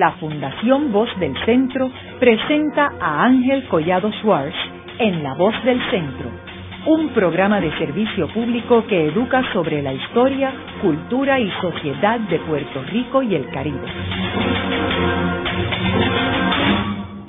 la 0.00 0.12
Fundación 0.12 0.92
Voz 0.92 1.10
del 1.20 1.34
Centro 1.44 1.90
presenta 2.18 2.90
a 2.98 3.22
Ángel 3.22 3.68
Collado 3.68 4.10
Schwartz 4.22 4.56
en 4.98 5.22
La 5.22 5.34
Voz 5.34 5.52
del 5.62 5.78
Centro, 5.90 6.30
un 6.86 7.10
programa 7.10 7.60
de 7.60 7.70
servicio 7.76 8.26
público 8.28 8.86
que 8.86 9.08
educa 9.08 9.42
sobre 9.52 9.82
la 9.82 9.92
historia, 9.92 10.54
cultura 10.80 11.38
y 11.38 11.50
sociedad 11.60 12.18
de 12.18 12.38
Puerto 12.38 12.82
Rico 12.90 13.22
y 13.22 13.34
el 13.34 13.46
Caribe. 13.50 13.86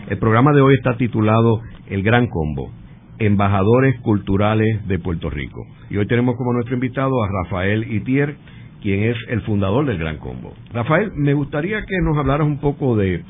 El 0.08 0.18
programa 0.18 0.54
de 0.54 0.62
hoy 0.62 0.76
está 0.76 0.96
titulado 0.96 1.60
El 1.88 2.04
Gran 2.04 2.28
Combo, 2.28 2.72
Embajadores 3.20 4.00
Culturales 4.00 4.88
de 4.88 4.98
Puerto 4.98 5.30
Rico. 5.30 5.66
Y 5.90 5.98
hoy 5.98 6.08
tenemos 6.08 6.38
como 6.38 6.54
nuestro 6.54 6.76
invitado 6.76 7.22
a 7.22 7.28
Rafael 7.44 7.92
Itier, 7.92 8.38
quien 8.82 9.04
es 9.04 9.18
el 9.30 9.42
fundador 9.42 9.86
del 9.86 9.98
Gran 9.98 10.18
Combo. 10.18 10.54
Rafael, 10.74 11.12
me 11.16 11.34
gustaría 11.34 11.82
que 11.82 11.98
nos 12.04 12.18
hablaras 12.18 12.48
un 12.48 12.60
poco 12.60 12.98
de, 12.98 13.24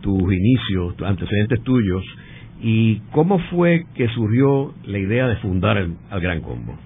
tus 0.00 0.32
inicios, 0.32 0.96
tus 0.96 1.06
antecedentes 1.06 1.62
tuyos, 1.62 2.04
y 2.60 3.00
cómo 3.10 3.38
fue 3.50 3.86
que 3.94 4.08
surgió 4.08 4.74
la 4.84 4.98
idea 4.98 5.26
de 5.26 5.36
fundar 5.36 5.78
el, 5.78 5.96
Gran 6.20 6.42
Combo. 6.42 6.76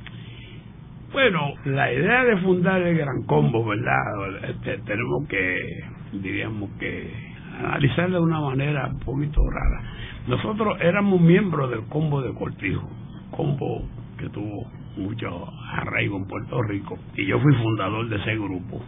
Bueno, 1.12 1.54
la 1.64 1.92
idea 1.92 2.24
de 2.24 2.36
fundar 2.38 2.80
el 2.82 2.96
Gran 2.96 3.22
Combo, 3.26 3.64
¿verdad? 3.64 4.50
Este, 4.50 4.78
tenemos 4.78 5.26
que, 5.28 5.84
diríamos 6.12 6.70
que, 6.78 7.10
analizarla 7.58 8.18
de 8.18 8.24
una 8.24 8.40
manera 8.40 8.88
un 8.88 9.00
poquito 9.00 9.40
rara. 9.48 9.82
Nosotros 10.28 10.78
éramos 10.80 11.20
miembros 11.20 11.70
del 11.70 11.84
Combo 11.88 12.20
de 12.20 12.34
Cortijo, 12.34 12.88
combo 13.30 13.82
que 14.18 14.28
tuvo 14.28 14.70
mucho 14.96 15.48
arraigo 15.72 16.16
en 16.16 16.26
Puerto 16.26 16.62
Rico. 16.62 16.98
Y 17.16 17.26
yo 17.26 17.38
fui 17.40 17.54
fundador 17.54 18.08
de 18.08 18.16
ese 18.16 18.34
grupo. 18.36 18.82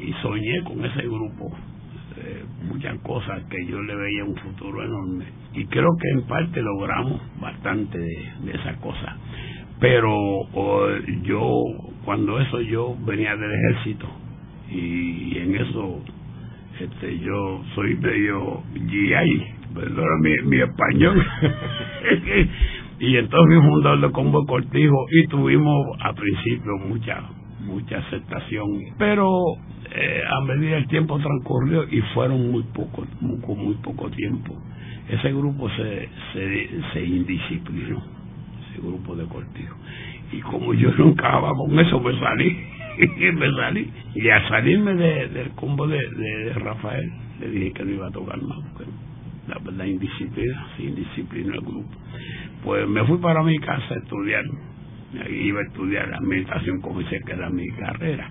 Y 0.00 0.12
soñé 0.22 0.62
con 0.64 0.84
ese 0.84 1.02
grupo. 1.02 1.52
Eh, 2.18 2.44
muchas 2.68 2.98
cosas 3.00 3.42
que 3.44 3.66
yo 3.66 3.80
le 3.82 3.94
veía 3.94 4.24
un 4.24 4.36
futuro 4.36 4.82
enorme. 4.82 5.26
Y 5.54 5.64
creo 5.66 5.90
que 6.00 6.20
en 6.20 6.26
parte 6.26 6.62
logramos 6.62 7.20
bastante 7.40 7.98
de, 7.98 8.52
esas 8.52 8.76
cosas 8.78 9.16
pero 9.78 10.16
yo 11.22 11.52
cuando 12.04 12.40
eso 12.40 12.60
yo 12.62 12.96
venía 13.04 13.36
del 13.36 13.52
ejército 13.52 14.06
y 14.70 15.38
en 15.38 15.54
eso 15.54 16.02
este 16.80 17.18
yo 17.18 17.62
soy 17.74 17.94
medio 17.96 18.62
GI 18.74 19.44
perdona 19.74 20.16
mi, 20.22 20.48
mi 20.48 20.60
español 20.60 21.26
y 22.98 23.16
entonces 23.16 23.58
fui 23.60 23.70
fundador 23.70 24.00
de 24.00 24.10
Combo 24.12 24.46
Cortijo 24.46 25.06
y 25.10 25.26
tuvimos 25.28 25.96
a 26.00 26.12
principio 26.12 26.72
mucha 26.88 27.22
mucha 27.66 27.98
aceptación. 27.98 28.66
Pero 28.98 29.28
eh, 29.92 30.22
a 30.26 30.40
medida 30.44 30.76
el 30.76 30.86
tiempo 30.88 31.18
transcurrió 31.18 31.84
y 31.90 32.00
fueron 32.14 32.50
muy 32.50 32.62
poco 32.74 33.04
con 33.44 33.58
muy 33.58 33.74
poco 33.76 34.10
tiempo. 34.10 34.54
Ese 35.08 35.32
grupo 35.32 35.68
se, 35.70 36.08
se, 36.32 36.68
se 36.92 37.04
indisciplinó 37.04 38.02
ese 38.70 38.82
grupo 38.82 39.14
de 39.14 39.26
Cortijo. 39.26 39.76
Y 40.32 40.40
como 40.40 40.74
yo 40.74 40.90
nunca 40.92 41.26
estaba 41.26 41.52
con 41.54 41.78
eso 41.78 42.00
me 42.00 42.18
salí 42.18 42.56
me 43.34 43.50
salí. 43.52 43.90
Y 44.14 44.28
al 44.28 44.48
salirme 44.48 44.94
del 44.94 45.50
combo 45.50 45.86
de, 45.86 45.98
de, 45.98 46.52
Rafael 46.54 47.12
le 47.40 47.50
dije 47.50 47.72
que 47.72 47.84
no 47.84 47.90
iba 47.92 48.06
a 48.08 48.10
tocar 48.10 48.40
más 48.42 48.58
porque 48.72 48.90
la, 49.64 49.70
la 49.72 49.86
indisciplina 49.86 50.66
se 50.76 50.84
indisciplinó 50.84 51.54
el 51.54 51.60
grupo 51.60 51.96
pues 52.66 52.88
me 52.88 53.04
fui 53.04 53.18
para 53.18 53.44
mi 53.44 53.56
casa 53.58 53.94
a 53.94 53.98
estudiar. 53.98 54.42
Iba 55.30 55.60
a 55.60 55.62
estudiar 55.62 56.12
administración 56.12 56.80
comercial, 56.80 57.22
que 57.24 57.32
era 57.32 57.48
mi 57.48 57.66
carrera. 57.78 58.28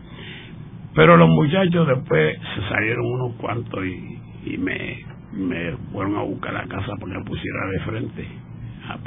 Pero 0.93 1.15
los 1.15 1.29
muchachos 1.29 1.87
después 1.87 2.37
se 2.53 2.69
salieron 2.69 3.05
unos 3.05 3.35
cuantos 3.37 3.79
y, 3.85 4.57
me, 4.57 4.99
me 5.33 5.71
fueron 5.91 6.17
a 6.17 6.23
buscar 6.23 6.53
la 6.53 6.65
casa 6.67 6.91
para 6.99 7.17
que 7.17 7.25
pusiera 7.25 7.67
de 7.71 7.79
frente 7.79 8.27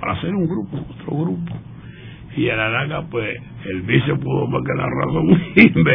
para 0.01 0.15
hacer 0.15 0.35
un 0.35 0.49
grupo, 0.49 0.79
otro 0.79 1.17
grupo. 1.19 1.53
Y 2.37 2.49
a 2.49 2.57
la 2.57 2.71
larga, 2.71 3.03
pues, 3.11 3.37
el 3.67 3.83
vice 3.83 4.15
pudo 4.17 4.49
porque 4.51 4.73
la 4.77 4.87
razón 4.87 5.29
y 5.57 5.79
me, 5.79 5.95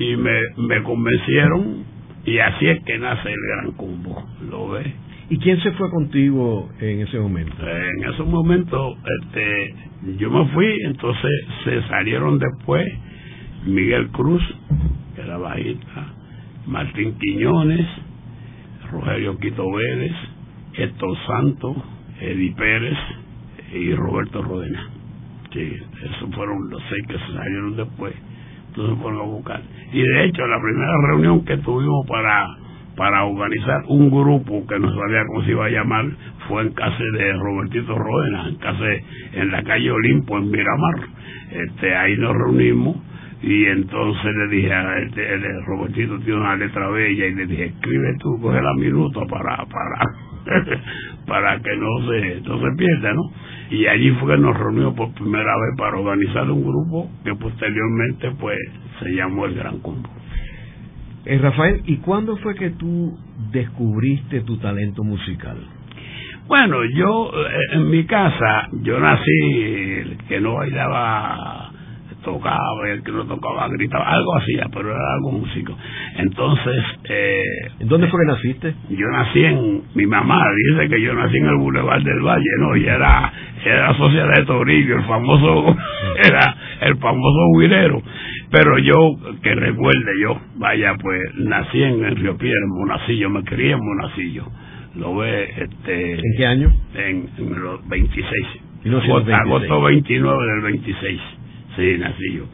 y 0.00 0.16
me, 0.16 0.40
me 0.68 0.82
convencieron 0.82 1.84
y 2.24 2.38
así 2.38 2.66
es 2.66 2.82
que 2.84 2.98
nace 2.98 3.28
el 3.28 3.40
gran 3.48 3.72
combo, 3.72 4.28
¿lo 4.50 4.70
ves? 4.70 5.05
¿Y 5.28 5.38
quién 5.38 5.60
se 5.60 5.72
fue 5.72 5.90
contigo 5.90 6.68
en 6.80 7.00
ese 7.00 7.18
momento? 7.18 7.56
En 7.60 8.04
ese 8.12 8.22
momento, 8.22 8.96
este, 9.22 9.74
yo 10.18 10.30
me 10.30 10.46
fui, 10.52 10.72
entonces 10.84 11.30
se 11.64 11.82
salieron 11.88 12.38
después 12.38 12.86
Miguel 13.66 14.08
Cruz, 14.10 14.42
que 15.16 15.22
era 15.22 15.36
bajista, 15.36 16.14
Martín 16.66 17.16
Quiñones, 17.18 17.86
Rogelio 18.92 19.36
Quito 19.38 19.68
Vélez, 19.72 20.12
Héctor 20.74 21.16
Santos, 21.26 21.76
Eddie 22.20 22.54
Pérez 22.54 22.98
y 23.74 23.94
Roberto 23.94 24.42
Rodena. 24.42 24.90
Sí, 25.52 25.72
esos 26.04 26.34
fueron 26.36 26.70
los 26.70 26.82
seis 26.88 27.04
que 27.08 27.18
se 27.18 27.32
salieron 27.32 27.76
después. 27.76 28.14
Entonces 28.68 28.96
fueron 29.02 29.20
a 29.20 29.24
buscar. 29.24 29.62
Y 29.92 30.02
de 30.02 30.24
hecho, 30.24 30.46
la 30.46 30.60
primera 30.60 30.92
reunión 31.08 31.44
que 31.44 31.56
tuvimos 31.56 32.06
para 32.06 32.46
para 32.96 33.24
organizar 33.24 33.84
un 33.88 34.10
grupo 34.10 34.66
que 34.66 34.78
no 34.78 34.88
sabía 34.88 35.24
cómo 35.26 35.44
se 35.44 35.50
iba 35.50 35.66
a 35.66 35.70
llamar 35.70 36.06
fue 36.48 36.62
en 36.62 36.72
casa 36.72 37.04
de 37.12 37.32
Robertito 37.34 37.94
Rodena, 37.94 38.48
en 38.48 38.56
casa 38.56 38.84
en 39.32 39.50
la 39.50 39.62
calle 39.62 39.90
Olimpo 39.90 40.38
en 40.38 40.50
Miramar. 40.50 40.94
Este, 41.50 41.94
ahí 41.94 42.16
nos 42.16 42.34
reunimos 42.34 42.96
y 43.42 43.66
entonces 43.66 44.34
le 44.34 44.56
dije 44.56 44.72
a 44.72 44.98
este, 44.98 45.34
el, 45.34 45.64
Robertito 45.66 46.18
tiene 46.20 46.40
una 46.40 46.56
letra 46.56 46.88
bella 46.88 47.26
y 47.26 47.34
le 47.34 47.46
dije 47.46 47.64
escribe 47.66 48.16
tú, 48.18 48.40
coge 48.40 48.62
la 48.62 48.74
minuta 48.74 49.20
para 49.28 49.56
para 49.66 50.00
para 51.26 51.60
que 51.60 51.76
no 51.76 52.10
se 52.10 52.40
no 52.40 52.58
se 52.58 52.76
pierda, 52.76 53.12
¿no? 53.12 53.22
Y 53.70 53.86
allí 53.86 54.10
fue 54.12 54.34
que 54.34 54.40
nos 54.40 54.56
reunimos 54.56 54.94
por 54.94 55.12
primera 55.12 55.54
vez 55.56 55.76
para 55.76 55.98
organizar 55.98 56.50
un 56.50 56.62
grupo 56.62 57.10
que 57.24 57.34
posteriormente 57.34 58.30
pues 58.38 58.58
se 59.00 59.10
llamó 59.10 59.46
el 59.46 59.54
Gran 59.54 59.80
Combo. 59.80 60.08
Eh, 61.28 61.38
Rafael, 61.38 61.82
¿y 61.86 61.96
cuándo 61.96 62.36
fue 62.36 62.54
que 62.54 62.70
tú 62.70 63.18
descubriste 63.50 64.42
tu 64.42 64.58
talento 64.58 65.02
musical? 65.02 65.56
Bueno, 66.46 66.84
yo 66.94 67.32
eh, 67.34 67.58
en 67.72 67.90
mi 67.90 68.04
casa, 68.06 68.68
yo 68.82 69.00
nací, 69.00 69.62
el 69.62 70.18
que 70.28 70.40
no 70.40 70.54
bailaba 70.54 71.72
tocaba, 72.22 72.90
el 72.90 73.02
que 73.02 73.12
no 73.12 73.24
tocaba 73.24 73.68
gritaba, 73.68 74.04
algo 74.08 74.36
hacía, 74.36 74.68
pero 74.72 74.90
era 74.90 75.14
algo 75.14 75.32
músico. 75.32 75.76
Entonces... 76.16 76.84
Eh, 77.08 77.42
¿En 77.80 77.88
dónde 77.88 78.08
fue 78.08 78.20
que 78.20 78.32
naciste? 78.32 78.74
Yo 78.90 79.06
nací 79.08 79.44
en... 79.44 79.82
Mi 79.94 80.06
mamá 80.06 80.42
dice 80.68 80.88
que 80.88 81.00
yo 81.00 81.14
nací 81.14 81.36
en 81.36 81.46
el 81.46 81.56
Boulevard 81.56 82.02
del 82.02 82.20
Valle, 82.20 82.50
¿no? 82.60 82.76
Y 82.76 82.84
era, 82.84 83.32
era 83.68 83.92
la 83.92 83.98
sociedad 83.98 84.28
de 84.36 84.44
Torillo, 84.44 84.96
el 84.96 85.04
famoso... 85.04 85.76
era 86.24 86.56
el 86.80 86.96
famoso 86.98 87.38
huirero. 87.54 88.02
Pero 88.50 88.78
yo, 88.78 89.16
que 89.42 89.54
recuerde 89.54 90.12
yo, 90.22 90.38
vaya, 90.56 90.94
pues 91.00 91.20
nací 91.34 91.82
en 91.82 92.04
el 92.04 92.16
Río 92.16 92.36
Piedra, 92.36 92.56
en 92.62 92.70
Monacillo, 92.70 93.30
me 93.30 93.42
crié 93.44 93.72
en 93.72 93.80
Monacillo. 93.84 94.44
Lo 94.96 95.16
ve, 95.16 95.50
este... 95.58 96.12
¿En 96.14 96.36
qué 96.36 96.46
año? 96.46 96.72
En, 96.94 97.28
los 97.60 97.86
26. 97.88 98.32
Agosto 99.32 99.82
29 99.82 100.46
del 100.46 100.62
26. 100.62 101.20
Sí, 101.76 101.96
nací 101.98 102.32
yo. 102.34 102.44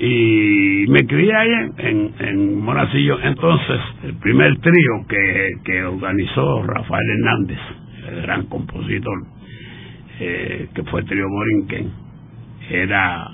Y 0.00 0.86
me 0.88 1.00
crié 1.06 1.34
ahí 1.34 1.50
en, 1.78 2.12
en, 2.20 2.60
Monacillo. 2.60 3.18
Entonces, 3.20 3.80
el 4.04 4.14
primer 4.18 4.56
trío 4.58 5.06
que, 5.08 5.50
que 5.64 5.82
organizó 5.82 6.62
Rafael 6.62 7.10
Hernández, 7.18 7.58
el 8.10 8.22
gran 8.22 8.46
compositor, 8.46 9.37
eh, 10.20 10.68
que 10.74 10.82
fue 10.84 11.02
trío 11.04 11.26
Morinquen, 11.28 11.90
era 12.70 13.28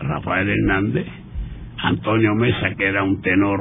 Rafael 0.00 0.48
Hernández, 0.48 1.06
Antonio 1.78 2.34
Mesa, 2.34 2.74
que 2.76 2.86
era 2.86 3.02
un 3.02 3.20
tenor 3.22 3.60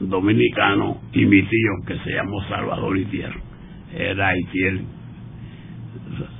dominicano, 0.00 1.00
y 1.12 1.24
mi 1.26 1.42
tío, 1.42 1.70
que 1.86 1.98
se 1.98 2.12
llamó 2.12 2.42
Salvador 2.48 2.98
Itier. 2.98 3.32
Era 3.94 4.36
Itier, 4.36 4.74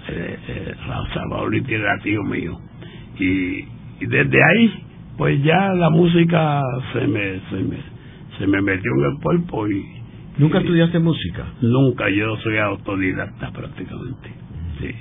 eh, 0.09 0.39
eh, 0.49 0.75
Salvador 1.15 1.55
Itier 1.55 1.81
era 1.81 1.99
tío 1.99 2.23
mío. 2.23 2.59
Y, 3.19 3.65
desde 4.07 4.39
ahí, 4.45 4.85
pues 5.17 5.43
ya 5.43 5.73
la 5.75 5.91
música 5.91 6.61
se 6.93 7.07
me, 7.07 7.41
se 7.51 7.57
me, 7.57 7.77
se 8.39 8.47
me 8.47 8.61
metió 8.63 8.91
en 8.99 9.13
el 9.13 9.23
cuerpo 9.23 9.69
y... 9.69 9.85
¿Nunca 10.39 10.59
estudiaste 10.59 10.99
música? 10.99 11.47
Nunca, 11.61 12.09
yo 12.09 12.37
soy 12.39 12.59
autodidacta 12.59 13.53
prácticamente. 13.53 14.42
Sí. 14.83 14.95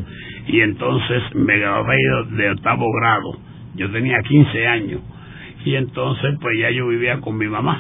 y 0.47 0.61
entonces 0.61 1.21
me 1.35 1.55
gradué 1.59 1.97
de 2.31 2.49
octavo 2.49 2.85
grado, 2.99 3.39
yo 3.75 3.91
tenía 3.91 4.17
15 4.23 4.67
años, 4.67 5.01
y 5.63 5.75
entonces 5.75 6.35
pues 6.41 6.57
ya 6.59 6.71
yo 6.71 6.87
vivía 6.87 7.21
con 7.21 7.37
mi 7.37 7.45
mamá, 7.45 7.77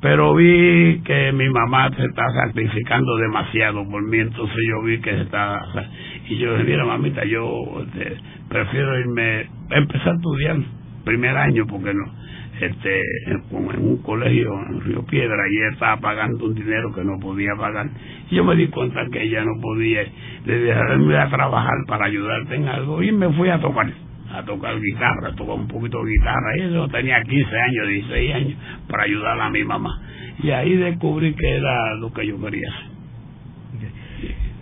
pero 0.00 0.34
vi 0.34 1.02
que 1.04 1.32
mi 1.32 1.50
mamá 1.50 1.90
se 1.94 2.02
está 2.06 2.24
sacrificando 2.46 3.16
demasiado 3.16 3.86
por 3.86 4.02
mí, 4.08 4.20
entonces 4.20 4.56
yo 4.66 4.82
vi 4.86 5.00
que 5.00 5.10
se 5.10 5.20
está... 5.20 5.60
Y 6.30 6.38
yo 6.38 6.52
dije, 6.52 6.64
mira 6.64 6.86
mamita, 6.86 7.24
yo 7.26 7.46
este, 7.82 8.16
prefiero 8.48 9.00
irme, 9.00 9.48
empezar 9.70 10.08
a 10.08 10.14
estudiar 10.14 10.56
primer 11.04 11.36
año, 11.36 11.66
porque 11.66 11.92
no, 11.94 12.04
este, 12.60 13.02
en, 13.26 13.42
un 13.50 14.02
colegio 14.02 14.52
en 14.68 14.80
Río 14.82 15.04
Piedra, 15.06 15.36
y 15.50 15.56
ella 15.56 15.72
estaba 15.72 15.96
pagando 15.98 16.46
un 16.46 16.54
dinero 16.54 16.92
que 16.94 17.04
no 17.04 17.18
podía 17.20 17.54
pagar. 17.56 17.88
Y 18.30 18.36
yo 18.36 18.44
me 18.44 18.56
di 18.56 18.68
cuenta 18.68 19.06
que 19.10 19.22
ella 19.22 19.44
no 19.44 19.60
podía, 19.60 20.02
le 20.44 20.58
dejarme 20.58 21.16
a 21.16 21.28
trabajar 21.28 21.76
para 21.86 22.06
ayudarte 22.06 22.54
en 22.54 22.68
algo, 22.68 23.02
y 23.02 23.12
me 23.12 23.32
fui 23.32 23.48
a 23.48 23.60
tocar 23.60 23.92
a 24.32 24.42
tocar 24.44 24.80
guitarra, 24.80 25.28
a 25.28 25.36
tocar 25.36 25.54
un 25.54 25.68
poquito 25.68 26.02
de 26.02 26.10
guitarra. 26.10 26.56
Y 26.56 26.60
eso 26.62 26.88
tenía 26.88 27.22
15 27.22 27.56
años, 27.56 27.88
16 27.88 28.34
años, 28.34 28.58
para 28.88 29.04
ayudar 29.04 29.40
a 29.40 29.50
mi 29.50 29.62
mamá. 29.62 30.02
Y 30.42 30.50
ahí 30.50 30.74
descubrí 30.74 31.34
que 31.34 31.56
era 31.56 31.94
lo 31.96 32.12
que 32.12 32.26
yo 32.26 32.40
quería 32.40 32.68
hacer. 32.68 32.94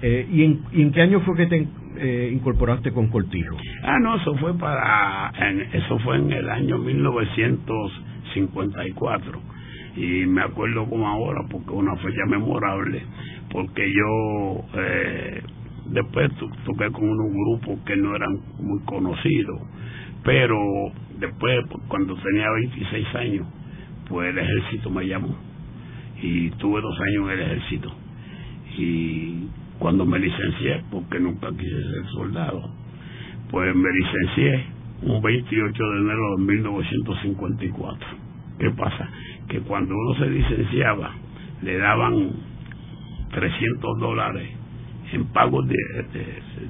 Eh, 0.02 0.26
¿y, 0.30 0.44
en, 0.44 0.60
¿y, 0.72 0.82
en, 0.82 0.92
qué 0.92 1.02
año 1.02 1.20
fue 1.20 1.36
que 1.36 1.46
te 1.46 1.68
eh, 2.02 2.31
incorporaste 2.32 2.93
con 2.93 3.08
Cortijo? 3.08 3.56
Ah, 3.82 3.99
no, 4.00 4.16
eso 4.16 4.34
fue 4.37 4.56
para, 4.58 5.31
eso 5.72 5.99
fue 6.00 6.16
en 6.16 6.32
el 6.32 6.50
año 6.50 6.78
1954 6.78 9.40
y 9.96 10.26
me 10.26 10.43
acuerdo 10.43 10.88
como 10.88 11.06
ahora 11.06 11.43
porque 11.50 11.66
es 11.66 11.75
una 11.75 11.94
fecha 11.96 12.25
memorable 12.28 13.02
porque 13.50 13.93
yo 13.93 14.64
eh, 14.75 15.43
después 15.87 16.31
toqué 16.64 16.90
con 16.93 17.08
unos 17.08 17.32
grupos 17.32 17.81
que 17.84 17.96
no 17.96 18.14
eran 18.16 18.40
muy 18.58 18.81
conocidos 18.84 19.60
pero 20.25 20.58
después 21.19 21.66
cuando 21.88 22.16
tenía 22.16 22.50
26 22.50 23.14
años 23.16 23.46
pues 24.12 24.28
el 24.28 24.38
ejército 24.38 24.90
me 24.90 25.06
llamó. 25.06 25.34
Y 26.22 26.50
tuve 26.50 26.81
dos 26.81 26.94
años 27.00 27.31
en 27.31 27.31
el 27.31 27.40
ejército. 27.40 27.93
Y 28.78 29.48
cuando 29.82 30.06
me 30.06 30.20
licencié 30.20 30.84
porque 30.93 31.19
nunca 31.19 31.50
quise 31.50 31.82
ser 31.90 32.06
soldado 32.14 32.62
pues 33.50 33.75
me 33.75 33.90
licencié 33.90 34.64
un 35.02 35.20
28 35.20 35.82
de 35.82 35.99
enero 35.99 36.37
de 36.38 36.44
1954 36.44 38.08
¿qué 38.61 38.70
pasa? 38.70 39.08
que 39.49 39.58
cuando 39.62 39.93
uno 39.93 40.14
se 40.20 40.31
licenciaba 40.31 41.11
le 41.62 41.79
daban 41.79 42.31
300 43.32 43.99
dólares 43.99 44.62
en 45.12 45.25
pagos 45.26 45.67
de, 45.67 45.76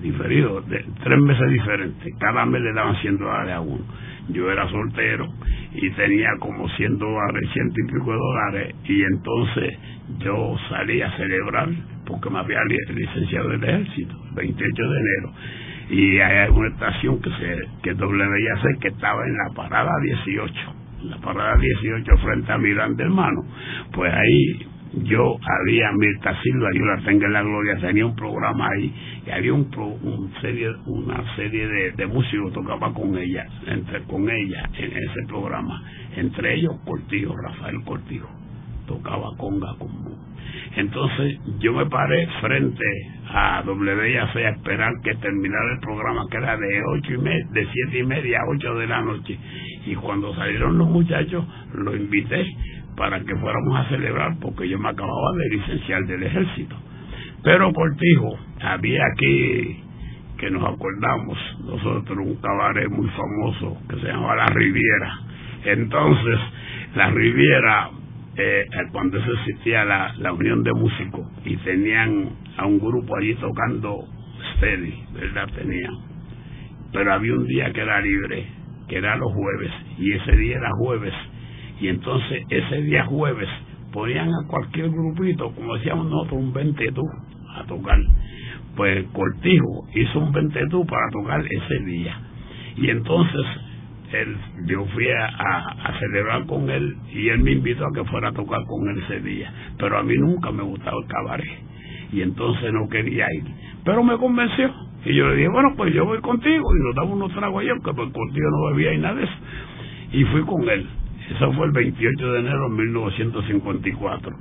diferidos 0.00 0.66
de 0.68 0.82
tres 1.04 1.18
meses 1.20 1.50
diferentes. 1.50 2.14
Cada 2.18 2.44
mes 2.46 2.62
le 2.62 2.72
daban 2.72 2.96
100 2.96 3.18
dólares 3.18 3.54
a 3.54 3.60
uno. 3.60 3.84
Yo 4.28 4.50
era 4.50 4.68
soltero 4.68 5.28
y 5.74 5.90
tenía 5.90 6.30
como 6.38 6.68
100 6.68 6.98
dólares, 6.98 7.50
ciento 7.52 7.74
y 7.80 7.92
pico 7.92 8.12
de 8.12 8.18
dólares. 8.18 8.74
Y 8.84 9.02
entonces 9.02 9.78
yo 10.18 10.56
salí 10.68 11.02
a 11.02 11.10
celebrar 11.16 11.68
porque 12.06 12.30
me 12.30 12.38
había 12.38 12.60
licenciado 12.94 13.48
del 13.50 13.64
ejército, 13.64 14.14
el 14.30 14.34
28 14.34 14.82
de 14.82 14.98
enero. 15.00 15.32
Y 15.90 16.18
hay 16.20 16.48
una 16.50 16.68
estación 16.68 17.20
que 17.20 17.30
se 17.30 17.58
que 17.82 17.92
WIAC 17.92 18.78
que 18.80 18.88
estaba 18.88 19.26
en 19.26 19.36
la 19.36 19.54
parada 19.54 19.90
18, 20.02 20.54
en 21.02 21.10
la 21.10 21.16
parada 21.18 21.56
18 21.56 22.16
frente 22.18 22.52
a 22.52 22.58
Miranda 22.58 23.04
Hermano. 23.04 23.42
Pues 23.92 24.12
ahí 24.12 24.66
yo 24.94 25.36
había 25.40 25.92
Mirta 25.92 26.40
Silva, 26.42 26.68
yo 26.74 26.84
la 26.84 27.02
tengo 27.02 27.24
en 27.24 27.32
la 27.32 27.42
gloria, 27.42 27.76
tenía 27.78 28.06
un 28.06 28.16
programa 28.16 28.68
ahí 28.68 28.92
y 29.26 29.30
había 29.30 29.54
un, 29.54 29.70
serie, 30.40 30.68
una 30.86 31.34
serie 31.36 31.66
de, 31.66 31.92
de 31.92 32.06
músicos 32.06 32.52
tocaba 32.52 32.92
con 32.92 33.16
ella, 33.16 33.46
entre 33.66 34.02
con 34.04 34.28
ella 34.28 34.68
en 34.76 34.92
ese 34.92 35.26
programa, 35.26 35.82
entre 36.16 36.54
ellos 36.54 36.74
Cortijo, 36.84 37.34
Rafael 37.36 37.82
Cortijo, 37.84 38.28
tocaba 38.86 39.30
conga 39.38 39.74
con 39.78 40.32
entonces 40.76 41.38
yo 41.58 41.72
me 41.72 41.86
paré 41.86 42.26
frente 42.40 42.84
a 43.28 43.62
WIAC 43.66 44.36
a 44.36 44.48
esperar 44.50 44.92
que 45.02 45.14
terminara 45.16 45.74
el 45.74 45.80
programa 45.80 46.26
que 46.30 46.36
era 46.38 46.56
de 46.56 46.82
ocho 46.94 47.14
y 47.14 47.18
media, 47.18 47.46
de 47.52 47.66
siete 47.72 47.98
y 47.98 48.02
media 48.04 48.40
a 48.40 48.48
ocho 48.48 48.74
de 48.74 48.86
la 48.86 49.02
noche. 49.02 49.38
Y 49.86 49.94
cuando 49.96 50.34
salieron 50.34 50.78
los 50.78 50.88
muchachos 50.88 51.44
lo 51.74 51.94
invité 51.96 52.46
para 52.96 53.20
que 53.20 53.34
fuéramos 53.36 53.78
a 53.78 53.88
celebrar 53.88 54.36
porque 54.40 54.68
yo 54.68 54.78
me 54.78 54.88
acababa 54.88 55.32
de 55.36 55.56
licenciar 55.56 56.04
del 56.04 56.22
ejército. 56.22 56.76
Pero 57.42 57.72
Cortijo, 57.72 58.38
había 58.60 59.02
aquí, 59.12 59.82
que 60.38 60.50
nos 60.50 60.62
acordamos, 60.62 61.38
nosotros 61.64 62.18
un 62.18 62.36
cabaret 62.36 62.88
muy 62.88 63.08
famoso 63.08 63.78
que 63.88 63.96
se 63.96 64.06
llamaba 64.06 64.36
La 64.36 64.46
Riviera. 64.46 65.18
Entonces, 65.64 66.38
La 66.94 67.10
Riviera, 67.10 67.90
eh, 68.36 68.66
cuando 68.92 69.18
eso 69.18 69.32
existía 69.32 69.84
la, 69.84 70.14
la 70.18 70.32
Unión 70.32 70.62
de 70.62 70.72
Músicos 70.72 71.26
y 71.44 71.56
tenían 71.58 72.30
a 72.56 72.66
un 72.66 72.78
grupo 72.78 73.16
allí 73.16 73.34
tocando 73.36 74.04
steady, 74.56 75.04
¿verdad? 75.14 75.48
Tenían. 75.54 75.94
Pero 76.92 77.12
había 77.12 77.34
un 77.34 77.46
día 77.46 77.72
que 77.72 77.80
era 77.80 78.00
libre, 78.00 78.46
que 78.88 78.98
era 78.98 79.16
los 79.16 79.32
jueves, 79.32 79.72
y 79.98 80.12
ese 80.12 80.36
día 80.36 80.58
era 80.58 80.70
jueves 80.78 81.14
y 81.82 81.88
entonces 81.88 82.44
ese 82.48 82.82
día 82.82 83.04
jueves 83.06 83.48
ponían 83.92 84.28
a 84.28 84.46
cualquier 84.46 84.88
grupito, 84.88 85.50
como 85.52 85.74
decíamos 85.74 86.06
nosotros, 86.06 86.40
un 86.40 86.52
ventetú 86.52 87.02
a 87.56 87.64
tocar. 87.64 87.98
Pues 88.76 89.04
Cortijo 89.12 89.88
hizo 89.92 90.20
un 90.20 90.30
ventetú 90.30 90.86
para 90.86 91.10
tocar 91.10 91.44
ese 91.44 91.84
día. 91.84 92.16
Y 92.76 92.88
entonces 92.88 93.44
él, 94.12 94.36
yo 94.66 94.84
fui 94.94 95.08
a, 95.08 95.98
celebrar 95.98 96.46
con 96.46 96.70
él 96.70 96.96
y 97.12 97.28
él 97.30 97.40
me 97.40 97.50
invitó 97.50 97.84
a 97.84 97.92
que 97.92 98.04
fuera 98.04 98.28
a 98.28 98.32
tocar 98.32 98.60
con 98.68 98.88
él 98.88 99.02
ese 99.02 99.20
día. 99.20 99.52
Pero 99.76 99.98
a 99.98 100.04
mí 100.04 100.14
nunca 100.16 100.52
me 100.52 100.62
gustaba 100.62 100.96
el 101.02 101.08
cabaret. 101.08 101.58
Y 102.12 102.22
entonces 102.22 102.72
no 102.72 102.88
quería 102.88 103.26
ir. 103.34 103.44
Pero 103.84 104.04
me 104.04 104.16
convenció. 104.18 104.72
Y 105.04 105.16
yo 105.16 105.26
le 105.26 105.34
dije, 105.34 105.48
bueno, 105.48 105.74
pues 105.76 105.92
yo 105.92 106.04
voy 106.04 106.20
contigo. 106.20 106.64
Y 106.76 106.84
nos 106.84 106.94
damos 106.94 107.16
unos 107.16 107.32
tragos 107.32 107.60
allá, 107.60 107.72
porque 107.82 107.96
pues 107.96 108.12
Cortijo 108.12 108.50
no 108.52 108.70
bebía 108.70 108.94
y 108.94 108.98
nada 108.98 109.16
de 109.16 109.24
eso. 109.24 109.34
Y 110.12 110.24
fui 110.26 110.42
con 110.42 110.68
él. 110.68 110.86
Eso 111.30 111.52
fue 111.52 111.66
el 111.66 111.72
28 111.72 112.32
de 112.32 112.40
enero 112.40 112.68
de 112.68 112.76
1954. 112.76 114.36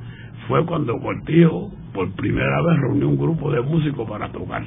Fue 0.47 0.65
cuando 0.65 0.97
Cortijo 0.99 1.71
por 1.93 2.11
primera 2.15 2.61
vez 2.63 2.79
reunió 2.81 3.09
un 3.09 3.17
grupo 3.17 3.51
de 3.51 3.61
músicos 3.61 4.09
para 4.09 4.29
tocar. 4.31 4.63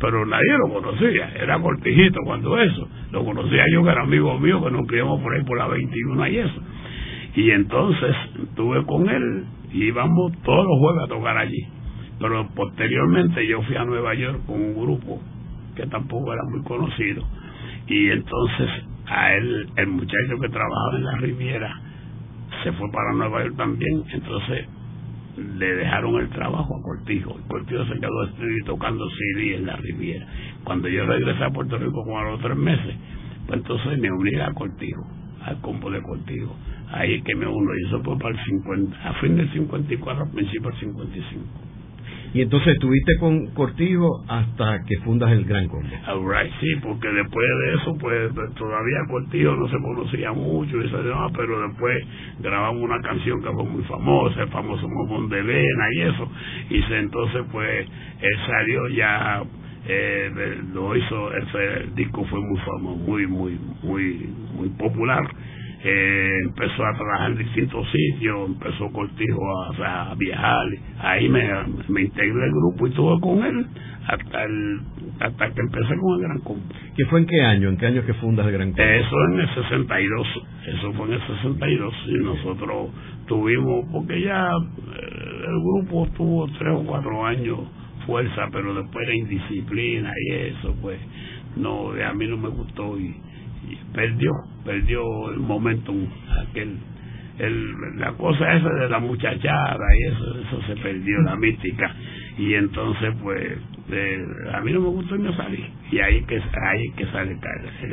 Pero 0.00 0.24
nadie 0.26 0.58
lo 0.58 0.74
conocía, 0.74 1.32
era 1.34 1.58
Cortijito 1.60 2.20
cuando 2.24 2.58
eso. 2.58 2.88
Lo 3.10 3.24
conocía 3.24 3.64
yo 3.72 3.82
que 3.82 3.90
era 3.90 4.02
amigo 4.02 4.38
mío, 4.38 4.62
que 4.62 4.70
nos 4.70 4.86
criamos 4.86 5.20
por 5.20 5.34
ahí 5.34 5.42
por 5.42 5.58
la 5.58 5.66
21 5.66 6.28
y 6.28 6.38
eso. 6.38 6.62
Y 7.34 7.50
entonces 7.50 8.14
estuve 8.42 8.84
con 8.84 9.08
él 9.08 9.44
y 9.72 9.84
íbamos 9.84 10.32
todos 10.42 10.64
los 10.64 10.78
jueves 10.78 11.04
a 11.04 11.08
tocar 11.08 11.36
allí. 11.36 11.66
Pero 12.20 12.48
posteriormente 12.54 13.46
yo 13.46 13.62
fui 13.62 13.76
a 13.76 13.84
Nueva 13.84 14.14
York 14.14 14.40
con 14.46 14.60
un 14.60 14.74
grupo 14.74 15.20
que 15.74 15.86
tampoco 15.86 16.32
era 16.32 16.42
muy 16.50 16.62
conocido. 16.62 17.24
Y 17.86 18.10
entonces 18.10 18.68
a 19.08 19.34
él, 19.34 19.68
el 19.76 19.86
muchacho 19.88 20.38
que 20.40 20.48
trabajaba 20.48 20.96
en 20.96 21.04
la 21.04 21.16
Riviera, 21.16 21.80
se 22.62 22.72
fue 22.72 22.90
para 22.90 23.12
Nueva 23.12 23.42
York 23.44 23.56
también, 23.56 24.04
entonces 24.12 24.66
le 25.36 25.74
dejaron 25.74 26.16
el 26.16 26.28
trabajo 26.30 26.76
a 26.76 26.82
Cortijo. 26.82 27.36
Y 27.38 27.48
Cortijo 27.48 27.84
se 27.86 27.94
quedó 27.94 28.28
tocando 28.66 29.08
CD 29.10 29.56
en 29.56 29.66
la 29.66 29.76
Riviera. 29.76 30.26
Cuando 30.64 30.88
yo 30.88 31.06
regresé 31.06 31.44
a 31.44 31.50
Puerto 31.50 31.78
Rico 31.78 32.04
como 32.04 32.18
a 32.18 32.30
los 32.30 32.40
tres 32.40 32.56
meses, 32.56 32.96
pues 33.46 33.60
entonces 33.60 33.98
me 33.98 34.10
uní 34.10 34.34
a 34.40 34.52
Cortijo, 34.52 35.06
al 35.44 35.60
combo 35.60 35.90
de 35.90 36.02
Cortijo. 36.02 36.54
Ahí 36.90 37.14
es 37.14 37.24
que 37.24 37.34
me 37.34 37.46
uno, 37.46 37.70
y 37.76 37.86
eso 37.86 38.02
fue 38.02 38.18
para 38.18 38.34
el 38.34 38.44
50, 38.44 39.08
a 39.08 39.12
fin 39.14 39.36
del 39.36 39.52
54, 39.52 40.22
a 40.22 40.30
principios 40.30 40.80
del 40.80 40.92
55. 40.92 41.67
Y 42.34 42.42
entonces 42.42 42.74
estuviste 42.74 43.16
con 43.18 43.46
Cortijo 43.54 44.24
hasta 44.28 44.84
que 44.84 44.98
fundas 44.98 45.32
el 45.32 45.44
Gran 45.44 45.68
Combo. 45.68 45.88
Right, 46.28 46.52
sí, 46.60 46.76
porque 46.82 47.08
después 47.08 47.46
de 47.64 47.74
eso, 47.74 47.96
pues 47.98 48.54
todavía 48.54 48.98
Cortijo 49.08 49.56
no 49.56 49.68
se 49.68 49.78
conocía 49.78 50.32
mucho, 50.32 50.76
y 50.76 50.86
eso, 50.86 50.98
pero 51.34 51.68
después 51.68 52.04
grabamos 52.40 52.82
una 52.82 53.00
canción 53.00 53.42
que 53.42 53.50
fue 53.50 53.64
muy 53.64 53.82
famosa, 53.84 54.42
el 54.42 54.48
famoso 54.48 54.86
Momón 54.88 55.28
de 55.30 55.40
Elena 55.40 55.84
y 55.92 56.00
eso. 56.02 56.30
Y 56.70 56.82
se, 56.82 56.98
entonces, 56.98 57.44
pues, 57.50 57.86
él 58.20 58.38
salió 58.46 58.88
ya, 58.88 59.42
eh, 59.86 60.58
lo 60.74 60.96
hizo, 60.96 61.32
ese 61.34 61.90
disco 61.94 62.24
fue 62.24 62.40
muy 62.40 62.58
famoso, 62.60 62.96
muy, 62.96 63.26
muy, 63.26 63.58
muy, 63.82 64.34
muy 64.54 64.68
popular 64.70 65.22
eh, 65.84 66.40
empezó 66.44 66.84
a 66.84 66.94
trabajar 66.94 67.30
en 67.32 67.38
distintos 67.38 67.86
sitios, 67.90 68.48
empezó 68.48 68.90
Cortijo 68.92 69.40
a, 69.82 70.10
a 70.10 70.14
viajar, 70.14 70.66
ahí 71.00 71.28
me, 71.28 71.48
me 71.88 72.02
integré 72.02 72.44
al 72.44 72.50
grupo 72.50 72.86
y 72.86 72.90
estuve 72.90 73.20
con 73.20 73.44
él 73.44 73.66
hasta 74.06 74.44
el 74.44 74.80
hasta 75.20 75.52
que 75.52 75.60
empecé 75.60 75.96
con 75.96 76.14
el 76.14 76.20
Gran 76.20 76.38
Combo. 76.40 76.62
¿Qué 76.96 77.04
fue 77.06 77.20
en 77.20 77.26
qué 77.26 77.40
año? 77.42 77.68
¿En 77.68 77.76
qué 77.76 77.86
año 77.86 78.06
que 78.06 78.14
fundas 78.14 78.46
el 78.46 78.52
Gran 78.52 78.70
Combo? 78.70 78.82
Eso 78.82 79.16
en 79.32 79.40
el 79.40 79.54
62, 79.54 80.26
eso 80.66 80.92
fue 80.92 81.06
en 81.06 81.12
el 81.14 81.26
62 81.26 81.94
y 82.06 82.12
nosotros 82.24 82.90
tuvimos, 83.26 83.86
porque 83.92 84.20
ya 84.22 84.50
eh, 84.50 85.42
el 85.46 85.60
grupo 85.60 86.08
tuvo 86.16 86.46
tres 86.58 86.72
o 86.74 86.84
cuatro 86.84 87.24
años 87.26 87.58
fuerza, 88.06 88.48
pero 88.50 88.74
después 88.74 89.06
la 89.06 89.14
indisciplina 89.14 90.12
y 90.26 90.32
eso, 90.32 90.74
pues 90.80 90.98
no, 91.56 91.90
a 91.90 92.14
mí 92.14 92.26
no 92.26 92.38
me 92.38 92.48
gustó 92.48 92.98
y, 92.98 93.14
perdió, 93.92 94.32
perdió 94.64 95.30
el 95.30 95.38
momentum 95.38 96.06
aquel 96.48 96.78
el, 97.38 97.98
la 97.98 98.12
cosa 98.12 98.52
esa 98.52 98.68
de 98.68 98.88
la 98.88 98.98
muchachada 98.98 99.86
y 99.96 100.12
eso, 100.12 100.38
eso 100.40 100.62
se 100.66 100.76
perdió, 100.76 101.20
la 101.22 101.36
mística. 101.36 101.94
Y 102.36 102.54
entonces, 102.54 103.14
pues, 103.22 103.58
a 104.52 104.60
mí 104.60 104.72
no 104.72 104.80
me 104.80 104.88
gustó 104.88 105.16
y 105.16 105.20
me 105.20 105.34
salí. 105.34 105.64
Y 105.90 105.98
ahí 105.98 106.22
que 106.24 106.36
ahí 106.36 106.90
que 106.96 107.06
sale 107.06 107.36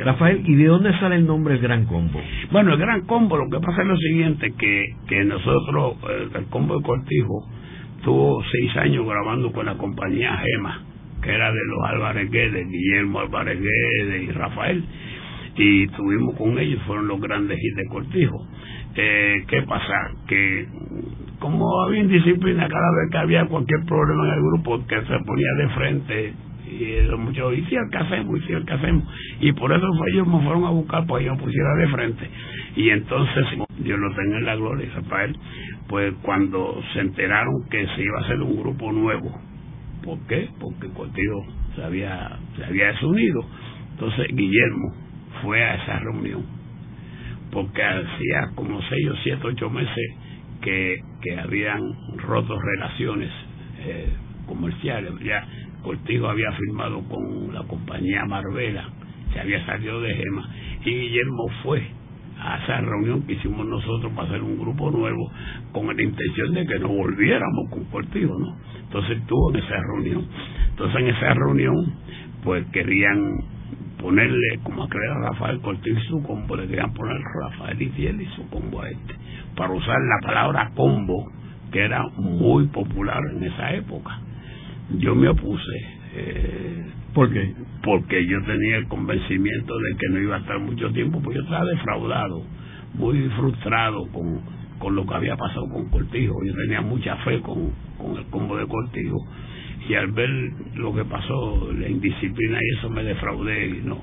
Rafael, 0.04 0.42
¿y 0.44 0.54
de 0.54 0.66
dónde 0.66 0.92
sale 0.98 1.16
el 1.16 1.26
nombre 1.26 1.54
El 1.54 1.60
Gran 1.60 1.86
Combo? 1.86 2.20
Bueno, 2.50 2.74
el 2.74 2.78
Gran 2.78 3.06
Combo, 3.06 3.36
lo 3.36 3.48
que 3.50 3.64
pasa 3.64 3.82
es 3.82 3.88
lo 3.88 3.96
siguiente, 3.96 4.52
que, 4.56 4.94
que 5.08 5.24
nosotros, 5.24 5.96
el, 6.34 6.44
Combo 6.46 6.76
de 6.78 6.84
Cortijo, 6.84 7.48
tuvo 8.04 8.42
seis 8.52 8.76
años 8.76 9.06
grabando 9.06 9.50
con 9.52 9.66
la 9.66 9.76
compañía 9.76 10.36
Gema, 10.36 10.82
que 11.22 11.30
era 11.30 11.50
de 11.50 11.60
los 11.68 11.88
Álvarez 11.88 12.30
Guedes, 12.30 12.68
Guillermo 12.68 13.20
Álvarez 13.20 13.58
Guedes 13.60 14.22
y 14.22 14.30
Rafael. 14.32 14.84
Y 15.58 15.84
estuvimos 15.84 16.36
con 16.36 16.58
ellos, 16.58 16.82
fueron 16.86 17.08
los 17.08 17.20
grandes 17.20 17.58
hits 17.58 17.76
de 17.76 17.84
Cortijo 17.86 18.46
eh, 18.96 19.44
¿qué 19.48 19.62
pasa? 19.62 20.10
Que 20.26 20.66
como 21.38 21.82
había 21.84 22.00
indisciplina 22.00 22.66
cada 22.66 22.90
vez 22.92 23.10
que 23.10 23.18
había 23.18 23.44
cualquier 23.46 23.84
problema 23.84 24.26
en 24.26 24.34
el 24.34 24.42
grupo, 24.42 24.86
que 24.86 25.00
se 25.02 25.18
ponía 25.24 25.52
de 25.58 25.68
frente 25.68 26.32
y 26.66 27.06
los 27.06 27.20
muchachos 27.20 27.58
hicieron 27.58 27.90
que 27.90 27.98
hacemos, 27.98 28.38
hicieron 28.40 28.64
que 28.64 28.72
hacemos. 28.72 29.04
Y 29.40 29.52
por 29.52 29.70
eso 29.72 29.86
ellos 30.12 30.26
me 30.26 30.42
fueron 30.42 30.64
a 30.64 30.70
buscar 30.70 31.06
para 31.06 31.20
que 31.20 31.26
yo 31.26 31.36
pusiera 31.36 31.74
de 31.76 31.88
frente. 31.88 32.30
Y 32.76 32.90
entonces, 32.90 33.46
yo 33.84 33.96
lo 33.98 34.14
tengo 34.14 34.36
en 34.36 34.44
la 34.46 34.56
gloria, 34.56 34.90
Rafael, 34.94 35.36
pues 35.88 36.14
cuando 36.22 36.80
se 36.94 37.00
enteraron 37.00 37.68
que 37.70 37.86
se 37.86 38.02
iba 38.02 38.18
a 38.18 38.24
hacer 38.24 38.40
un 38.40 38.56
grupo 38.58 38.92
nuevo, 38.92 39.30
¿por 40.02 40.18
qué? 40.26 40.48
Porque 40.58 40.88
contigo 40.88 41.46
se 41.74 41.84
había, 41.84 42.38
se 42.56 42.64
había 42.64 42.86
desunido. 42.88 43.44
Entonces 43.92 44.26
Guillermo 44.34 45.05
fue 45.42 45.62
a 45.62 45.74
esa 45.74 45.98
reunión 46.00 46.56
porque 47.56 47.82
hacía 47.82 48.50
como 48.54 48.80
seis 48.82 49.08
o 49.08 49.16
siete, 49.22 49.40
ocho 49.46 49.70
meses 49.70 50.14
que, 50.60 51.00
que 51.22 51.38
habían 51.38 51.80
roto 52.18 52.58
relaciones 52.58 53.30
eh, 53.80 54.12
comerciales. 54.46 55.12
Ya 55.24 55.46
Cortijo 55.82 56.28
había 56.28 56.52
firmado 56.52 57.02
con 57.08 57.54
la 57.54 57.62
compañía 57.62 58.24
Marvela, 58.26 58.88
se 59.32 59.40
había 59.40 59.64
salido 59.64 60.00
de 60.00 60.14
Gema, 60.14 60.50
y 60.84 60.90
Guillermo 60.90 61.48
fue 61.62 61.82
a 62.38 62.62
esa 62.62 62.80
reunión 62.82 63.22
que 63.22 63.32
hicimos 63.32 63.66
nosotros 63.66 64.12
para 64.12 64.28
hacer 64.28 64.42
un 64.42 64.58
grupo 64.58 64.90
nuevo 64.90 65.32
con 65.72 65.86
la 65.86 66.02
intención 66.02 66.52
de 66.52 66.66
que 66.66 66.78
nos 66.78 66.90
volviéramos 66.90 67.70
con 67.70 67.84
Cortijo, 67.84 68.38
¿no? 68.38 68.54
Entonces 68.82 69.18
estuvo 69.18 69.50
en 69.54 69.64
esa 69.64 69.76
reunión. 69.94 70.26
Entonces 70.70 71.00
en 71.00 71.08
esa 71.08 71.32
reunión 71.32 71.94
pues 72.44 72.66
querían 72.66 73.55
ponerle, 74.00 74.58
como 74.62 74.84
a 74.84 74.88
creer 74.88 75.10
a 75.10 75.30
Rafael 75.30 75.60
Cortés 75.60 76.02
su 76.08 76.22
combo, 76.22 76.56
le 76.56 76.66
querían 76.66 76.92
poner 76.92 77.16
Rafael 77.42 77.80
Itiel 77.80 78.20
y 78.20 78.26
su 78.36 78.48
combo 78.48 78.82
a 78.82 78.90
este, 78.90 79.14
para 79.56 79.72
usar 79.72 79.96
la 80.00 80.26
palabra 80.26 80.70
combo, 80.74 81.30
que 81.72 81.80
era 81.80 82.06
muy 82.16 82.66
popular 82.68 83.20
en 83.34 83.42
esa 83.44 83.72
época. 83.72 84.20
Yo 84.98 85.14
me 85.14 85.28
opuse. 85.28 85.96
Eh, 86.14 86.86
¿Por 87.12 87.32
qué? 87.32 87.54
Porque 87.82 88.26
yo 88.26 88.42
tenía 88.44 88.76
el 88.76 88.88
convencimiento 88.88 89.74
de 89.78 89.96
que 89.96 90.08
no 90.10 90.20
iba 90.20 90.36
a 90.36 90.40
estar 90.40 90.58
mucho 90.60 90.90
tiempo, 90.92 91.20
porque 91.22 91.38
yo 91.38 91.44
estaba 91.44 91.64
defraudado, 91.64 92.42
muy 92.94 93.28
frustrado 93.30 94.06
con, 94.12 94.40
con 94.78 94.94
lo 94.94 95.06
que 95.06 95.14
había 95.14 95.36
pasado 95.36 95.66
con 95.72 95.88
Cortijo. 95.88 96.34
Yo 96.44 96.54
tenía 96.54 96.82
mucha 96.82 97.16
fe 97.24 97.40
con, 97.40 97.72
con 97.98 98.16
el 98.16 98.26
combo 98.26 98.56
de 98.56 98.66
Cortijo 98.66 99.16
y 99.88 99.94
al 99.94 100.08
ver 100.12 100.30
lo 100.76 100.94
que 100.94 101.04
pasó, 101.04 101.72
la 101.72 101.88
indisciplina 101.88 102.58
y 102.62 102.78
eso 102.78 102.90
me 102.90 103.04
defraudé 103.04 103.66
y 103.66 103.82
no, 103.84 104.00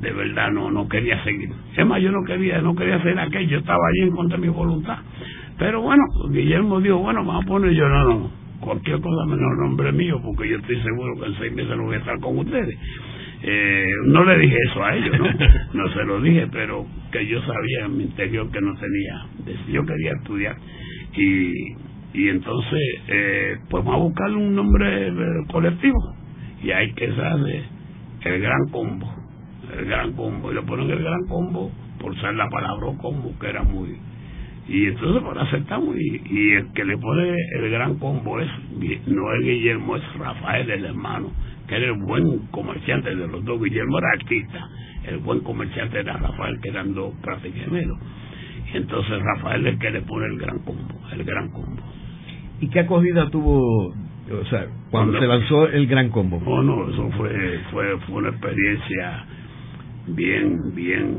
de 0.00 0.12
verdad 0.12 0.50
no 0.50 0.70
no 0.70 0.88
quería 0.88 1.22
seguir. 1.24 1.50
Es 1.76 1.86
más, 1.86 2.02
yo 2.02 2.10
no 2.10 2.24
quería, 2.24 2.60
no 2.60 2.74
quería 2.74 2.96
hacer 2.96 3.18
aquello, 3.18 3.48
yo 3.48 3.58
estaba 3.58 3.80
allí 3.88 4.08
en 4.08 4.16
contra 4.16 4.38
de 4.38 4.46
mi 4.46 4.52
voluntad. 4.52 4.98
Pero 5.58 5.82
bueno, 5.82 6.02
Guillermo 6.30 6.80
dijo, 6.80 6.98
bueno, 6.98 7.24
vamos 7.24 7.44
a 7.44 7.48
poner 7.48 7.72
yo, 7.72 7.88
no, 7.88 8.04
no, 8.04 8.30
cualquier 8.60 9.00
cosa 9.00 9.26
menos 9.26 9.56
nombre 9.58 9.92
mío, 9.92 10.20
porque 10.24 10.48
yo 10.48 10.56
estoy 10.56 10.80
seguro 10.82 11.20
que 11.20 11.26
en 11.26 11.38
seis 11.38 11.52
meses 11.52 11.76
no 11.76 11.84
voy 11.84 11.94
a 11.94 11.98
estar 11.98 12.18
con 12.20 12.38
ustedes. 12.38 12.76
Eh, 13.46 13.86
no 14.06 14.24
le 14.24 14.38
dije 14.38 14.56
eso 14.70 14.82
a 14.82 14.96
ellos, 14.96 15.18
¿no? 15.18 15.26
No 15.74 15.88
se 15.92 16.04
lo 16.04 16.20
dije, 16.20 16.48
pero 16.50 16.86
que 17.12 17.26
yo 17.26 17.40
sabía 17.42 17.84
en 17.84 17.96
mi 17.96 18.04
interior 18.04 18.50
que 18.50 18.60
no 18.60 18.74
tenía, 18.74 19.26
yo 19.68 19.84
quería 19.84 20.12
estudiar 20.12 20.56
y 21.16 21.74
y 22.14 22.28
entonces 22.28 22.80
eh, 23.08 23.58
pues 23.68 23.84
vamos 23.84 24.00
a 24.00 24.04
buscar 24.04 24.30
un 24.30 24.54
nombre 24.54 25.08
eh, 25.08 25.12
colectivo. 25.50 26.14
Y 26.62 26.70
hay 26.70 26.92
que 26.94 27.14
saber 27.14 27.64
el 28.24 28.40
gran 28.40 28.68
combo 28.70 29.24
el 29.78 29.86
gran 29.86 30.12
combo. 30.12 30.50
Y 30.50 30.54
le 30.54 30.62
ponen 30.62 30.90
el 30.90 31.02
gran 31.02 31.26
combo 31.26 31.70
por 32.00 32.18
ser 32.20 32.34
la 32.34 32.48
palabra 32.48 32.86
combo 33.00 33.32
que 33.38 33.48
era 33.48 33.62
muy 33.62 33.96
y 34.66 34.86
entonces 34.86 35.22
pues 35.22 35.36
aceptamos. 35.36 35.94
Y, 35.96 36.22
y 36.24 36.52
el 36.52 36.72
que 36.72 36.84
le 36.84 36.96
pone 36.96 37.34
el 37.58 37.70
gran 37.70 37.98
combo 37.98 38.40
es 38.40 38.48
no 39.06 39.32
es 39.34 39.40
Guillermo 39.42 39.96
es 39.96 40.02
Rafael 40.18 40.70
el 40.70 40.84
hermano 40.86 41.32
que 41.68 41.76
era 41.76 41.86
el 41.86 42.02
buen 42.02 42.46
comerciante 42.50 43.14
de 43.14 43.26
los 43.26 43.44
dos. 43.44 43.62
Guillermo 43.62 43.98
era 43.98 44.08
artista 44.12 44.68
el 45.06 45.18
buen 45.18 45.40
comerciante 45.40 46.00
era 46.00 46.14
Rafael 46.14 46.60
que 46.62 46.70
eran 46.70 46.94
dos 46.94 47.14
prácticamente 47.22 47.92
y 48.72 48.76
entonces 48.76 49.22
Rafael 49.22 49.66
es 49.66 49.74
el 49.74 49.78
que 49.78 49.90
le 49.90 50.00
pone 50.02 50.26
el 50.26 50.38
gran 50.38 50.58
combo 50.60 51.00
el 51.12 51.24
gran 51.24 51.50
combo 51.50 51.82
¿Y 52.64 52.68
qué 52.68 52.80
acogida 52.80 53.28
tuvo, 53.28 53.88
o 53.88 54.44
sea, 54.48 54.66
cuando 54.90 55.20
se 55.20 55.26
lanzó 55.26 55.68
el 55.68 55.86
Gran 55.86 56.08
Combo? 56.08 56.40
No, 56.40 56.62
no, 56.62 56.88
eso 56.88 57.10
fue, 57.10 57.60
fue, 57.70 57.98
fue 58.06 58.16
una 58.16 58.30
experiencia 58.30 59.26
bien, 60.06 60.74
bien... 60.74 61.14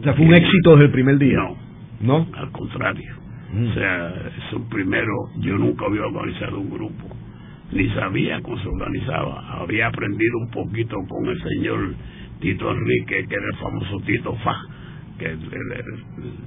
O 0.00 0.02
sea, 0.02 0.14
fue 0.14 0.24
un 0.24 0.32
éxito 0.32 0.70
desde 0.70 0.86
el 0.86 0.92
primer 0.92 1.18
día. 1.18 1.36
No, 1.36 1.56
¿no? 2.00 2.26
Al 2.38 2.50
contrario. 2.52 3.16
Mm. 3.52 3.68
O 3.68 3.74
sea, 3.74 4.14
eso 4.48 4.64
primero, 4.70 5.12
yo 5.40 5.58
nunca 5.58 5.84
había 5.84 6.06
organizado 6.06 6.58
un 6.58 6.70
grupo, 6.70 7.04
ni 7.72 7.86
sabía 7.90 8.40
cómo 8.40 8.58
se 8.58 8.68
organizaba. 8.68 9.60
Había 9.60 9.88
aprendido 9.88 10.38
un 10.38 10.50
poquito 10.52 10.96
con 11.06 11.26
el 11.26 11.42
señor 11.42 11.94
Tito 12.40 12.70
Enrique, 12.70 13.26
que 13.28 13.34
era 13.34 13.46
el 13.46 13.58
famoso 13.58 14.00
Tito 14.06 14.34
Fa, 14.36 14.56
que 15.18 15.26
es 15.26 15.38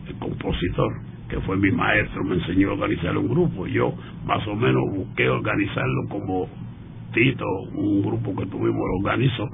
el 0.07 0.15
compositor 0.17 0.93
que 1.29 1.39
fue 1.41 1.57
mi 1.57 1.71
maestro, 1.71 2.23
me 2.23 2.35
enseñó 2.35 2.69
a 2.69 2.73
organizar 2.73 3.15
un 3.17 3.29
grupo. 3.29 3.67
Yo 3.67 3.93
más 4.25 4.45
o 4.47 4.55
menos 4.55 4.83
busqué 4.91 5.29
organizarlo 5.29 6.07
como 6.09 6.49
Tito, 7.13 7.45
un 7.73 8.01
grupo 8.01 8.35
que 8.35 8.45
tuvimos, 8.47 8.75
lo 8.75 9.07
organizó, 9.07 9.47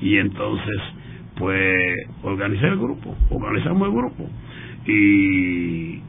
y 0.00 0.16
entonces 0.16 0.80
pues 1.36 2.08
organizé 2.22 2.66
el 2.66 2.78
grupo, 2.78 3.16
organizamos 3.30 3.88
el 3.88 3.94
grupo 3.94 4.28
y, 4.86 6.00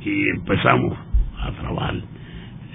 y 0.00 0.28
empezamos 0.36 0.98
a 1.40 1.52
trabajar, 1.52 1.94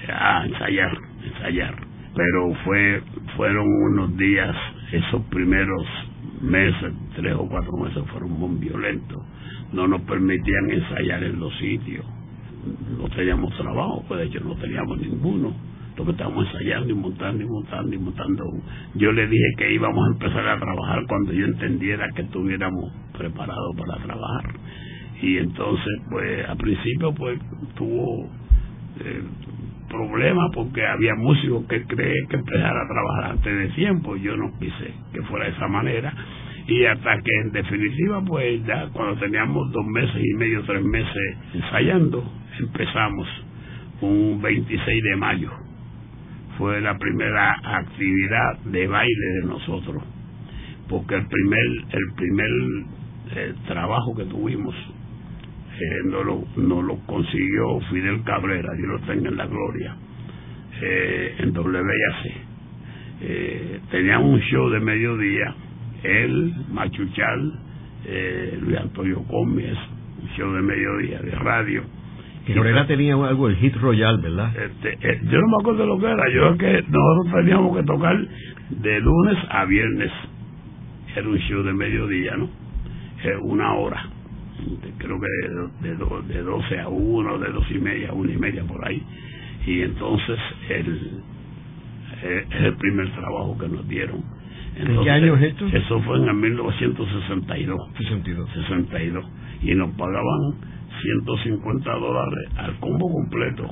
a 0.07 0.45
ensayar, 0.45 0.97
ensayar. 1.23 1.75
Pero 2.15 2.53
fue, 2.63 3.01
fueron 3.35 3.67
unos 3.67 4.17
días, 4.17 4.55
esos 4.91 5.21
primeros 5.25 5.85
meses, 6.41 6.93
tres 7.15 7.33
o 7.35 7.47
cuatro 7.47 7.77
meses 7.77 8.03
fueron 8.11 8.31
muy 8.31 8.57
violentos 8.59 9.21
no 9.73 9.87
nos 9.87 10.01
permitían 10.01 10.71
ensayar 10.71 11.23
en 11.23 11.39
los 11.39 11.55
sitios. 11.57 12.05
No 12.97 13.07
teníamos 13.09 13.55
trabajo, 13.57 14.03
pues 14.07 14.19
de 14.19 14.25
hecho 14.27 14.39
no 14.41 14.55
teníamos 14.55 14.99
ninguno. 14.99 15.53
Entonces 15.89 16.13
estábamos 16.13 16.45
ensayando 16.47 16.89
y 16.89 16.95
montando 16.95 17.43
y 17.43 17.47
montando 17.47 17.95
y 17.95 17.99
montando. 17.99 18.43
Yo 18.95 19.11
le 19.11 19.27
dije 19.27 19.45
que 19.57 19.73
íbamos 19.73 20.07
a 20.07 20.11
empezar 20.13 20.47
a 20.47 20.59
trabajar 20.59 21.05
cuando 21.07 21.33
yo 21.33 21.45
entendiera 21.45 22.09
que 22.15 22.21
estuviéramos 22.21 22.93
preparados 23.17 23.75
para 23.75 24.03
trabajar. 24.03 24.53
Y 25.21 25.37
entonces, 25.37 26.01
pues, 26.09 26.47
al 26.47 26.57
principio, 26.57 27.13
pues, 27.13 27.39
tuvo 27.75 28.29
eh, 29.01 29.23
problemas 29.89 30.49
porque 30.53 30.85
había 30.85 31.15
músicos 31.15 31.65
que 31.65 31.83
creen 31.83 32.27
que 32.29 32.37
empezara 32.37 32.81
a 32.81 32.87
trabajar 32.87 33.31
antes 33.31 33.57
de 33.57 33.67
tiempo. 33.75 34.15
Yo 34.15 34.37
no 34.37 34.57
quise 34.57 34.93
que 35.11 35.21
fuera 35.23 35.45
de 35.45 35.51
esa 35.51 35.67
manera 35.67 36.13
y 36.69 36.85
hasta 36.85 37.17
que 37.21 37.31
en 37.41 37.51
definitiva 37.51 38.21
pues 38.25 38.63
ya 38.65 38.89
cuando 38.93 39.19
teníamos 39.19 39.71
dos 39.71 39.85
meses 39.87 40.21
y 40.23 40.33
medio, 40.35 40.63
tres 40.63 40.83
meses 40.83 41.37
ensayando, 41.53 42.23
empezamos 42.59 43.27
un 44.01 44.41
26 44.41 45.03
de 45.03 45.15
mayo. 45.15 45.51
Fue 46.57 46.79
la 46.81 46.97
primera 46.97 47.55
actividad 47.63 48.59
de 48.65 48.87
baile 48.87 49.27
de 49.41 49.47
nosotros, 49.47 50.03
porque 50.87 51.15
el 51.15 51.25
primer, 51.25 51.65
el 51.91 52.15
primer 52.15 52.49
eh, 53.35 53.53
trabajo 53.67 54.15
que 54.15 54.25
tuvimos 54.25 54.75
eh, 54.75 56.01
no, 56.05 56.23
lo, 56.23 56.43
no 56.57 56.81
lo 56.81 56.97
consiguió 57.05 57.79
Fidel 57.89 58.21
Cabrera, 58.23 58.69
yo 58.77 58.85
lo 58.87 58.99
tengo 58.99 59.27
en 59.27 59.37
la 59.37 59.45
gloria, 59.45 59.95
eh, 60.81 61.35
en 61.39 61.57
WAC 61.57 62.49
eh, 63.21 63.79
teníamos 63.91 64.33
un 64.33 64.39
show 64.41 64.69
de 64.69 64.79
mediodía, 64.79 65.55
él, 66.03 66.53
Machuchal, 66.71 67.53
eh, 68.05 68.57
Luis 68.61 68.77
Antonio 68.77 69.21
Gómez, 69.27 69.77
un 70.21 70.29
show 70.37 70.51
de 70.53 70.61
mediodía 70.61 71.19
de 71.19 71.31
radio. 71.31 71.83
Que 72.45 72.55
Lorena 72.55 72.87
tenía 72.87 73.13
algo, 73.13 73.47
el 73.47 73.57
hit 73.57 73.75
royal, 73.75 74.19
¿verdad? 74.19 74.51
Este, 74.55 74.97
eh, 75.01 75.19
yo 75.23 75.39
no 75.39 75.47
me 75.47 75.57
acuerdo 75.61 75.85
lo 75.85 75.99
que 75.99 76.05
era, 76.07 76.23
yo 76.33 76.49
es 76.51 76.57
que 76.57 76.83
nosotros 76.87 77.33
teníamos 77.35 77.77
que 77.77 77.83
tocar 77.83 78.17
de 78.69 78.99
lunes 78.99 79.37
a 79.49 79.65
viernes. 79.65 80.11
Era 81.15 81.27
un 81.27 81.37
show 81.37 81.63
de 81.63 81.73
mediodía, 81.73 82.35
¿no? 82.37 82.49
Eh, 83.23 83.35
una 83.41 83.73
hora. 83.73 84.09
Creo 84.97 85.19
que 85.19 85.27
de, 85.81 85.95
de, 85.95 86.33
de 86.33 86.41
12 86.43 86.79
a 86.79 86.87
1, 86.87 87.37
de 87.39 87.51
2 87.51 87.71
y 87.71 87.79
media 87.79 88.09
a 88.09 88.13
1 88.13 88.31
y 88.31 88.37
media 88.37 88.63
por 88.63 88.85
ahí. 88.87 89.01
Y 89.65 89.81
entonces 89.81 90.39
el, 90.69 91.21
eh, 92.23 92.45
es 92.49 92.61
el 92.61 92.75
primer 92.75 93.11
trabajo 93.11 93.57
que 93.57 93.67
nos 93.67 93.87
dieron. 93.87 94.23
¿En 94.79 95.03
qué 95.03 95.11
año 95.11 95.35
es 95.35 95.43
esto? 95.43 95.67
Eso 95.67 96.01
fue 96.01 96.17
en 96.17 96.29
el 96.29 96.33
1962. 96.35 97.89
62. 97.97 98.49
62. 98.53 99.25
Y 99.61 99.75
nos 99.75 99.91
pagaban 99.91 100.55
150 101.01 101.91
dólares 101.91 102.49
al 102.57 102.79
combo 102.79 103.11
completo. 103.11 103.69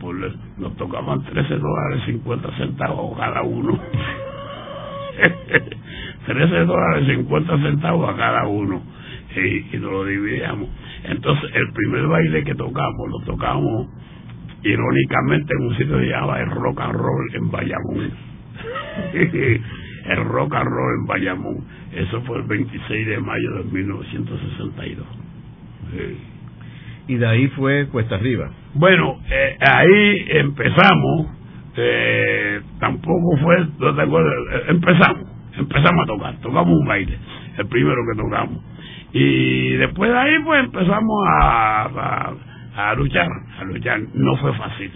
Por, 0.00 0.16
nos 0.58 0.74
tocaban 0.76 1.22
13 1.24 1.58
dólares 1.58 2.02
50 2.06 2.56
centavos 2.56 3.18
cada 3.18 3.42
uno. 3.42 3.78
13 6.26 6.64
dólares 6.64 7.06
50 7.06 7.58
centavos 7.58 8.08
a 8.08 8.16
cada 8.16 8.48
uno. 8.48 8.82
Y, 9.36 9.76
y 9.76 9.78
nos 9.78 9.92
lo 9.92 10.06
dividíamos. 10.06 10.70
Entonces, 11.04 11.50
el 11.54 11.70
primer 11.72 12.06
baile 12.06 12.44
que 12.44 12.54
tocamos, 12.54 13.10
lo 13.10 13.20
tocamos 13.26 13.88
irónicamente 14.62 15.52
en 15.58 15.66
un 15.66 15.76
sitio 15.76 15.98
que 15.98 16.04
se 16.04 16.10
llama 16.10 16.40
el 16.40 16.50
Rock 16.50 16.80
and 16.80 16.94
Roll 16.94 17.34
en 17.34 17.50
Bayamón. 17.50 18.10
el 20.06 20.24
Rock 20.24 20.54
and 20.54 20.68
Roll 20.68 21.00
en 21.00 21.06
Bayamón. 21.06 21.64
Eso 21.92 22.20
fue 22.22 22.38
el 22.38 22.44
26 22.44 23.06
de 23.06 23.18
mayo 23.20 23.54
de 23.54 23.64
1962. 23.64 25.06
Y 27.08 27.16
de 27.16 27.26
ahí 27.26 27.48
fue 27.48 27.88
cuesta 27.88 28.14
arriba. 28.16 28.50
Bueno, 28.74 29.18
eh, 29.30 29.56
ahí 29.60 30.26
empezamos. 30.28 31.26
Eh, 31.76 32.60
tampoco 32.78 33.36
fue, 33.42 33.66
no 33.78 33.94
te 33.94 34.02
acuerdas, 34.02 34.32
eh, 34.52 34.62
empezamos, 34.68 35.24
empezamos 35.56 36.02
a 36.02 36.06
tocar, 36.06 36.34
tocamos 36.40 36.78
un 36.78 36.84
baile, 36.84 37.16
el 37.58 37.66
primero 37.68 37.96
que 38.12 38.20
tocamos. 38.20 38.62
Y 39.12 39.76
después 39.76 40.10
de 40.10 40.18
ahí, 40.18 40.34
pues 40.44 40.64
empezamos 40.64 41.24
a, 41.28 41.82
a 41.84 42.32
a 42.76 42.94
luchar, 42.94 43.28
a 43.58 43.64
luchar. 43.64 44.00
No 44.14 44.36
fue 44.36 44.52
fácil, 44.54 44.92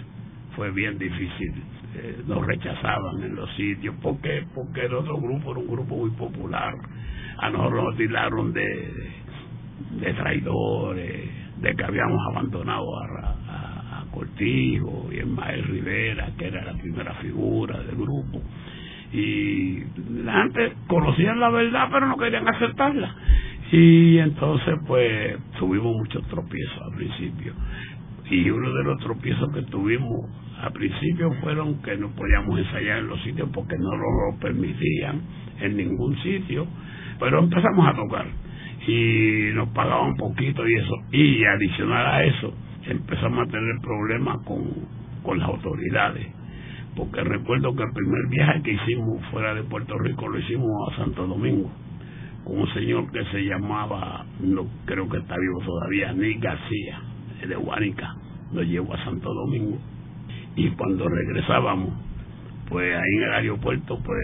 fue 0.55 0.71
bien 0.71 0.97
difícil. 0.97 1.53
Eh, 1.95 2.23
nos 2.27 2.45
rechazaban 2.45 3.23
en 3.23 3.35
los 3.35 3.49
sitios. 3.55 3.95
¿Por 4.01 4.19
qué? 4.21 4.45
Porque 4.53 4.85
el 4.85 4.93
otro 4.93 5.17
grupo 5.17 5.51
era 5.51 5.59
un 5.59 5.67
grupo 5.67 5.95
muy 5.95 6.09
popular. 6.11 6.73
A 7.37 7.49
nosotros 7.49 7.83
nos 7.83 7.97
tiraron 7.97 8.53
de, 8.53 8.93
de 10.01 10.13
traidores, 10.13 11.29
de 11.61 11.75
que 11.75 11.83
habíamos 11.83 12.19
abandonado 12.31 12.85
a, 12.97 13.05
a, 13.47 14.01
a 14.01 14.05
Cortijo 14.11 15.09
y 15.11 15.23
Mael 15.25 15.63
Rivera, 15.63 16.29
que 16.37 16.47
era 16.47 16.65
la 16.65 16.73
primera 16.73 17.13
figura 17.15 17.79
del 17.79 17.95
grupo. 17.95 18.41
Y 19.13 19.83
gente 20.25 20.73
conocían 20.87 21.39
la 21.39 21.49
verdad, 21.49 21.87
pero 21.91 22.07
no 22.07 22.17
querían 22.17 22.47
aceptarla. 22.47 23.15
Y 23.71 24.19
entonces, 24.19 24.75
pues, 24.85 25.37
tuvimos 25.57 25.95
muchos 25.95 26.23
tropiezos 26.27 26.81
al 26.81 26.95
principio. 26.95 27.53
Y 28.29 28.49
uno 28.49 28.73
de 28.73 28.83
los 28.83 28.99
tropiezos 28.99 29.53
que 29.53 29.61
tuvimos 29.63 30.29
al 30.61 30.71
principio 30.71 31.31
fueron 31.41 31.81
que 31.81 31.95
no 31.97 32.09
podíamos 32.15 32.57
ensayar 32.59 32.99
en 32.99 33.07
los 33.07 33.21
sitios 33.23 33.49
porque 33.53 33.77
no 33.77 33.95
lo 33.95 34.39
permitían 34.39 35.21
en 35.59 35.77
ningún 35.77 36.17
sitio. 36.23 36.67
Pero 37.19 37.39
empezamos 37.39 37.87
a 37.87 37.95
tocar 37.95 38.25
y 38.87 39.51
nos 39.53 39.69
pagaban 39.69 40.15
poquito 40.15 40.67
y 40.67 40.75
eso. 40.75 40.95
Y 41.11 41.43
adicional 41.43 42.05
a 42.05 42.23
eso, 42.23 42.53
empezamos 42.87 43.47
a 43.47 43.51
tener 43.51 43.75
problemas 43.81 44.39
con, 44.45 44.63
con 45.23 45.39
las 45.39 45.47
autoridades. 45.47 46.27
Porque 46.95 47.23
recuerdo 47.23 47.75
que 47.75 47.83
el 47.83 47.91
primer 47.93 48.27
viaje 48.29 48.61
que 48.63 48.71
hicimos 48.71 49.23
fuera 49.31 49.53
de 49.53 49.63
Puerto 49.63 49.97
Rico 49.99 50.27
lo 50.27 50.39
hicimos 50.39 50.69
a 50.91 50.97
Santo 50.97 51.27
Domingo 51.27 51.69
con 52.45 52.59
un 52.59 52.73
señor 52.73 53.11
que 53.11 53.25
se 53.31 53.43
llamaba, 53.43 54.23
no 54.39 54.67
creo 54.85 55.09
que 55.09 55.17
está 55.17 55.35
vivo 55.35 55.59
todavía, 55.65 56.13
Nick 56.13 56.41
García, 56.41 57.01
de 57.47 57.57
Huánica, 57.57 58.15
nos 58.51 58.65
llevó 58.65 58.93
a 58.93 59.03
Santo 59.03 59.33
Domingo. 59.33 59.77
Y 60.55 60.69
cuando 60.71 61.07
regresábamos, 61.07 61.89
pues 62.69 62.95
ahí 62.95 63.17
en 63.17 63.23
el 63.23 63.33
aeropuerto, 63.33 63.99
pues 64.03 64.19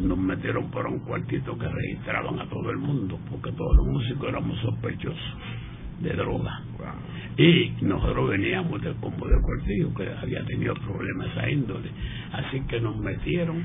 nos 0.00 0.18
metieron 0.18 0.70
por 0.70 0.86
un 0.86 1.00
cuartito 1.00 1.56
que 1.58 1.68
registraban 1.68 2.38
a 2.40 2.48
todo 2.48 2.70
el 2.70 2.78
mundo, 2.78 3.18
porque 3.30 3.52
todos 3.52 3.76
los 3.76 3.86
músicos 3.86 4.28
éramos 4.28 4.58
sospechosos 4.60 5.36
de 6.00 6.12
droga. 6.14 6.62
Y 7.36 7.72
nosotros 7.82 8.28
veníamos 8.28 8.82
del 8.82 8.94
combo 8.96 9.26
de 9.26 9.40
cuartillo, 9.40 9.94
que 9.94 10.08
había 10.20 10.44
tenido 10.44 10.74
problemas 10.74 11.28
a 11.38 11.48
índole. 11.48 11.88
Así 12.32 12.60
que 12.68 12.80
nos 12.80 12.96
metieron 12.98 13.62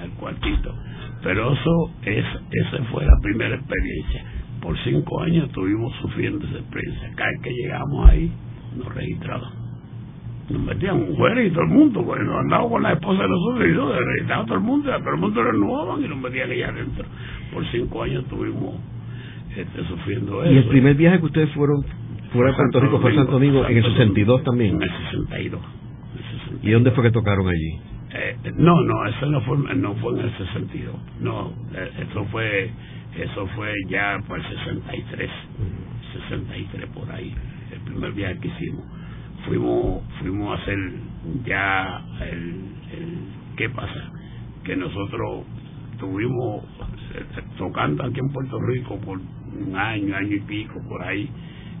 al 0.00 0.10
cuartito. 0.10 0.74
Pero 1.22 1.52
eso 1.52 1.90
es, 2.02 2.24
esa 2.50 2.84
fue 2.84 3.04
la 3.04 3.18
primera 3.20 3.56
experiencia. 3.56 4.24
Por 4.60 4.76
cinco 4.84 5.22
años 5.22 5.46
estuvimos 5.46 5.92
sufriendo 6.00 6.44
esa 6.46 6.58
experiencia. 6.58 7.10
Cada 7.16 7.30
vez 7.30 7.40
que 7.42 7.50
llegamos 7.50 8.08
ahí, 8.08 8.32
nos 8.76 8.94
registraban. 8.94 9.50
Nos 10.50 10.62
metían 10.62 11.14
fuera 11.16 11.42
y 11.42 11.50
todo 11.50 11.62
el 11.62 11.70
mundo, 11.70 12.04
pues 12.04 12.20
nos 12.22 12.40
andábamos 12.40 12.72
con 12.72 12.82
la 12.82 12.92
esposa 12.92 13.22
de 13.22 13.28
nosotros 13.28 13.68
y 13.68 13.72
nos 13.72 13.96
registraban 13.96 14.46
todo 14.46 14.58
el 14.58 14.64
mundo, 14.64 14.90
todo 14.98 15.14
el 15.14 15.20
mundo 15.20 15.42
renovaban 15.42 16.04
y 16.04 16.08
nos 16.08 16.18
metían 16.18 16.50
allá 16.50 16.68
adentro. 16.68 17.04
Por 17.52 17.66
cinco 17.70 18.02
años 18.02 18.24
estuvimos 18.24 18.74
este, 19.56 19.84
sufriendo 19.84 20.42
eso. 20.42 20.52
¿Y 20.52 20.56
el 20.58 20.68
primer 20.68 20.94
viaje 20.96 21.18
que 21.20 21.26
ustedes 21.26 21.50
fueron 21.54 21.84
fuera 22.32 22.50
de 22.50 22.56
Puerto 22.56 22.80
Rico 22.80 23.00
fue 23.00 23.12
a 23.12 23.14
Santo 23.14 23.32
Domingo 23.32 23.66
en 23.66 23.76
el 23.76 23.84
62 23.84 24.44
también? 24.44 24.76
En 24.76 24.82
el 24.82 24.90
62. 25.12 25.60
¿Y 26.62 26.70
dónde 26.70 26.90
fue 26.92 27.04
que 27.04 27.10
tocaron 27.10 27.48
allí? 27.48 27.78
Eh, 28.12 28.36
no, 28.56 28.80
no, 28.82 29.06
eso 29.06 29.26
no 29.26 29.40
fue, 29.42 29.56
no 29.76 29.94
fue 29.96 30.18
en 30.18 30.26
ese 30.26 30.52
sentido. 30.52 30.92
No, 31.20 31.52
eh, 31.74 31.90
eso 32.08 32.24
fue, 32.26 32.70
eso 33.16 33.46
fue 33.54 33.72
ya 33.88 34.18
por 34.26 34.38
el 34.38 34.48
63, 34.48 35.30
63 36.28 36.90
por 36.90 37.10
ahí, 37.10 37.34
el 37.72 37.80
primer 37.80 38.12
viaje 38.12 38.38
que 38.38 38.48
hicimos. 38.48 38.84
Fuimos, 39.46 40.02
fuimos 40.20 40.58
a 40.58 40.62
hacer 40.62 40.78
ya 41.44 42.04
el, 42.20 42.64
el 42.92 43.18
¿qué 43.56 43.68
pasa? 43.70 44.12
Que 44.64 44.76
nosotros 44.76 45.44
estuvimos 45.92 46.64
eh, 47.14 47.24
tocando 47.58 48.04
aquí 48.04 48.20
en 48.20 48.32
Puerto 48.32 48.58
Rico 48.60 48.98
por 49.00 49.18
un 49.18 49.76
año, 49.76 50.16
año 50.16 50.36
y 50.36 50.40
pico 50.40 50.80
por 50.88 51.02
ahí, 51.02 51.28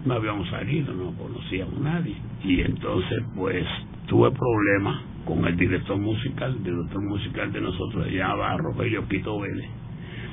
no 0.04 0.14
habíamos 0.14 0.48
salido, 0.48 0.92
no 0.92 1.12
conocíamos 1.16 1.76
a 1.76 1.80
nadie. 1.80 2.16
Y 2.44 2.60
entonces 2.60 3.18
pues 3.34 3.66
tuve 4.06 4.30
problemas 4.30 5.02
con 5.24 5.44
el 5.46 5.56
director 5.56 5.96
musical, 5.98 6.56
el 6.56 6.64
director 6.64 7.02
musical 7.02 7.52
de 7.52 7.60
nosotros 7.60 8.06
se 8.06 8.12
llamaba 8.12 8.56
Rogelio 8.56 9.06
Quito 9.08 9.38
Vélez. 9.38 9.79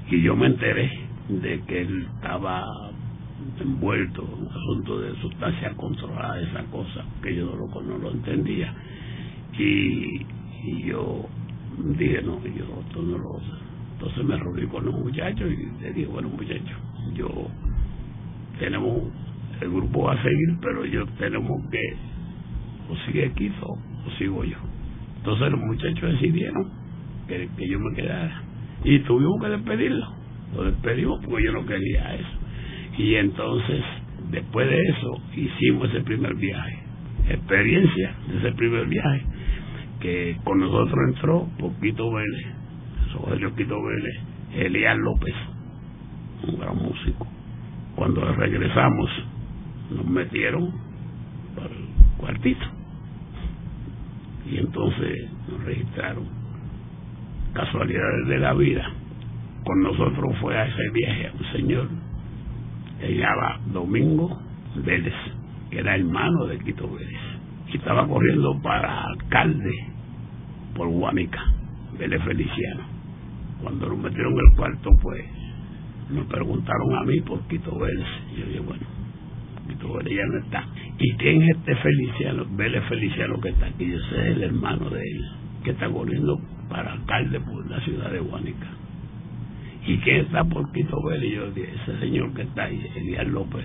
Y 0.10 0.22
yo 0.22 0.36
me 0.36 0.48
enteré 0.48 0.90
de 1.30 1.62
que 1.62 1.82
él 1.82 2.08
estaba 2.16 2.66
envuelto 3.60 4.24
en 4.24 4.44
un 4.44 4.48
asunto 4.48 5.00
de 5.02 5.16
sustancia 5.22 5.74
controlada, 5.76 6.40
esa 6.42 6.64
cosa, 6.66 7.04
que 7.22 7.36
yo 7.36 7.46
no 7.46 7.56
lo, 7.56 7.82
no 7.82 7.98
lo 7.98 8.12
entendía. 8.12 8.74
Y, 9.58 10.26
y 10.64 10.84
yo 10.86 11.26
dije, 11.98 12.22
no, 12.22 12.42
yo 12.46 12.82
esto 12.88 13.02
no 13.02 13.18
lo... 13.18 13.42
Entonces 13.94 14.24
me 14.26 14.38
reuní 14.38 14.68
con 14.68 14.86
los 14.86 14.94
muchachos 14.94 15.52
y 15.52 15.82
le 15.82 15.94
dije, 15.94 16.08
bueno 16.08 16.30
muchachos, 16.30 16.78
yo 17.16 17.48
tenemos, 18.60 19.02
el 19.60 19.70
grupo 19.70 20.04
va 20.04 20.14
a 20.14 20.24
seguir, 20.24 20.58
pero 20.62 20.86
yo 20.86 21.06
tenemos 21.18 21.62
que 21.72 21.80
o 22.90 22.96
sigue 23.06 23.32
Quito 23.34 23.66
o 23.68 24.12
sigo 24.18 24.44
yo. 24.44 24.58
Entonces 25.18 25.52
los 25.52 25.60
muchachos 25.60 26.14
decidieron 26.14 26.70
que, 27.28 27.50
que 27.58 27.68
yo 27.68 27.80
me 27.80 27.96
quedara. 27.96 28.47
Y 28.88 29.00
tuvimos 29.00 29.42
que 29.42 29.50
despedirlo. 29.50 30.08
Lo 30.56 30.64
despedimos 30.64 31.20
porque 31.26 31.44
yo 31.44 31.52
no 31.52 31.66
quería 31.66 32.16
eso. 32.16 32.38
Y 32.98 33.16
entonces, 33.16 33.84
después 34.32 34.70
de 34.70 34.82
eso, 34.82 35.22
hicimos 35.36 35.90
ese 35.90 36.02
primer 36.04 36.34
viaje. 36.36 36.80
Experiencia 37.28 38.16
de 38.30 38.38
ese 38.38 38.52
primer 38.54 38.88
viaje. 38.88 39.26
Que 40.00 40.38
con 40.46 40.60
nosotros 40.60 40.98
entró 41.10 41.50
Poquito 41.60 42.10
Vélez, 42.14 42.46
Rogelio 43.14 43.54
Quito 43.56 43.76
Vélez, 43.76 44.22
Elías 44.56 44.98
López, 44.98 45.36
un 46.48 46.58
gran 46.58 46.78
músico. 46.78 47.28
Cuando 47.94 48.24
regresamos, 48.36 49.10
nos 49.92 50.06
metieron 50.06 50.72
para 51.58 51.76
el 51.76 52.18
cuartito 52.20 52.66
y 54.50 54.60
entonces 54.60 55.30
nos 55.50 55.62
registraron. 55.66 56.37
Casualidades 57.58 58.28
de 58.28 58.38
la 58.38 58.54
vida. 58.54 58.88
Con 59.66 59.82
nosotros 59.82 60.36
fue 60.40 60.56
a 60.56 60.68
ese 60.68 60.90
viaje 60.94 61.32
un 61.40 61.52
señor 61.54 61.88
que 63.00 63.08
se 63.08 63.16
llama 63.16 63.60
Domingo 63.74 64.30
Vélez, 64.86 65.16
que 65.72 65.80
era 65.80 65.96
hermano 65.96 66.46
de 66.46 66.60
Quito 66.60 66.88
Vélez, 66.88 67.20
y 67.74 67.78
estaba 67.78 68.08
corriendo 68.08 68.62
para 68.62 69.06
alcalde 69.06 69.72
por 70.76 70.88
Guanica. 70.90 71.44
Vélez 71.98 72.22
Feliciano. 72.26 72.84
Cuando 73.64 73.88
lo 73.88 73.98
metieron 73.98 74.34
en 74.34 74.40
el 74.52 74.56
cuarto, 74.56 74.92
pues 75.02 75.26
me 76.12 76.22
preguntaron 76.26 76.96
a 76.96 77.04
mí 77.06 77.22
por 77.22 77.40
Quito 77.48 77.76
Vélez. 77.76 78.08
Y 78.36 78.40
yo 78.40 78.46
dije, 78.46 78.60
bueno, 78.60 78.86
Quito 79.68 79.94
Vélez 79.94 80.14
ya 80.16 80.26
no 80.28 80.46
está. 80.46 80.64
¿Y 81.00 81.12
quién 81.16 81.42
es 81.42 81.58
este 81.58 81.76
Feliciano? 81.76 82.46
Vélez 82.52 82.84
Feliciano 82.88 83.42
que 83.42 83.50
está 83.50 83.66
aquí. 83.66 83.90
Yo 83.90 83.98
sé, 84.12 84.30
es 84.30 84.36
el 84.36 84.44
hermano 84.44 84.92
de 84.92 85.02
él, 85.02 85.26
que 85.64 85.72
está 85.72 85.90
corriendo 85.90 86.40
para 86.70 86.94
alcalde 86.94 87.40
por 87.40 87.70
la 87.70 87.80
ciudad 87.82 88.12
de 88.12 88.20
Guanica. 88.20 88.68
¿Y 89.86 89.98
quién 90.00 90.18
está 90.18 90.44
por 90.44 90.72
Quito 90.74 91.02
Vélez? 91.04 91.32
Y 91.32 91.36
yo 91.36 91.52
dije, 91.52 91.74
ese 91.84 92.00
señor 92.00 92.34
que 92.34 92.42
está 92.42 92.64
ahí, 92.66 92.86
Elías 92.96 93.28
López, 93.28 93.64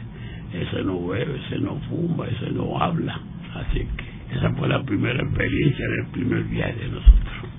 ese 0.53 0.83
no 0.85 1.07
bebe, 1.07 1.41
ese 1.47 1.59
no 1.59 1.77
fuma, 1.89 2.27
ese 2.29 2.51
no 2.51 2.81
habla. 2.81 3.19
Así 3.55 3.81
que 3.81 4.37
esa 4.37 4.51
fue 4.55 4.69
la 4.69 4.83
primera 4.83 5.21
experiencia 5.23 5.87
del 5.89 6.07
primer 6.13 6.43
viaje 6.45 6.75
de 6.75 6.89
nosotros. 6.89 7.53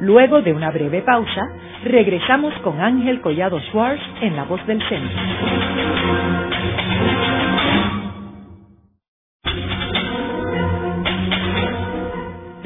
Luego 0.00 0.42
de 0.42 0.52
una 0.52 0.70
breve 0.70 1.02
pausa, 1.02 1.42
regresamos 1.84 2.54
con 2.62 2.80
Ángel 2.80 3.20
Collado 3.20 3.58
Schwartz 3.70 4.02
en 4.20 4.36
La 4.36 4.44
Voz 4.44 4.64
del 4.66 4.80
Centro. 4.88 5.18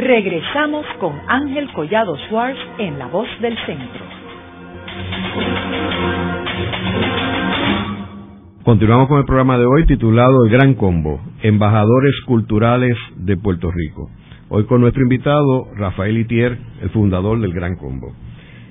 Regresamos 0.09 0.87
con 1.01 1.13
Ángel 1.29 1.71
Collado 1.75 2.17
Schwartz 2.17 2.59
en 2.79 2.99
La 2.99 3.09
Voz 3.09 3.29
del 3.43 3.55
Centro. 3.67 4.07
Continuamos 8.65 9.09
con 9.09 9.19
el 9.19 9.27
programa 9.27 9.59
de 9.59 9.67
hoy 9.67 9.85
titulado 9.85 10.47
El 10.47 10.51
Gran 10.51 10.73
Combo, 10.77 11.21
Embajadores 11.43 12.15
Culturales 12.25 12.97
de 13.17 13.37
Puerto 13.37 13.71
Rico. 13.71 14.09
Hoy 14.49 14.65
con 14.65 14.81
nuestro 14.81 15.03
invitado, 15.03 15.69
Rafael 15.77 16.17
Itier, 16.17 16.57
el 16.81 16.89
fundador 16.89 17.39
del 17.41 17.53
Gran 17.53 17.77
Combo. 17.77 18.15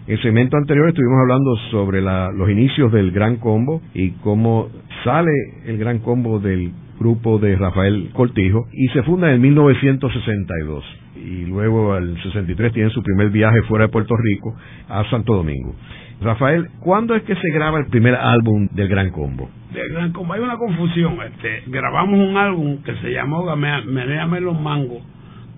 En 0.08 0.16
el 0.16 0.22
segmento 0.24 0.58
anterior 0.58 0.90
estuvimos 0.90 1.20
hablando 1.22 1.56
sobre 1.70 2.02
los 2.02 2.50
inicios 2.50 2.92
del 2.92 3.12
Gran 3.12 3.36
Combo 3.36 3.84
y 3.94 4.10
cómo 4.24 4.70
sale 5.04 5.30
el 5.68 5.78
Gran 5.78 6.00
Combo 6.00 6.40
del 6.40 6.72
grupo 7.00 7.38
de 7.38 7.56
Rafael 7.58 8.10
Cortijo 8.14 8.66
y 8.74 8.88
se 8.88 9.04
funda 9.04 9.32
en 9.32 9.40
1962 9.40 10.84
y 11.18 11.46
luego 11.46 11.94
al 11.94 12.22
63 12.22 12.74
tiene 12.74 12.90
su 12.92 13.02
primer 13.02 13.30
viaje 13.30 13.62
fuera 13.64 13.86
de 13.86 13.92
Puerto 13.92 14.16
Rico 14.16 14.56
a 14.90 15.04
Santo 15.10 15.36
Domingo. 15.36 15.76
Rafael, 16.22 16.68
¿cuándo 16.80 17.16
es 17.16 17.24
que 17.24 17.36
se 17.36 17.52
graba 17.54 17.80
el 17.80 17.88
primer 17.88 18.16
álbum 18.16 18.68
del 18.72 18.88
Gran 18.88 19.12
Combo? 19.12 19.50
Del 19.72 19.90
Gran 19.94 20.12
Combo 20.12 20.34
hay 20.34 20.42
una 20.42 20.58
confusión. 20.58 21.18
Este, 21.22 21.64
grabamos 21.68 22.20
un 22.20 22.38
álbum 22.38 22.82
que 22.84 22.96
se 22.96 23.12
llamó 23.12 23.56
Menéame 23.56 24.40
los 24.40 24.60
Mangos 24.60 25.04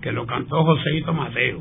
que 0.00 0.12
lo 0.12 0.26
cantó 0.26 0.64
Joseito 0.64 1.12
Mateo. 1.12 1.60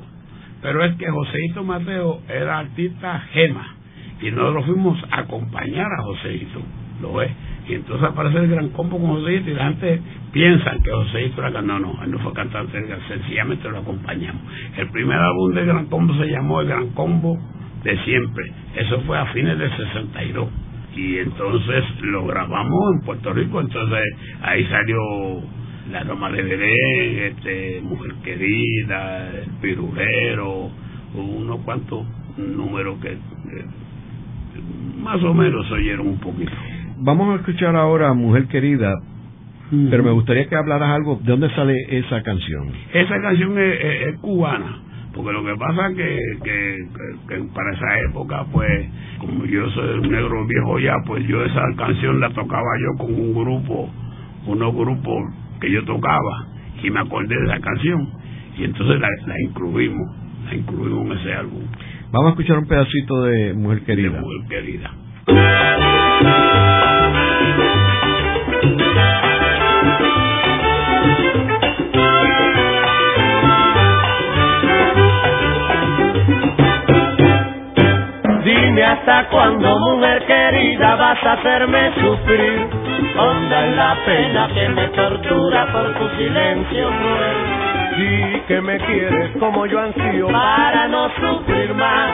Pero 0.62 0.84
es 0.84 0.96
que 0.96 1.10
Joseito 1.10 1.64
Mateo 1.64 2.22
era 2.28 2.60
artista 2.60 3.20
gema 3.32 3.76
y 4.22 4.32
nosotros 4.32 4.66
fuimos 4.66 5.00
a 5.12 5.22
acompañar 5.22 5.88
a 5.88 6.04
Joseito, 6.04 6.62
¿lo 7.02 7.14
ves? 7.14 7.32
Y 7.70 7.76
entonces 7.76 8.10
aparece 8.10 8.40
el 8.40 8.48
gran 8.48 8.70
combo 8.70 8.98
con 8.98 9.12
Joseito 9.12 9.52
y 9.52 9.54
la 9.54 9.66
gente 9.68 10.02
piensa 10.32 10.76
que 10.84 10.90
Joseito 10.90 11.46
era 11.46 11.62
no, 11.62 11.78
no, 11.78 12.04
él 12.04 12.10
no 12.10 12.18
fue 12.20 12.34
cantante, 12.34 12.84
sencillamente 13.08 13.70
lo 13.70 13.78
acompañamos. 13.78 14.42
El 14.76 14.90
primer 14.90 15.20
álbum 15.20 15.54
del 15.54 15.68
gran 15.68 15.86
combo 15.86 16.16
se 16.16 16.26
llamó 16.32 16.62
El 16.62 16.68
Gran 16.68 16.88
Combo 16.90 17.38
de 17.84 17.96
Siempre, 18.04 18.52
eso 18.76 19.02
fue 19.02 19.20
a 19.20 19.28
fines 19.28 19.58
del 19.60 19.70
62 19.70 20.50
y 20.96 21.18
entonces 21.20 21.84
lo 22.02 22.26
grabamos 22.26 22.96
en 22.96 23.06
Puerto 23.06 23.34
Rico, 23.34 23.62
entonces 23.62 24.04
ahí 24.42 24.66
salió 24.66 24.98
la 25.92 26.04
Roma 26.04 26.32
de 26.32 26.42
Belén, 26.42 27.34
este, 27.36 27.82
Mujer 27.82 28.14
Querida, 28.24 29.30
El 29.30 29.52
Pirulero, 29.62 30.72
unos 31.14 31.60
cuantos 31.62 32.06
números 32.38 33.00
que, 33.00 33.16
más 34.98 35.24
o 35.24 35.34
menos 35.34 35.72
oyeron 35.72 36.08
un 36.08 36.20
poquito. 36.20 36.52
Vamos 37.02 37.32
a 37.32 37.36
escuchar 37.40 37.78
ahora 37.78 38.14
Mujer 38.14 38.48
Querida, 38.48 38.94
pero 39.90 40.04
me 40.04 40.12
gustaría 40.12 40.50
que 40.50 40.56
hablaras 40.58 40.90
algo, 40.90 41.18
¿de 41.24 41.32
dónde 41.32 41.50
sale 41.52 41.74
esa 41.88 42.22
canción? 42.24 42.74
Esa 42.94 43.22
canción 43.22 43.58
es, 43.58 44.18
cubana, 44.20 44.80
porque 45.14 45.32
lo 45.32 45.46
que 45.46 45.56
pasa 45.56 45.94
que, 45.96 46.20
que, 46.44 46.78
que, 47.30 47.44
para 47.54 47.74
esa 47.74 48.00
época, 48.10 48.46
pues, 48.52 48.86
como 49.18 49.46
yo 49.46 49.70
soy 49.70 50.00
un 50.00 50.12
negro 50.12 50.46
viejo 50.46 50.78
ya, 50.80 50.94
pues 51.06 51.26
yo 51.26 51.42
esa 51.46 51.62
canción 51.78 52.20
la 52.20 52.32
tocaba 52.32 52.68
yo 52.82 53.06
con 53.06 53.14
un 53.14 53.34
grupo, 53.34 53.90
unos 54.48 54.76
grupos 54.76 55.24
que 55.62 55.72
yo 55.72 55.86
tocaba 55.86 56.48
y 56.84 56.90
me 56.90 57.00
acordé 57.00 57.34
de 57.34 57.48
la 57.48 57.62
canción 57.62 58.10
y 58.58 58.66
entonces 58.66 59.00
la, 59.00 59.08
la 59.26 59.36
incluimos, 59.46 60.06
la 60.48 60.56
incluimos 60.56 61.06
en 61.06 61.18
ese 61.18 61.34
álbum. 61.34 61.62
Vamos 62.12 62.28
a 62.28 62.30
escuchar 62.32 62.58
un 62.58 62.68
pedacito 62.68 63.24
de 63.24 63.54
Mujer 63.54 63.84
Querida. 63.84 64.12
De 64.12 64.20
Mujer 64.20 64.48
Querida. 64.50 64.92
Dime 78.44 78.84
hasta 78.86 79.28
cuándo, 79.30 79.80
mujer 79.80 80.26
querida, 80.28 80.96
vas 80.96 81.24
a 81.24 81.34
hacerme 81.34 81.92
sufrir 81.96 82.68
honda 83.18 83.68
es 83.68 83.76
la 83.76 83.98
pena 84.06 84.50
que 84.54 84.70
me 84.70 84.88
tortura 84.90 85.68
por 85.74 85.94
tu 85.96 86.18
silencio. 86.18 86.90
Sí 88.00 88.42
que 88.48 88.62
me 88.62 88.78
quieres 88.78 89.32
como 89.40 89.66
yo 89.66 89.78
ansío 89.78 90.28
para 90.30 90.88
no 90.88 91.10
sufrir 91.16 91.74
más. 91.74 92.14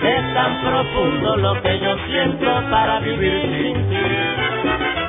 Es 0.00 0.34
tan 0.34 0.60
profundo 0.60 1.36
lo 1.38 1.60
que 1.60 1.80
yo 1.80 1.96
siento 2.06 2.62
para 2.70 3.00
vivir 3.00 3.42
sin 3.42 3.74
ti. 3.90 3.96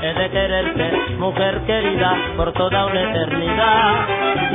He 0.01 0.13
de 0.15 0.29
quererte, 0.31 0.91
mujer 1.19 1.61
querida, 1.67 2.15
por 2.37 2.51
toda 2.53 2.87
una 2.87 3.01
eternidad. 3.03 3.93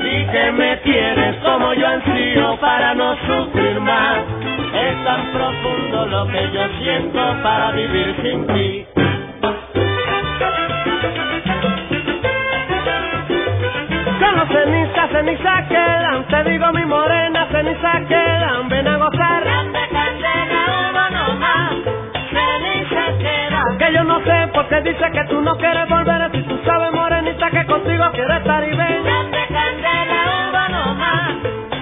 Sí 0.02 0.26
que 0.33 0.52
me 0.52 0.80
quieres 0.80 1.37
como 1.44 1.72
yo 1.74 1.87
ansío 1.87 2.56
para 2.61 2.92
no 2.94 3.14
sufrir 3.28 3.78
más. 3.78 4.18
Es 4.74 5.04
tan 5.04 5.22
profundo 5.30 6.06
lo 6.06 6.26
que 6.33 6.50
yo 6.52 6.62
siento 6.80 7.42
para 7.44 7.70
vivir 7.70 8.16
sin 8.22 8.46
ti. 8.48 8.87
Cenizas 15.12 15.66
quedan, 15.68 16.25
te 16.29 16.44
digo 16.51 16.73
mi 16.73 16.85
morena, 16.85 17.46
cenizas 17.51 18.03
quedan, 18.09 18.68
ven 18.68 18.88
a 18.88 18.96
gozar. 18.96 19.44
Grande 19.44 19.81
candela, 19.90 20.61
uno 20.90 21.11
no 21.11 21.35
más, 21.38 21.73
cenizas 22.31 23.14
quedan. 23.18 23.79
Que 23.79 23.92
yo 23.92 24.05
no 24.05 24.20
sé 24.25 24.49
por 24.55 24.68
qué 24.68 24.81
dice 24.83 25.11
que 25.12 25.25
tú 25.29 25.40
no 25.40 25.57
quieres 25.57 25.88
volver, 25.88 26.31
si 26.33 26.42
tú 26.42 26.59
sabes 26.64 26.92
morenita 26.92 27.51
que 27.51 27.66
contigo 27.66 28.05
quiero 28.12 28.35
estar 28.35 28.62
y 28.64 28.77
ven. 28.77 29.03
Grande 29.05 29.46
candela, 29.49 30.18
uno 30.49 30.68
no 30.68 30.94
más, 30.94 31.33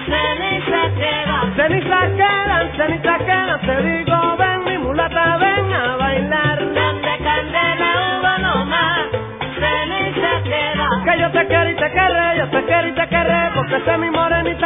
cenizas 0.05 0.91
quedan. 0.97 1.55
Cenizas 1.55 2.09
quedan, 2.17 2.71
cenizas 2.77 3.17
quedan, 3.19 3.61
te 3.61 3.83
digo 3.83 4.35
ven 4.37 4.63
mi 4.65 4.77
mulata, 4.77 5.37
ven 5.37 5.73
a 5.73 5.95
bailar. 5.97 6.57
Grande 6.73 7.17
candela, 7.23 7.89
uno 8.19 8.37
no 8.39 8.65
más, 8.65 9.05
cenizas 9.59 10.41
quedan. 10.43 11.03
Que 11.03 11.19
yo 11.19 11.31
te 11.31 11.47
quiero 11.47 11.69
y 11.69 11.75
te 11.75 11.91
querré, 11.91 12.37
yo 12.37 12.49
te 12.49 12.63
quiero 12.65 12.87
y 12.87 12.91
te 12.93 12.98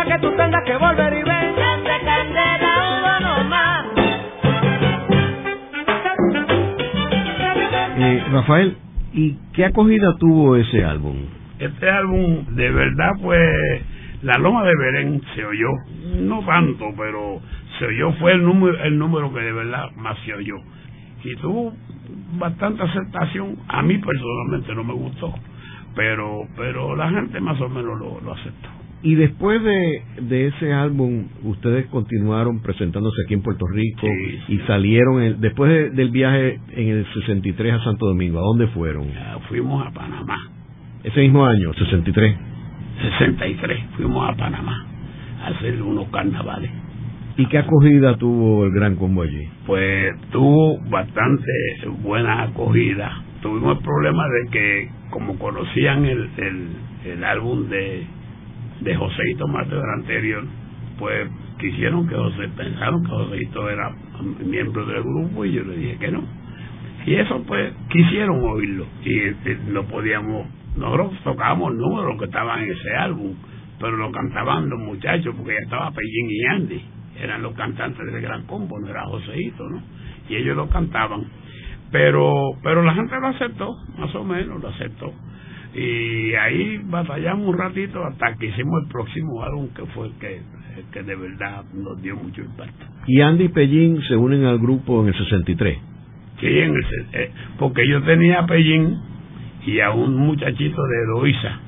que 0.02 0.20
tú 0.20 0.32
tengas 0.36 0.64
que 0.66 0.76
volver 0.76 1.14
y 1.14 1.24
candela, 1.24 3.20
uno 3.20 3.44
más. 3.50 3.86
Eh, 7.96 8.24
Rafael, 8.32 8.78
¿y 9.14 9.38
qué 9.54 9.66
acogida 9.66 10.16
tuvo 10.20 10.56
ese 10.56 10.84
álbum? 10.84 11.18
Este 11.60 11.90
álbum, 11.90 12.56
de 12.56 12.72
verdad, 12.72 13.12
pues, 13.22 13.40
La 14.24 14.38
Loma 14.40 14.64
de 14.64 14.74
Belén 14.76 15.22
se 15.36 15.46
oyó, 15.46 15.70
no 16.22 16.44
tanto, 16.44 16.86
pero 16.98 17.40
se 17.78 17.86
oyó, 17.86 18.12
fue 18.14 18.34
el 18.34 18.44
número, 18.44 18.84
el 18.84 18.98
número 18.98 19.32
que 19.32 19.42
de 19.42 19.54
verdad 19.54 19.92
más 19.96 20.18
se 20.26 20.34
oyó. 20.34 20.56
Y 21.24 21.36
tuvo 21.36 21.72
bastante 22.40 22.82
aceptación, 22.84 23.58
a 23.68 23.84
mí 23.84 24.00
personalmente 24.00 24.76
no 24.76 24.84
me 24.84 24.94
gustó, 24.94 25.34
pero 25.96 26.48
pero 26.58 26.96
la 26.96 27.10
gente 27.12 27.40
más 27.40 27.62
o 27.62 27.70
menos 27.70 27.98
lo, 28.00 28.20
lo 28.20 28.34
aceptó. 28.34 28.83
Y 29.04 29.16
después 29.16 29.62
de, 29.62 30.02
de 30.22 30.48
ese 30.48 30.72
álbum, 30.72 31.26
ustedes 31.44 31.88
continuaron 31.88 32.62
presentándose 32.62 33.18
aquí 33.26 33.34
en 33.34 33.42
Puerto 33.42 33.66
Rico 33.68 34.08
Sí, 34.08 34.54
y 34.54 34.58
salieron, 34.60 35.22
el- 35.22 35.42
después 35.42 35.70
de- 35.70 35.90
del 35.90 36.10
viaje 36.10 36.58
en 36.72 36.88
el 36.88 37.06
63 37.14 37.74
a 37.74 37.84
Santo 37.84 38.06
Domingo, 38.08 38.40
¿a 38.40 38.44
dónde 38.44 38.68
fueron? 38.68 39.08
Ya 39.12 39.38
fuimos 39.50 39.86
a 39.86 39.92
Panamá, 39.92 40.38
Ese 41.04 41.20
mismo 41.20 41.46
año, 41.46 41.74
63. 41.74 42.34
63, 43.20 43.78
fuimos 43.98 44.30
a 44.30 44.36
Panamá 44.38 44.86
a 45.44 45.48
hacer 45.48 45.82
unos 45.82 46.08
carnavales. 46.10 46.72
¿Y 47.36 47.46
qué 47.48 47.58
acogida 47.58 48.16
tuvo 48.16 48.66
el 48.66 48.72
Gran 48.72 48.96
Combo 48.96 49.24
allí? 49.24 49.44
Pues 49.66 50.14
tuvo 50.32 50.80
bastante 50.90 51.44
buena 52.04 52.44
acogida. 52.44 53.22
Tuvimos 53.42 53.78
el 53.80 53.84
problema 53.84 54.24
de 54.30 54.52
que, 54.52 54.90
como 55.10 55.38
conocían 55.38 56.06
el, 56.06 56.30
el, 56.38 56.68
el 57.12 57.24
álbum 57.26 57.68
de, 57.68 58.04
de 58.84 58.96
Joséito 58.96 59.48
Mateo 59.48 59.82
anterior, 59.98 60.44
pues 60.98 61.30
quisieron 61.60 62.08
que 62.08 62.16
José, 62.16 62.50
pensaron 62.56 63.04
que 63.04 63.10
Joséito 63.10 63.70
era 63.70 63.92
miembro 64.46 64.86
del 64.86 65.02
grupo 65.02 65.46
y 65.46 65.54
yo 65.54 65.64
le 65.64 65.78
dije 65.78 65.98
que 65.98 66.12
no. 66.12 66.24
Y 67.06 67.16
eso 67.16 67.44
pues 67.46 67.74
quisieron 67.90 68.42
oírlo 68.44 68.86
y 69.04 69.20
este, 69.20 69.58
no 69.68 69.84
podíamos, 69.84 70.48
nosotros 70.78 71.14
tocábamos 71.24 71.76
números 71.76 72.18
que 72.20 72.26
estaban 72.26 72.64
en 72.64 72.72
ese 72.72 72.96
álbum, 72.96 73.34
pero 73.80 73.98
lo 73.98 74.12
cantaban 74.12 74.70
los 74.70 74.80
muchachos 74.80 75.34
porque 75.36 75.54
ya 75.54 75.64
estaba 75.64 75.92
Pellín 75.92 76.30
y 76.30 76.46
Andy, 76.46 76.82
eran 77.20 77.42
los 77.42 77.54
cantantes 77.54 78.06
del 78.06 78.22
Gran 78.22 78.46
Combo, 78.46 78.80
no 78.80 78.88
era 78.88 79.06
Joséito, 79.06 79.70
¿no? 79.70 79.82
Y 80.30 80.36
ellos 80.36 80.56
lo 80.56 80.70
cantaban. 80.70 81.26
Pero, 81.92 82.52
pero 82.64 82.82
la 82.82 82.94
gente 82.94 83.20
lo 83.20 83.28
aceptó, 83.28 83.76
más 83.98 84.14
o 84.16 84.24
menos 84.24 84.62
lo 84.62 84.70
aceptó 84.70 85.14
y 85.74 86.36
ahí 86.36 86.82
batallamos 86.86 87.48
un 87.48 87.58
ratito 87.58 88.04
hasta 88.06 88.36
que 88.36 88.48
hicimos 88.48 88.84
el 88.84 88.90
próximo 88.90 89.44
álbum 89.44 89.70
que 89.74 89.86
fue 89.88 90.08
el 90.08 90.14
que, 90.20 90.42
que 90.92 91.04
de 91.04 91.16
verdad 91.16 91.64
nos 91.74 92.00
dio 92.02 92.16
mucho 92.16 92.42
impacto. 92.42 92.86
¿Y 93.08 93.22
Andy 93.22 93.46
y 93.46 93.50
Pellín 93.50 94.02
se 94.04 94.16
unen 94.16 94.46
al 94.46 94.60
grupo 94.60 95.02
en 95.02 95.08
el 95.08 95.18
63? 95.18 95.78
Sí, 96.40 96.48
en 96.48 96.76
el, 96.76 96.86
eh, 97.14 97.32
porque 97.58 97.88
yo 97.88 98.04
tenía 98.04 98.42
a 98.42 98.46
Pellín 98.46 99.00
y 99.66 99.80
a 99.80 99.92
un 99.92 100.16
muchachito 100.16 100.84
de 100.84 101.04
Eloísa. 101.06 101.60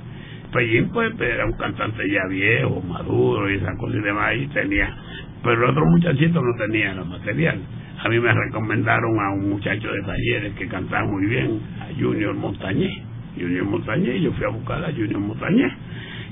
Pellín 0.54 0.90
pues 0.90 1.20
era 1.20 1.46
un 1.46 1.54
cantante 1.54 2.04
ya 2.08 2.28
viejo, 2.30 2.82
maduro 2.82 3.50
y 3.50 3.56
esas 3.56 3.76
cosas 3.78 3.98
y 3.98 4.02
demás 4.02 4.34
y 4.38 4.48
tenía, 4.48 4.96
pero 5.44 5.64
el 5.64 5.72
otro 5.72 5.86
muchachito 5.88 6.42
no 6.42 6.56
tenía 6.58 6.92
el 6.92 7.06
material. 7.06 7.60
A 8.04 8.10
mí 8.10 8.20
me 8.20 8.32
recomendaron 8.32 9.20
a 9.20 9.32
un 9.32 9.50
muchacho 9.50 9.92
de 9.92 10.02
talleres 10.04 10.54
que 10.54 10.68
cantaba 10.68 11.08
muy 11.08 11.26
bien, 11.26 11.60
a 11.80 11.88
Junior 12.00 12.36
Montañez 12.36 13.05
Junior 13.36 13.66
Montañez, 13.66 14.16
y 14.18 14.22
yo 14.22 14.32
fui 14.34 14.46
a 14.46 14.50
buscar 14.50 14.84
a 14.84 14.92
Junior 14.92 15.20
Montañez. 15.20 15.72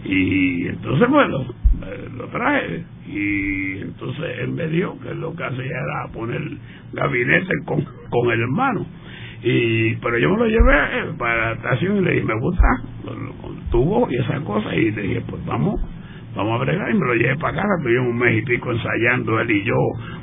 Y 0.06 0.68
entonces, 0.68 1.10
bueno, 1.10 1.42
eh, 1.86 2.10
lo 2.18 2.28
traje. 2.28 2.84
Y 3.08 3.82
entonces 3.82 4.40
él 4.40 4.50
me 4.50 4.68
dijo 4.68 5.00
que 5.00 5.14
lo 5.14 5.36
que 5.36 5.44
hacía 5.44 5.66
era 5.66 6.12
poner 6.14 6.42
gabinete 6.94 7.54
con, 7.66 7.84
con 8.10 8.32
el 8.32 8.42
hermano. 8.42 8.86
Y, 9.44 9.96
pero 9.98 10.18
yo 10.18 10.30
me 10.32 10.38
lo 10.38 10.48
llevé 10.48 10.74
eh, 10.74 11.14
para 11.18 11.48
la 11.48 11.52
estación 11.54 11.98
y 11.98 12.02
le 12.02 12.14
dije, 12.14 12.26
me 12.26 12.40
gusta, 12.40 12.68
con 13.42 13.70
tubo 13.72 14.08
y 14.10 14.16
esas 14.16 14.42
cosas. 14.42 14.74
Y 14.74 14.92
le 14.92 15.02
dije, 15.02 15.22
pues 15.30 15.46
vamos, 15.46 15.80
vamos 16.36 16.60
a 16.60 16.64
bregar. 16.64 16.92
Y 16.92 16.94
me 16.94 17.06
lo 17.06 17.14
llevé 17.16 17.38
para 17.38 17.56
casa. 17.56 17.68
Estuvimos 17.78 18.10
un 18.10 18.18
mes 18.18 18.38
y 18.38 18.42
pico 18.44 18.72
ensayando 18.72 19.40
él 19.40 19.52
y 19.52 19.64
yo, 19.64 19.76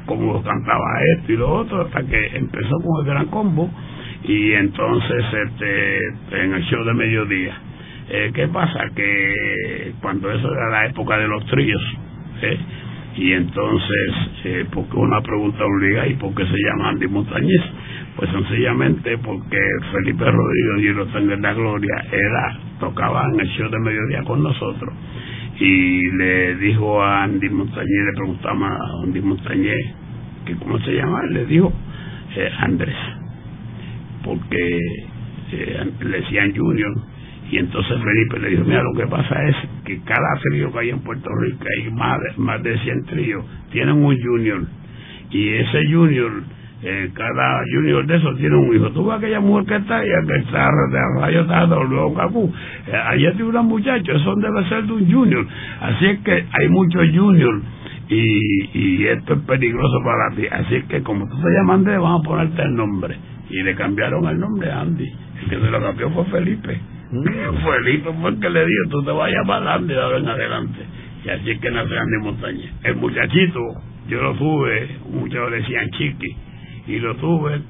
como 0.07 0.43
cantaba 0.43 1.03
esto 1.17 1.33
y 1.33 1.37
lo 1.37 1.53
otro, 1.53 1.83
hasta 1.83 2.03
que 2.03 2.37
empezó 2.37 2.77
con 2.83 3.07
el 3.07 3.13
gran 3.13 3.27
combo 3.27 3.71
y 4.25 4.53
entonces 4.53 5.25
este 5.33 5.99
en 6.43 6.55
el 6.55 6.63
show 6.65 6.85
de 6.85 6.95
mediodía 6.95 7.59
eh, 8.09 8.31
qué 8.35 8.49
pasa 8.49 8.91
que 8.95 9.93
cuando 10.01 10.31
eso 10.31 10.53
era 10.53 10.71
la 10.71 10.87
época 10.87 11.19
de 11.19 11.29
los 11.29 11.45
tríos 11.47 11.83
¿eh? 12.43 12.59
y 13.17 13.33
entonces 13.33 14.13
eh, 14.45 14.67
porque 14.73 14.97
una 14.97 15.21
pregunta 15.21 15.65
obliga 15.65 16.07
y 16.07 16.15
por 16.15 16.35
qué 16.35 16.45
se 16.45 16.57
llama 16.57 16.91
Andy 16.91 17.09
Montañez 17.09 17.63
pues 18.17 18.31
sencillamente 18.33 19.17
porque 19.19 19.59
Felipe 19.93 20.25
Rodríguez 20.25 20.79
y 20.79 20.95
los 20.95 21.15
en 21.15 21.41
la 21.41 21.55
Gloria 21.55 22.05
era 22.13 22.59
tocaba 22.79 23.25
el 23.39 23.49
show 23.51 23.71
de 23.71 23.79
mediodía 23.79 24.23
con 24.25 24.43
nosotros. 24.43 24.93
Y 25.59 26.11
le 26.17 26.57
dijo 26.57 27.03
a 27.03 27.25
Andy 27.25 27.49
Montañez 27.51 27.89
le 27.89 28.13
preguntaba 28.17 28.69
a 28.69 29.05
Andy 29.05 29.21
Montañez 29.21 29.95
que 30.45 30.57
cómo 30.57 30.79
se 30.81 30.93
llama 30.93 31.23
le 31.31 31.47
dijo 31.47 31.73
eh, 32.37 32.51
Andrés 32.59 32.97
porque 34.25 34.79
eh, 35.53 35.91
le 36.01 36.21
decían 36.21 36.55
Junior 36.55 36.93
y 37.51 37.59
entonces 37.59 37.99
Felipe 38.01 38.39
le 38.39 38.51
dijo, 38.51 38.65
mira, 38.65 38.83
lo 38.83 38.93
que 38.95 39.07
pasa 39.09 39.43
es 39.49 39.57
que 39.85 40.01
cada 40.03 40.39
trío 40.51 40.73
que 40.73 40.79
hay 40.79 40.91
en 40.91 41.01
Puerto 41.01 41.29
Rico, 41.43 41.65
hay 41.77 41.91
más 41.91 42.19
de, 42.21 42.43
más 42.43 42.63
de 42.63 42.79
100 42.79 43.05
tríos, 43.07 43.45
tienen 43.73 43.97
un 43.97 44.17
Junior 44.21 44.63
y 45.31 45.49
ese 45.49 45.87
Junior, 45.91 46.31
eh, 46.83 47.11
cada 47.13 47.63
Junior 47.73 48.07
de 48.07 48.17
esos 48.17 48.37
tiene 48.39 48.57
un 48.57 48.75
hijo. 48.75 48.91
Tú 48.93 49.05
ves 49.05 49.19
aquella 49.19 49.41
mujer 49.41 49.67
que 49.67 49.77
está 49.77 49.99
allá, 49.99 50.15
que 50.27 50.37
está 50.37 50.71
de 50.91 51.21
rayo 51.21 51.41
está 51.43 51.67
luego 51.67 52.15
Cacú, 52.15 52.53
eh, 52.87 52.93
allá 52.95 53.33
tiene 53.33 53.49
una 53.49 53.63
muchacha, 53.63 54.13
eso 54.13 54.35
debe 54.37 54.69
ser 54.69 54.85
de 54.85 54.93
un 54.93 55.11
Junior. 55.11 55.47
Así 55.81 56.07
es 56.07 56.19
que 56.21 56.33
hay 56.33 56.69
muchos 56.69 57.09
Junior 57.13 57.61
y, 58.11 58.71
y 58.75 59.07
esto 59.07 59.35
es 59.35 59.41
peligroso 59.43 59.99
para 60.05 60.37
ti. 60.37 60.47
Así 60.51 60.83
que 60.89 61.03
como 61.03 61.29
tú 61.29 61.41
te 61.41 61.49
llamas 61.51 61.85
de 61.85 61.97
vamos 61.97 62.21
a 62.21 62.29
ponerte 62.29 62.63
el 62.63 62.75
nombre 62.75 63.17
y 63.49 63.63
le 63.63 63.75
cambiaron 63.77 64.27
el 64.27 64.39
nombre 64.39 64.71
a 64.71 64.81
Andy. 64.81 65.09
El 65.43 65.49
que 65.49 65.61
se 65.61 65.71
lo 65.71 65.81
cambió 65.81 66.11
fue 66.11 66.25
Felipe. 66.27 66.81
Mm. 67.13 67.25
Felipe 67.65 68.13
fue 68.21 68.31
el 68.31 68.41
que 68.41 68.51
le 68.51 68.61
dijo, 68.67 68.91
tú 68.91 69.03
te 69.05 69.13
vas 69.13 69.29
a 69.29 69.33
llamar 69.33 69.67
Andy 69.67 69.95
de 69.95 70.01
ahora 70.01 70.19
en 70.19 70.29
adelante. 70.29 70.81
Y 71.25 71.29
así 71.29 71.51
es 71.51 71.61
que 71.61 71.71
nace 71.71 71.97
Andy 71.97 72.19
Montaña. 72.23 72.73
El 72.83 72.97
muchachito, 72.97 73.61
yo 74.09 74.23
lo 74.23 74.35
tuve, 74.35 74.89
muchos 75.11 75.51
decían 75.53 75.91
chiqui, 75.91 76.37
y 76.89 76.99
lo 76.99 77.15
tuve, 77.17 77.61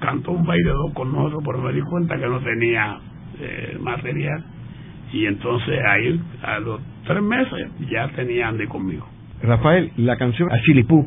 cantó 0.00 0.32
un 0.32 0.44
baile 0.44 0.70
dos 0.70 0.92
con 0.94 1.12
nosotros, 1.12 1.42
pero 1.44 1.58
me 1.58 1.72
di 1.72 1.82
cuenta 1.82 2.18
que 2.18 2.26
no 2.26 2.40
tenía 2.40 2.98
eh, 3.38 3.76
material. 3.80 4.44
Y 5.12 5.26
entonces 5.26 5.78
ahí, 5.86 6.20
a 6.42 6.58
los 6.58 6.80
tres 7.06 7.22
meses, 7.22 7.70
ya 7.90 8.08
tenía 8.08 8.48
Andy 8.48 8.66
conmigo. 8.66 9.13
Rafael, 9.44 9.90
la 9.96 10.16
canción 10.16 10.50
Achilipú, 10.50 11.06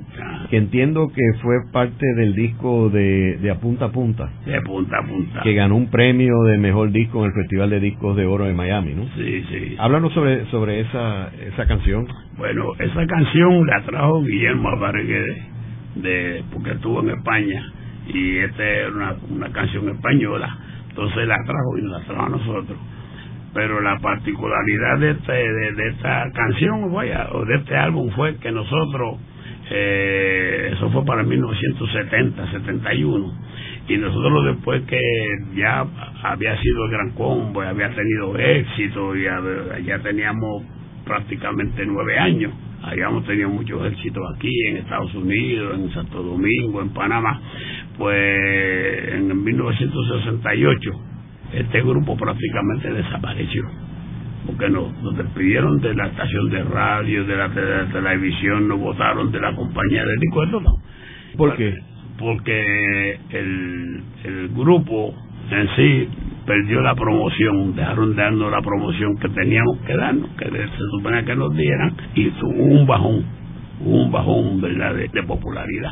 que 0.50 0.58
entiendo 0.58 1.10
que 1.10 1.22
fue 1.42 1.56
parte 1.72 2.06
del 2.16 2.36
disco 2.36 2.90
de, 2.90 3.38
de 3.38 3.52
A 3.52 3.56
Punta 3.56 3.86
a 3.86 3.92
Punta. 3.92 4.30
De 4.46 4.62
Punta 4.62 4.98
a 5.00 5.08
Punta. 5.08 5.42
Que 5.42 5.54
ganó 5.54 5.76
un 5.76 5.90
premio 5.90 6.44
de 6.44 6.58
mejor 6.58 6.92
disco 6.92 7.20
en 7.20 7.32
el 7.32 7.34
Festival 7.34 7.70
de 7.70 7.80
Discos 7.80 8.16
de 8.16 8.26
Oro 8.26 8.46
de 8.46 8.54
Miami, 8.54 8.94
¿no? 8.94 9.04
Sí, 9.16 9.44
sí. 9.50 9.76
Háblanos 9.80 10.14
sobre, 10.14 10.46
sobre 10.52 10.82
esa, 10.82 11.30
esa 11.48 11.66
canción. 11.66 12.08
Bueno, 12.38 12.74
esa 12.80 13.06
canción 13.06 13.66
la 13.66 13.82
trajo 13.84 14.24
Guillermo 14.24 14.70
Álvarez 14.70 15.38
de, 15.96 16.44
porque 16.54 16.72
estuvo 16.72 17.02
en 17.02 17.10
España 17.10 17.64
y 18.08 18.38
esta 18.38 18.64
es 18.64 18.90
una, 18.94 19.16
una 19.30 19.52
canción 19.52 19.90
española. 19.90 20.58
Entonces 20.90 21.28
la 21.28 21.38
trajo 21.46 21.78
y 21.78 21.82
la 21.82 22.00
trajo 22.06 22.24
a 22.24 22.30
nosotros 22.30 22.78
pero 23.54 23.82
la 23.82 23.98
particularidad 24.00 25.00
de, 25.00 25.12
este, 25.12 25.32
de, 25.32 25.90
esta 25.90 26.32
canción 26.34 26.92
o 26.94 27.46
de 27.46 27.56
este 27.56 27.76
álbum 27.76 28.10
fue 28.12 28.36
que 28.38 28.52
nosotros, 28.52 29.18
eh, 29.72 30.72
eso 30.74 30.90
fue 30.92 31.06
para 31.06 31.24
1970, 31.24 32.52
71, 32.52 33.34
y 33.88 33.98
nosotros 33.98 34.56
después 34.56 34.84
que 34.84 35.00
ya 35.56 35.86
había 36.24 36.62
sido 36.62 36.86
el 36.86 36.92
gran 36.92 37.12
combo, 37.12 37.64
y 37.64 37.68
había 37.68 37.90
tenido 37.90 38.38
éxito, 38.38 39.16
y 39.16 39.24
ya 39.24 40.00
teníamos 40.04 40.64
prácticamente 41.06 41.86
nueve 41.86 42.20
años, 42.20 42.54
habíamos 42.84 43.26
tenido 43.26 43.50
muchos 43.50 43.86
éxitos 43.92 44.24
aquí 44.36 44.54
en 44.68 44.78
Estados 44.78 45.14
Unidos, 45.16 45.80
en 45.80 45.94
Santo 45.94 46.22
Domingo, 46.22 46.82
en 46.82 46.90
Panamá, 46.90 47.42
pues 47.98 49.14
en 49.14 49.44
1968 49.44 51.17
este 51.54 51.82
grupo 51.82 52.16
prácticamente 52.18 52.92
desapareció 52.92 53.64
porque 54.48 54.70
nos, 54.70 54.92
nos 55.04 55.18
despidieron 55.18 55.80
de 55.82 55.94
la 55.94 56.08
estación 56.08 56.50
de 56.50 56.64
radio, 56.64 57.26
de 57.26 57.36
la, 57.36 57.50
televisión, 57.92 58.68
nos 58.68 58.80
votaron 58.80 59.32
de 59.32 59.40
la 59.40 59.54
compañía 59.54 60.06
de 60.06 60.14
disco, 60.22 60.46
no. 60.46 60.62
¿Por 61.36 61.56
qué? 61.58 61.76
Porque 62.18 63.20
el, 63.30 64.04
el 64.24 64.48
grupo 64.50 65.14
en 65.52 65.68
sí 65.76 66.10
perdió 66.46 66.82
la 66.82 66.96
promoción, 66.96 67.76
dejaron 67.76 68.16
de 68.16 68.22
darnos 68.22 68.52
la 68.52 68.62
promoción 68.62 69.18
que 69.18 69.30
teníamos 69.30 69.78
que 69.86 69.96
darnos, 69.96 70.30
que 70.38 70.46
se 70.46 70.86
suponía 70.92 71.24
que 71.26 71.36
nos 71.36 71.54
dieran, 71.56 71.94
y 72.16 72.30
tuvo 72.32 72.64
un 72.64 72.88
bajón, 72.88 73.26
un 73.82 74.12
bajón 74.12 74.62
¿verdad? 74.62 74.96
De, 74.96 75.10
de 75.10 75.24
popularidad. 75.24 75.92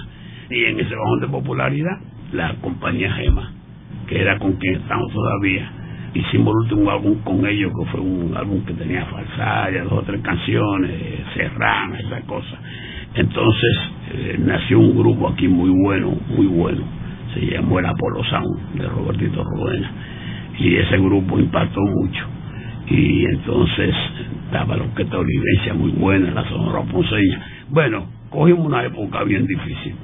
Y 0.50 0.64
en 0.64 0.80
ese 0.80 0.96
bajón 0.96 1.20
de 1.22 1.28
popularidad, 1.28 1.98
la 2.32 2.56
compañía 2.62 3.12
Gema 3.14 3.55
que 4.08 4.22
era 4.22 4.38
con 4.40 4.54
quien 4.54 4.76
estamos 4.76 5.12
todavía. 5.12 5.70
Hicimos 6.14 6.54
el 6.54 6.72
último 6.72 6.92
álbum 6.92 7.16
con 7.24 7.46
ellos, 7.46 7.72
que 7.78 7.92
fue 7.92 8.00
un 8.00 8.34
álbum 8.38 8.64
que 8.66 8.74
tenía 8.74 9.06
falsaya, 9.06 9.84
dos 9.84 9.94
o 9.94 10.02
tres 10.04 10.22
canciones, 10.22 10.92
serrana, 11.34 12.00
esa 12.00 12.22
cosa. 12.22 12.58
Entonces 13.16 13.78
eh, 14.14 14.36
nació 14.40 14.80
un 14.80 14.98
grupo 14.98 15.28
aquí 15.28 15.48
muy 15.48 15.70
bueno, 15.70 16.16
muy 16.30 16.48
bueno. 16.48 16.84
Se 17.34 17.46
llamó 17.46 17.80
el 17.80 17.86
Apolo 17.86 18.24
Sound, 18.24 18.76
de 18.76 18.88
Robertito 18.88 19.44
Rodena. 19.44 19.92
Y 20.58 20.76
ese 20.76 20.98
grupo 21.00 21.38
impactó 21.38 21.82
mucho. 21.82 22.26
Y 22.88 23.26
entonces 23.26 23.94
estaba 24.46 24.78
la 24.78 24.84
orquesta 24.84 25.18
olivencia 25.18 25.74
muy 25.74 25.92
buena, 25.92 26.32
la 26.32 26.48
sonora 26.48 26.82
ponceña. 26.90 27.46
Bueno, 27.70 28.06
cogimos 28.30 28.66
una 28.66 28.86
época 28.86 29.24
bien 29.24 29.46
difícil. 29.46 29.96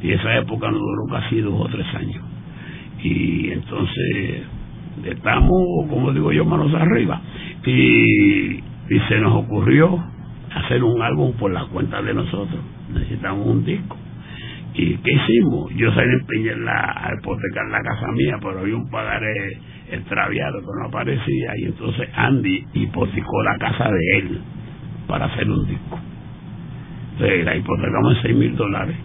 Y 0.00 0.12
esa 0.12 0.36
época 0.36 0.70
nos 0.70 0.78
duró 0.78 1.06
casi 1.10 1.40
dos 1.40 1.54
o 1.60 1.66
tres 1.66 1.86
años 1.94 2.35
y 3.06 3.52
entonces 3.52 4.42
estamos, 5.04 5.88
como 5.88 6.12
digo 6.12 6.32
yo, 6.32 6.44
manos 6.44 6.74
arriba. 6.74 7.20
Y, 7.64 8.60
se 9.08 9.18
nos 9.18 9.34
ocurrió 9.44 10.02
hacer 10.54 10.82
un 10.82 11.02
álbum 11.02 11.32
por 11.34 11.52
la 11.52 11.64
cuenta 11.66 12.00
de 12.02 12.14
nosotros. 12.14 12.60
Necesitamos 12.92 13.46
un 13.46 13.64
disco. 13.64 13.96
¿Y 14.74 14.96
qué 14.98 15.12
hicimos? 15.12 15.74
Yo 15.74 15.92
salí 15.92 16.10
a 16.68 17.10
hipotecar 17.18 17.66
la 17.70 17.82
casa 17.82 18.12
mía, 18.12 18.36
pero 18.40 18.60
había 18.60 18.76
un 18.76 18.88
pagaré 18.90 19.58
extraviado 19.90 20.60
que 20.60 20.66
no 20.80 20.88
aparecía. 20.88 21.52
Y 21.58 21.64
entonces 21.64 22.08
Andy 22.14 22.64
hipotecó 22.74 23.42
la 23.42 23.58
casa 23.58 23.90
de 23.90 24.18
él 24.18 24.40
para 25.06 25.26
hacer 25.26 25.50
un 25.50 25.66
disco. 25.66 25.98
Entonces 27.12 27.44
la 27.44 27.56
hipotecamos 27.56 28.16
en 28.16 28.22
6 28.22 28.36
mil 28.36 28.56
dólares 28.56 28.96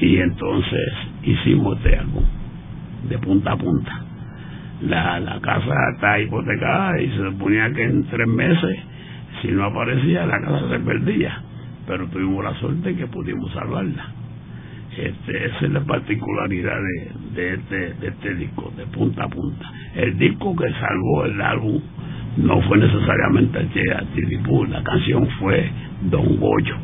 y 0.00 0.16
entonces 0.18 0.92
hicimos 1.24 1.76
este 1.78 1.96
álbum 1.96 2.24
de 3.08 3.18
punta 3.18 3.52
a 3.52 3.56
punta. 3.56 4.04
La, 4.82 5.18
la 5.20 5.40
casa 5.40 5.74
está 5.94 6.20
hipotecada 6.20 7.00
y 7.00 7.08
se 7.10 7.16
suponía 7.16 7.72
que 7.72 7.84
en 7.84 8.04
tres 8.04 8.28
meses, 8.28 8.78
si 9.42 9.48
no 9.48 9.64
aparecía, 9.64 10.26
la 10.26 10.40
casa 10.40 10.68
se 10.70 10.78
perdía. 10.80 11.42
Pero 11.86 12.06
tuvimos 12.08 12.44
la 12.44 12.54
suerte 12.54 12.94
que 12.94 13.06
pudimos 13.06 13.52
salvarla. 13.52 14.06
Este, 14.96 15.46
esa 15.46 15.66
es 15.66 15.70
la 15.70 15.80
particularidad 15.80 16.76
de, 16.76 17.40
de, 17.40 17.54
este, 17.54 17.94
de 17.94 18.08
este 18.08 18.34
disco, 18.34 18.72
de 18.76 18.86
punta 18.86 19.24
a 19.24 19.28
punta. 19.28 19.70
El 19.94 20.18
disco 20.18 20.56
que 20.56 20.70
salvó 20.72 21.24
el 21.24 21.40
álbum 21.40 21.80
no 22.38 22.60
fue 22.62 22.78
necesariamente 22.78 23.58
el 23.58 24.70
la 24.70 24.82
canción 24.82 25.26
fue 25.40 25.70
Don 26.02 26.36
Goyo, 26.38 26.76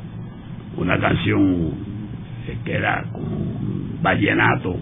una 0.76 0.98
canción 0.98 1.72
que 2.64 2.72
era 2.72 3.04
como 3.12 3.36
vallenato, 4.02 4.76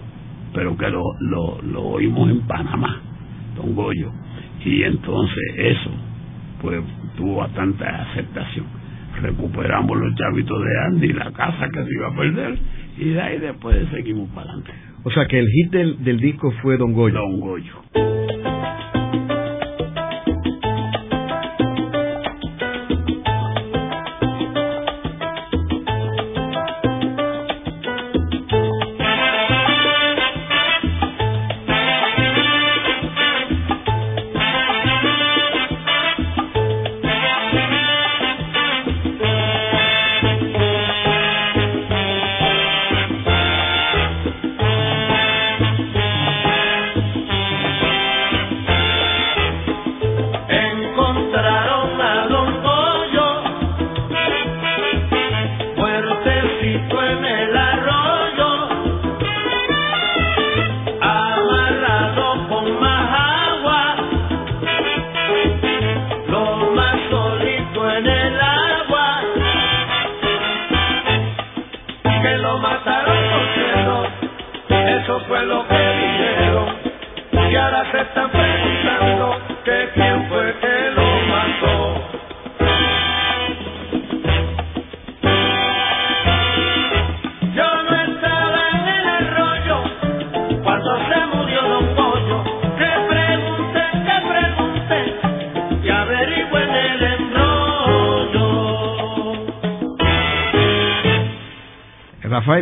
pero 0.53 0.77
que 0.77 0.89
lo, 0.89 1.03
lo, 1.19 1.61
lo 1.61 1.81
oímos 1.81 2.29
en 2.29 2.41
Panamá, 2.41 3.01
Don 3.55 3.75
Goyo, 3.75 4.11
y 4.65 4.83
entonces 4.83 5.43
eso 5.57 5.91
pues 6.61 6.81
tuvo 7.17 7.37
bastante 7.37 7.85
aceptación. 7.85 8.65
Recuperamos 9.21 9.97
los 9.97 10.15
chavitos 10.15 10.59
de 10.59 10.79
Andy, 10.87 11.13
la 11.13 11.31
casa 11.31 11.67
que 11.71 11.83
se 11.83 11.93
iba 11.93 12.07
a 12.07 12.15
perder, 12.15 12.57
y 12.97 13.09
de 13.09 13.21
ahí 13.21 13.39
después 13.39 13.75
seguimos 13.91 14.29
para 14.29 14.51
adelante. 14.51 14.71
O 15.03 15.11
sea 15.11 15.25
que 15.27 15.37
el 15.37 15.47
hit 15.49 15.71
del, 15.71 16.03
del 16.03 16.19
disco 16.19 16.51
fue 16.61 16.77
Don 16.77 16.93
Goyo. 16.93 17.19
Don 17.19 17.39
Goyo. 17.39 18.22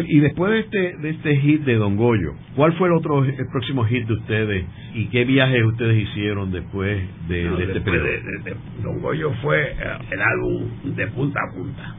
Y 0.08 0.20
después 0.20 0.52
de 0.52 0.60
este, 0.60 0.98
de 0.98 1.10
este 1.10 1.36
hit 1.38 1.64
de 1.64 1.76
Don 1.76 1.98
Goyo, 1.98 2.34
¿cuál 2.56 2.74
fue 2.74 2.88
el 2.88 2.94
otro, 2.94 3.24
el 3.24 3.48
próximo 3.52 3.84
hit 3.86 4.06
de 4.08 4.14
ustedes 4.14 4.66
y 4.94 5.06
qué 5.08 5.26
viajes 5.26 5.64
ustedes 5.64 6.10
hicieron 6.10 6.52
después 6.52 7.02
de, 7.28 7.64
este 7.64 7.82
periodo? 7.82 8.06
De, 8.06 8.56
Don 8.84 9.00
Goyo 9.02 9.32
fue 9.42 9.72
eh, 9.72 9.76
el 10.12 10.22
álbum 10.22 10.96
de 10.96 11.08
punta 11.08 11.40
a 11.42 11.56
punta, 11.56 11.96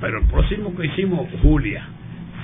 pero 0.00 0.18
el 0.18 0.26
próximo 0.26 0.74
que 0.76 0.86
hicimos, 0.86 1.28
Julia, 1.42 1.86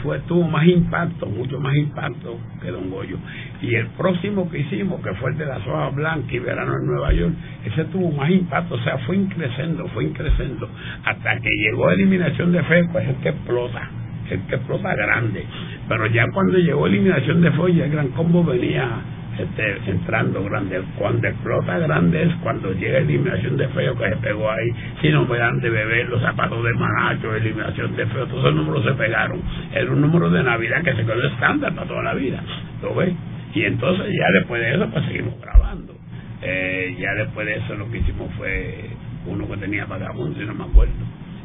fue 0.02 0.20
tuvo 0.20 0.48
más 0.48 0.66
impacto, 0.66 1.26
mucho 1.26 1.58
más 1.58 1.74
impacto 1.74 2.38
que 2.62 2.70
Don 2.70 2.90
Goyo. 2.90 3.16
Y 3.62 3.74
el 3.74 3.88
próximo 3.88 4.48
que 4.50 4.58
hicimos, 4.60 5.00
que 5.02 5.12
fue 5.14 5.30
el 5.32 5.38
de 5.38 5.46
la 5.46 5.62
soja 5.64 5.88
blanca 5.90 6.32
y 6.32 6.38
verano 6.38 6.72
en 6.80 6.86
Nueva 6.86 7.12
York, 7.12 7.34
ese 7.64 7.84
tuvo 7.86 8.12
más 8.12 8.30
impacto, 8.30 8.74
o 8.74 8.80
sea, 8.84 8.98
fue 8.98 9.16
increciendo, 9.16 9.88
fue 9.88 10.04
increciendo, 10.04 10.68
hasta 11.04 11.40
que 11.40 11.48
llegó 11.58 11.90
Eliminación 11.90 12.52
de 12.52 12.62
Fe, 12.62 12.84
pues 12.92 13.08
es 13.08 13.16
que 13.16 13.30
explota 13.30 13.90
el 14.34 14.40
que 14.42 14.56
explota 14.56 14.94
grande. 14.94 15.44
Pero 15.88 16.06
ya 16.06 16.24
cuando 16.32 16.58
llegó 16.58 16.86
eliminación 16.86 17.40
de 17.40 17.50
folla, 17.52 17.84
el 17.84 17.90
gran 17.90 18.08
combo 18.08 18.44
venía 18.44 19.00
este, 19.38 19.90
entrando 19.90 20.42
grande. 20.44 20.82
Cuando 20.98 21.28
explota 21.28 21.78
grande 21.78 22.22
es 22.22 22.34
cuando 22.36 22.72
llega 22.72 22.98
eliminación 22.98 23.56
de 23.56 23.68
feo 23.68 23.96
que 23.96 24.08
se 24.08 24.16
pegó 24.16 24.50
ahí. 24.50 24.68
Si 25.00 25.10
no 25.10 25.26
dan 25.26 25.60
de 25.60 25.70
beber 25.70 26.08
los 26.08 26.22
zapatos 26.22 26.64
de 26.64 26.72
manacho, 26.72 27.34
eliminación 27.34 27.94
de 27.96 28.06
feo, 28.06 28.26
todos 28.26 28.44
esos 28.44 28.54
números 28.54 28.84
se 28.84 28.92
pegaron. 28.92 29.42
Era 29.74 29.90
un 29.90 30.00
número 30.00 30.30
de 30.30 30.42
Navidad 30.42 30.82
que 30.82 30.94
se 30.94 31.04
quedó 31.04 31.22
estándar 31.26 31.74
para 31.74 31.86
toda 31.86 32.02
la 32.02 32.14
vida. 32.14 32.42
¿Lo 32.82 32.94
ves? 32.94 33.12
Y 33.54 33.64
entonces 33.64 34.06
ya 34.06 34.26
después 34.38 34.60
de 34.60 34.74
eso 34.74 34.88
pues 34.90 35.04
seguimos 35.06 35.40
grabando. 35.40 35.94
Eh, 36.42 36.96
ya 36.98 37.14
después 37.14 37.46
de 37.46 37.56
eso 37.56 37.74
lo 37.74 37.90
que 37.90 37.98
hicimos 37.98 38.32
fue 38.36 38.90
uno 39.26 39.48
que 39.48 39.56
tenía 39.56 39.84
vagabundo, 39.86 40.38
si 40.38 40.46
no 40.46 40.54
me 40.54 40.64
acuerdo. 40.64 40.94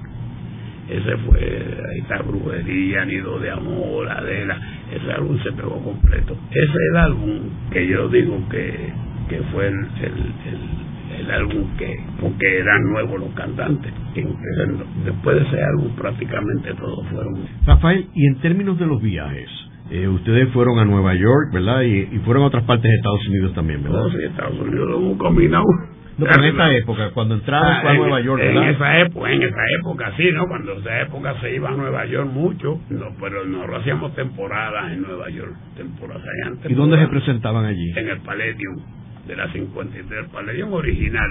ese 0.89 1.17
fue, 1.19 1.41
ahí 1.41 2.01
está 2.01 2.23
Brujería, 2.23 3.05
Nido 3.07 3.39
de 3.39 3.51
Amor, 3.51 4.09
Adela, 4.09 4.59
ese 4.93 5.13
álbum 5.13 5.39
se 5.43 5.53
pegó 5.53 5.83
completo. 5.83 6.37
Ese 6.51 6.61
es 6.61 6.77
el 6.91 6.97
álbum 6.97 7.41
que 7.71 7.89
yo 7.89 8.09
digo 8.09 8.39
que, 8.51 8.93
que 9.29 9.39
fue 9.53 9.69
el, 9.69 9.75
el, 9.75 11.21
el, 11.21 11.31
álbum 11.31 11.77
que, 11.79 11.97
porque 12.21 12.59
eran 12.59 12.83
nuevos 12.91 13.21
los 13.21 13.31
cantantes, 13.31 13.93
después 15.05 15.37
de 15.37 15.43
ese 15.43 15.63
álbum 15.63 15.97
prácticamente 15.97 16.75
todos 16.75 17.07
fueron. 17.09 17.35
Rafael, 17.65 18.07
y 18.15 18.27
en 18.27 18.41
términos 18.41 18.79
de 18.79 18.87
los 18.87 19.01
viajes, 19.01 19.49
eh, 19.91 20.07
ustedes 20.07 20.51
fueron 20.53 20.79
a 20.79 20.85
Nueva 20.85 21.15
York, 21.15 21.53
¿verdad? 21.53 21.83
Y, 21.83 22.09
y, 22.15 22.19
fueron 22.25 22.43
a 22.43 22.47
otras 22.47 22.65
partes 22.65 22.91
de 22.91 22.97
Estados 22.97 23.27
Unidos 23.29 23.55
también, 23.55 23.83
¿verdad? 23.83 24.05
sí, 24.11 24.25
Estados 24.25 24.59
Unidos 24.59 24.89
lo 24.91 24.97
hemos 24.99 25.19
combinado. 25.19 25.65
No, 26.17 26.27
en 26.27 26.45
esa 26.45 26.73
época, 26.73 27.11
cuando 27.13 27.35
entraron 27.35 27.67
ah, 27.67 27.91
a 27.91 27.95
Nueva 27.95 28.21
York, 28.21 28.41
En 28.43 28.57
esa 28.57 29.01
época, 29.01 29.33
en 29.33 29.43
esa 29.43 29.63
época 29.81 30.13
sí, 30.17 30.31
¿no? 30.33 30.47
Cuando 30.47 30.73
en 30.73 30.79
esa 30.79 31.01
época 31.03 31.41
se 31.41 31.57
iba 31.57 31.71
a 31.71 31.73
Nueva 31.73 32.07
York 32.07 32.31
mucho, 32.31 32.81
no, 32.91 33.07
pero 33.21 33.45
no 33.45 33.67
lo 33.67 33.77
hacíamos 33.77 34.15
temporadas 34.15 34.93
en 34.93 35.03
Nueva 35.03 35.29
York, 35.31 35.55
temporadas 35.77 36.23
allá. 36.23 36.57
¿Y 36.69 36.75
dónde 36.75 36.99
se 36.99 37.09
presentaban 37.09 37.65
allí? 37.65 37.91
En 37.97 38.09
el 38.09 38.21
Palladium 38.21 38.77
de 39.27 39.37
la 39.37 39.51
53, 39.53 40.25
el 40.25 40.31
Palladium 40.31 40.73
original. 40.73 41.31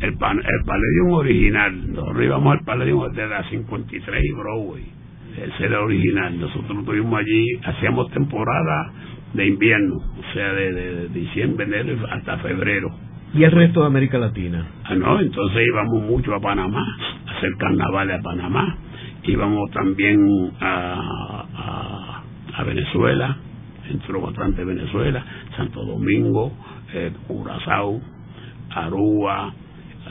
El, 0.00 0.16
pan, 0.18 0.38
el 0.38 0.64
Palladium 0.66 1.12
original, 1.12 1.92
nosotros 1.92 2.24
íbamos 2.24 2.52
al 2.52 2.64
Palladium 2.64 3.12
de 3.12 3.26
la 3.26 3.48
53 3.48 4.24
y 4.24 4.32
Broadway. 4.32 4.84
Ese 5.36 5.66
era 5.66 5.80
original. 5.80 6.38
Nosotros 6.38 6.78
estuvimos 6.78 7.18
allí, 7.18 7.46
hacíamos 7.64 8.10
temporada 8.12 8.92
de 9.32 9.46
invierno, 9.46 9.96
o 9.96 10.32
sea, 10.32 10.52
de, 10.52 10.72
de, 10.72 11.08
diciembre, 11.08 11.66
enero 11.66 12.06
hasta 12.10 12.38
febrero. 12.38 12.88
¿Y 13.34 13.42
el 13.42 13.50
resto 13.50 13.80
de 13.80 13.86
América 13.86 14.16
Latina? 14.16 14.64
Ah, 14.84 14.94
no, 14.94 15.20
entonces 15.20 15.62
íbamos 15.66 16.02
mucho 16.02 16.32
a 16.34 16.40
Panamá, 16.40 16.84
a 17.26 17.36
hacer 17.36 17.50
carnavales 17.58 18.20
a 18.20 18.22
Panamá. 18.22 18.76
Íbamos 19.24 19.70
también 19.72 20.52
a, 20.60 21.42
a, 21.56 22.22
a 22.60 22.64
Venezuela, 22.64 23.36
entró 23.90 24.20
bastante 24.20 24.64
Venezuela, 24.64 25.24
Santo 25.56 25.84
Domingo, 25.84 26.52
eh, 26.92 27.10
Curazao, 27.26 28.00
Aruba, 28.70 29.52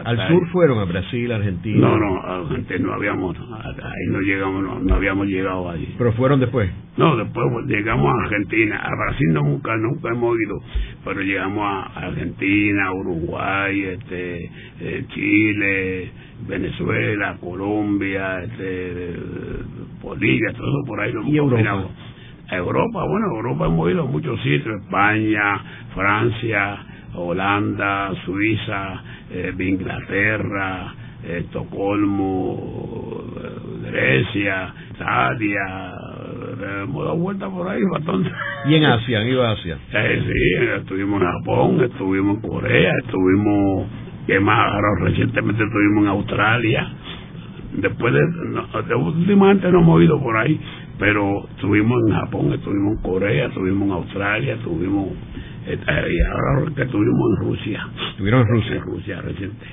¿Al 0.03 0.27
sur 0.27 0.47
fueron? 0.49 0.79
¿A 0.79 0.85
Brasil, 0.85 1.31
Argentina? 1.31 1.79
No, 1.79 1.97
no, 1.97 2.21
a 2.21 2.37
Argentina 2.37 2.79
no 2.79 2.93
habíamos, 2.93 3.37
ahí 3.37 4.07
no 4.09 4.19
llegamos, 4.21 4.63
no, 4.63 4.79
no, 4.79 4.95
habíamos 4.95 5.27
llegado 5.27 5.69
ahí. 5.69 5.93
¿Pero 5.97 6.13
fueron 6.13 6.39
después? 6.39 6.69
No, 6.97 7.15
después 7.15 7.45
llegamos 7.67 8.07
a 8.07 8.23
Argentina, 8.23 8.77
a 8.77 8.89
Brasil 8.89 9.27
no, 9.33 9.41
nunca, 9.43 9.77
nunca 9.77 10.09
hemos 10.09 10.35
ido, 10.39 10.59
pero 11.03 11.21
llegamos 11.21 11.63
a 11.63 12.07
Argentina, 12.07 12.91
Uruguay, 12.91 13.81
este, 13.81 14.49
eh, 14.79 15.05
Chile, 15.13 16.11
Venezuela, 16.47 17.37
Colombia, 17.39 18.43
este, 18.43 19.15
Bolivia, 20.01 20.53
todo 20.53 20.67
eso 20.67 20.87
por 20.87 20.99
ahí 20.99 21.11
lo 21.11 21.23
¿Y 21.23 21.37
Europa? 21.37 21.87
A 22.49 22.55
Europa, 22.57 23.03
bueno, 23.07 23.27
Europa 23.35 23.65
hemos 23.67 23.91
ido 23.91 24.03
a 24.03 24.05
muchos 24.05 24.41
sitios, 24.41 24.81
España, 24.83 25.61
Francia, 25.95 26.92
Holanda, 27.15 28.11
Suiza, 28.25 29.03
eh, 29.31 29.53
Inglaterra, 29.59 30.93
eh, 31.23 31.43
Estocolmo, 31.45 33.23
eh, 33.37 33.91
Grecia, 33.91 34.73
Italia, 34.91 35.93
hemos 36.83 37.03
dado 37.03 37.17
vuelta 37.17 37.49
por 37.49 37.67
ahí 37.67 37.81
bastante. 37.91 38.29
¿Y 38.65 38.75
en 38.75 38.85
Asia? 38.85 39.19
¿Han 39.19 39.27
ido 39.27 39.43
a 39.43 39.51
Asia? 39.51 39.77
Eh, 39.93 40.23
sí, 40.25 40.65
estuvimos 40.79 41.21
en 41.21 41.27
Japón, 41.27 41.81
estuvimos 41.83 42.35
en 42.35 42.49
Corea, 42.49 42.91
estuvimos, 43.05 43.87
¿qué 44.27 44.39
más? 44.39 44.73
Ahora 44.73 44.87
recientemente 45.01 45.63
estuvimos 45.63 46.03
en 46.03 46.09
Australia. 46.09 46.87
Después 47.73 48.13
de, 48.13 48.21
no, 48.49 48.81
de 48.83 48.95
últimamente 48.95 49.71
no 49.71 49.79
hemos 49.79 50.03
ido 50.03 50.21
por 50.21 50.37
ahí, 50.37 50.59
pero 50.99 51.47
estuvimos 51.55 51.97
en 52.07 52.13
Japón, 52.13 52.53
estuvimos 52.53 52.97
en 52.97 53.01
Corea, 53.01 53.45
estuvimos 53.47 53.87
en 53.87 53.93
Australia, 53.93 54.53
estuvimos 54.55 55.07
que 55.65 56.81
estuvimos 56.83 57.39
en 57.39 57.45
Rusia. 57.47 57.87
¿Estuvieron 58.11 58.41
en 58.41 58.47
Rusia? 58.47 58.75
En 58.75 58.81
Rusia 58.81 59.21
reciente. 59.21 59.65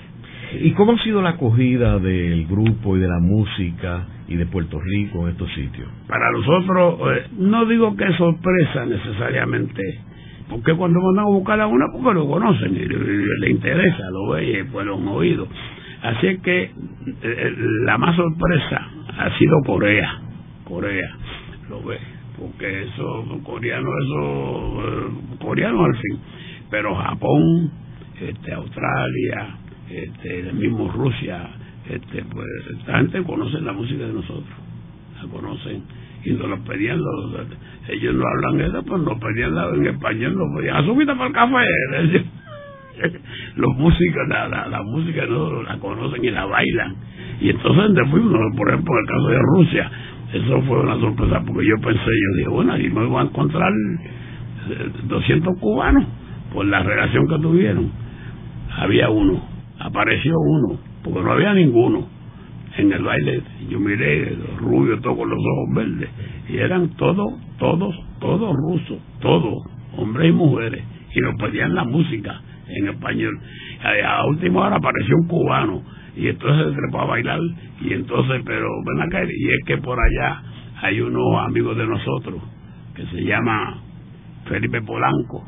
¿Y 0.60 0.72
cómo 0.72 0.92
ha 0.92 0.98
sido 0.98 1.22
la 1.22 1.30
acogida 1.30 1.98
del 1.98 2.46
grupo 2.46 2.96
y 2.96 3.00
de 3.00 3.06
la 3.06 3.20
música 3.20 4.06
y 4.26 4.36
de 4.36 4.46
Puerto 4.46 4.80
Rico 4.80 5.24
en 5.24 5.32
estos 5.32 5.52
sitios? 5.54 5.88
Para 6.08 6.30
nosotros, 6.32 6.98
eh, 7.16 7.26
no 7.38 7.66
digo 7.66 7.96
que 7.96 8.04
es 8.04 8.16
sorpresa 8.16 8.84
necesariamente, 8.84 9.82
porque 10.48 10.74
cuando 10.74 11.00
mandan 11.00 11.26
a 11.26 11.28
buscar 11.28 11.60
a 11.60 11.66
una, 11.68 11.86
porque 11.92 12.14
lo 12.14 12.28
conocen 12.28 12.74
y, 12.74 12.80
le 12.80 13.50
interesa, 13.50 14.10
lo 14.10 14.30
ve 14.30 14.60
y 14.60 14.62
pues 14.64 14.86
lo 14.86 14.96
han 14.96 15.06
oído. 15.08 15.46
Así 16.02 16.38
que 16.38 16.62
eh, 16.62 17.54
la 17.84 17.96
más 17.98 18.16
sorpresa 18.16 18.88
ha 19.18 19.38
sido 19.38 19.60
Corea. 19.64 20.20
Corea, 20.64 21.10
lo 21.68 21.82
ve 21.84 22.19
porque 22.40 22.84
eso, 22.84 23.38
coreano, 23.44 23.88
eso, 24.02 24.82
eh, 24.82 25.36
coreano 25.40 25.84
al 25.84 25.94
fin, 25.94 26.18
pero 26.70 26.94
Japón, 26.94 27.70
este, 28.18 28.54
Australia, 28.54 29.58
este, 29.90 30.40
el 30.40 30.54
mismo 30.54 30.90
Rusia, 30.90 31.50
este, 31.88 32.24
pues 32.24 32.46
esta 32.78 32.98
gente 32.98 33.22
conoce 33.24 33.60
la 33.60 33.72
música 33.72 34.06
de 34.06 34.12
nosotros, 34.14 34.56
la 35.22 35.28
conocen 35.28 35.82
y 36.24 36.30
nos 36.30 36.48
lo 36.48 36.58
pedían, 36.64 36.98
los, 36.98 37.46
ellos 37.88 38.14
no 38.14 38.24
hablan 38.26 38.60
eso, 38.68 38.82
pues 38.84 39.02
nos 39.02 39.18
pedían 39.18 39.56
en 39.74 39.86
español, 39.86 40.34
nos 40.36 40.58
pedían, 40.58 40.76
azúcar 40.76 41.16
para 41.16 41.26
el 41.26 41.32
café, 41.32 42.24
los 43.56 43.76
músicos, 43.76 44.28
la, 44.28 44.48
la, 44.48 44.82
música 44.82 45.26
no 45.26 45.62
la 45.62 45.78
conocen 45.78 46.24
y 46.24 46.30
la 46.30 46.44
bailan. 46.44 46.96
Y 47.40 47.48
entonces 47.48 47.94
después, 47.94 48.22
por 48.56 48.68
ejemplo, 48.68 48.94
en 48.94 49.00
el 49.00 49.06
caso 49.06 49.28
de 49.28 49.38
Rusia, 49.56 49.90
eso 50.32 50.62
fue 50.62 50.80
una 50.80 50.98
sorpresa 50.98 51.42
porque 51.44 51.66
yo 51.66 51.76
pensé, 51.80 52.04
yo 52.04 52.36
dije, 52.36 52.48
bueno, 52.48 52.72
ahí 52.72 52.88
me 52.88 53.06
voy 53.06 53.18
a 53.18 53.24
encontrar 53.24 53.72
200 55.04 55.54
eh, 55.54 55.60
cubanos 55.60 56.04
por 56.52 56.66
la 56.66 56.82
relación 56.82 57.26
que 57.28 57.38
tuvieron. 57.38 57.90
Había 58.76 59.10
uno, 59.10 59.42
apareció 59.78 60.34
uno, 60.38 60.78
porque 61.02 61.20
no 61.20 61.32
había 61.32 61.54
ninguno 61.54 62.06
en 62.76 62.92
el 62.92 63.02
baile. 63.02 63.42
Yo 63.68 63.80
miré, 63.80 64.36
los 64.36 64.58
rubios, 64.58 65.00
todos 65.02 65.18
con 65.18 65.30
los 65.30 65.38
ojos 65.38 65.74
verdes, 65.74 66.10
y 66.48 66.56
eran 66.58 66.90
todos, 66.90 67.34
todos, 67.58 67.94
todos 68.20 68.54
rusos, 68.54 68.98
todos, 69.20 69.54
hombres 69.96 70.30
y 70.30 70.32
mujeres, 70.32 70.84
y 71.14 71.20
nos 71.20 71.34
pedían 71.36 71.74
la 71.74 71.84
música 71.84 72.40
en 72.68 72.88
español. 72.88 73.38
A, 73.82 74.26
última 74.26 74.66
hora 74.66 74.76
apareció 74.76 75.16
un 75.16 75.28
cubano 75.28 75.82
y 76.16 76.28
entonces 76.28 76.74
se 76.74 76.80
trepó 76.80 77.00
a 77.00 77.06
bailar 77.06 77.40
y 77.80 77.92
entonces, 77.92 78.42
pero 78.44 78.66
ven 78.84 79.02
acá, 79.02 79.24
y 79.24 79.48
es 79.50 79.64
que 79.66 79.78
por 79.78 79.98
allá 79.98 80.42
hay 80.82 81.00
unos 81.00 81.46
amigos 81.46 81.76
de 81.76 81.86
nosotros 81.86 82.42
que 82.94 83.04
se 83.06 83.22
llama 83.22 83.80
Felipe 84.46 84.82
Polanco 84.82 85.44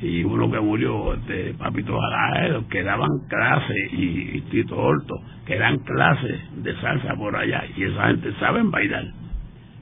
y 0.00 0.22
uno 0.24 0.50
que 0.50 0.60
murió, 0.60 1.14
este 1.14 1.54
Papito 1.54 1.98
Jaraedo, 1.98 2.66
que 2.68 2.82
daban 2.82 3.08
clases 3.28 3.92
y, 3.92 4.40
Tito 4.50 4.76
Horto, 4.76 5.14
que 5.46 5.58
dan 5.58 5.78
clases 5.78 6.62
de 6.62 6.74
salsa 6.80 7.14
por 7.16 7.36
allá 7.36 7.64
y 7.76 7.84
esa 7.84 8.08
gente 8.08 8.32
saben 8.38 8.70
bailar, 8.70 9.04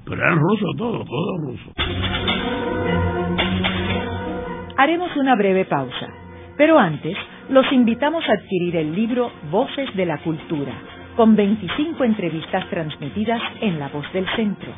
pero 0.04 0.16
eran 0.16 0.38
rusos 0.38 0.70
todos, 0.76 1.06
todos 1.06 1.40
rusos. 1.40 1.72
Haremos 4.76 5.16
una 5.16 5.34
breve 5.36 5.64
pausa, 5.64 6.08
pero 6.56 6.78
antes 6.78 7.16
los 7.52 7.70
invitamos 7.70 8.24
a 8.26 8.32
adquirir 8.32 8.76
el 8.76 8.94
libro 8.94 9.30
Voces 9.50 9.94
de 9.94 10.06
la 10.06 10.16
Cultura, 10.22 10.72
con 11.16 11.36
25 11.36 12.02
entrevistas 12.02 12.66
transmitidas 12.70 13.42
en 13.60 13.78
La 13.78 13.88
Voz 13.88 14.10
del 14.14 14.26
Centro. 14.36 14.72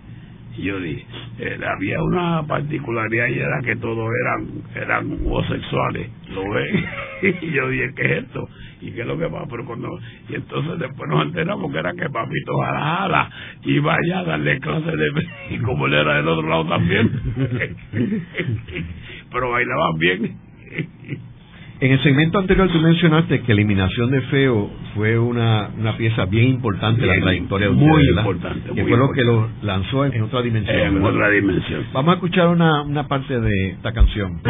yo 0.63 0.81
dije, 0.81 1.07
eh, 1.39 1.59
había 1.67 2.03
una 2.03 2.43
particularidad 2.47 3.27
y 3.29 3.39
era 3.39 3.61
que 3.63 3.77
todos 3.77 4.11
eran 4.23 4.49
eran 4.75 5.13
homosexuales, 5.13 6.11
¿lo 6.31 6.51
ven? 6.51 6.85
y 7.43 7.51
yo 7.53 7.69
dije, 7.69 7.93
¿qué 7.95 8.03
es 8.05 8.25
esto? 8.25 8.49
¿Y 8.81 8.93
qué 8.93 9.01
es 9.01 9.07
lo 9.07 9.19
que 9.19 9.29
pasa? 9.29 9.47
Pero 9.51 9.65
cuando, 9.65 9.89
y 10.29 10.35
entonces 10.35 10.79
después 10.79 11.11
nos 11.11 11.27
enteramos 11.27 11.73
que 11.73 11.79
era 11.79 11.93
que 11.93 12.09
Papito 12.09 12.59
Jala 12.59 13.31
iba 13.65 13.95
allá 13.95 14.21
a 14.21 14.25
darle 14.25 14.61
clases 14.61 14.93
de... 14.97 15.29
y 15.51 15.59
como 15.59 15.87
él 15.87 15.95
era 15.95 16.17
del 16.17 16.29
otro 16.29 16.49
lado 16.49 16.67
también. 16.67 17.11
Pero 19.33 19.51
bailaban 19.51 19.99
bien. 19.99 20.37
En 21.81 21.93
el 21.93 22.03
segmento 22.03 22.39
anterior 22.41 22.69
tú 22.73 22.81
mencionaste 22.81 23.41
que 23.43 23.53
Eliminación 23.53 24.11
de 24.11 24.21
Feo 24.23 24.69
fue 24.97 25.17
una, 25.17 25.69
una 25.79 25.97
pieza 25.97 26.25
bien 26.25 26.49
importante 26.49 27.03
en 27.03 27.07
la 27.09 27.21
trayectoria 27.21 27.69
de 27.69 27.73
ustedes, 27.73 27.89
Muy 27.89 28.07
¿verdad? 28.09 28.23
importante. 28.23 28.69
Que 28.75 28.83
muy 28.83 28.91
fue 28.91 28.99
lo 28.99 29.13
que 29.13 29.23
lo 29.23 29.49
lanzó 29.63 30.05
en, 30.05 30.15
en 30.15 30.23
otra 30.23 30.43
dimensión. 30.43 30.77
En 30.77 30.95
¿verdad? 30.95 31.11
otra 31.11 31.31
dimensión. 31.31 31.85
Vamos 31.93 32.11
a 32.11 32.15
escuchar 32.15 32.49
una, 32.49 32.83
una 32.83 33.07
parte 33.07 33.41
de 33.41 33.71
esta 33.71 33.93
canción. 33.93 34.41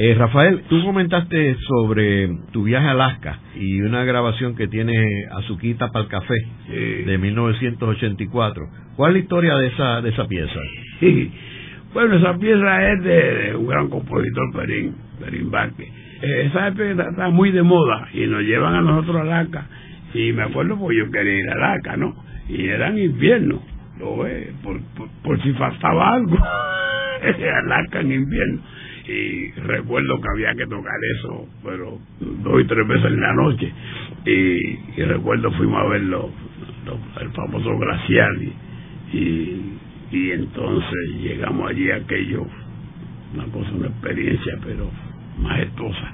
Eh, 0.00 0.14
Rafael, 0.14 0.62
tú 0.68 0.80
comentaste 0.84 1.56
sobre 1.66 2.28
tu 2.52 2.62
viaje 2.62 2.86
a 2.86 2.92
Alaska 2.92 3.40
y 3.56 3.80
una 3.80 4.04
grabación 4.04 4.54
que 4.54 4.68
tiene 4.68 4.94
Azuquita 5.32 5.88
para 5.90 6.04
el 6.04 6.08
Café 6.10 6.34
Sí. 6.68 7.02
de 7.04 7.18
1984. 7.18 8.62
¿Cuál 8.96 9.10
es 9.10 9.14
la 9.14 9.18
historia 9.22 9.56
de 9.56 9.66
esa, 9.66 10.00
de 10.00 10.10
esa 10.10 10.26
pieza? 10.28 10.60
Sí. 11.00 11.32
Bueno, 11.92 12.14
esa 12.14 12.38
pieza 12.38 12.92
es 12.92 13.02
de, 13.02 13.10
de 13.34 13.56
un 13.56 13.66
gran 13.66 13.88
compositor, 13.88 14.52
Perín, 14.54 14.94
Perín 15.18 15.50
Vázquez. 15.50 15.88
Eh, 16.22 16.44
esa 16.46 16.70
pieza 16.72 17.08
está 17.10 17.28
muy 17.30 17.50
de 17.50 17.62
moda 17.64 18.08
y 18.14 18.26
nos 18.26 18.42
llevan 18.42 18.74
a 18.76 18.80
nosotros 18.82 19.16
a 19.16 19.20
Alaska. 19.22 19.66
Y 20.14 20.32
me 20.32 20.42
acuerdo 20.44 20.78
porque 20.78 20.96
yo 20.98 21.10
quería 21.10 21.40
ir 21.40 21.50
a 21.50 21.54
Alaska, 21.54 21.96
¿no? 21.96 22.14
Y 22.48 22.66
era 22.68 22.88
en 22.88 22.98
invierno, 22.98 23.60
¿lo 23.98 24.18
ves? 24.18 24.48
Por, 24.62 24.80
por, 24.96 25.08
por 25.24 25.42
si 25.42 25.52
faltaba 25.54 26.14
algo. 26.14 26.36
Alaska 27.64 28.00
en 28.00 28.12
invierno. 28.12 28.60
Y 29.08 29.50
recuerdo 29.52 30.20
que 30.20 30.28
había 30.34 30.54
que 30.54 30.66
tocar 30.66 30.94
eso, 31.18 31.48
pero 31.64 31.98
dos 32.20 32.60
y 32.60 32.64
tres 32.66 32.86
veces 32.86 33.06
en 33.06 33.20
la 33.20 33.32
noche. 33.34 33.72
Y, 34.26 35.02
recuerdo 35.04 35.50
fuimos 35.52 35.80
a 35.80 35.88
ver 35.88 36.02
lo- 36.02 36.30
el 37.20 37.30
famoso 37.30 37.76
glaciar 37.78 38.30
y, 38.42 38.52
y, 40.12 40.30
entonces 40.32 41.08
llegamos 41.20 41.70
allí 41.70 41.90
aquello 41.90 42.46
una 43.34 43.44
cosa 43.52 43.70
una 43.72 43.88
experiencia 43.88 44.58
pero 44.64 44.90
majestuosa 45.38 46.12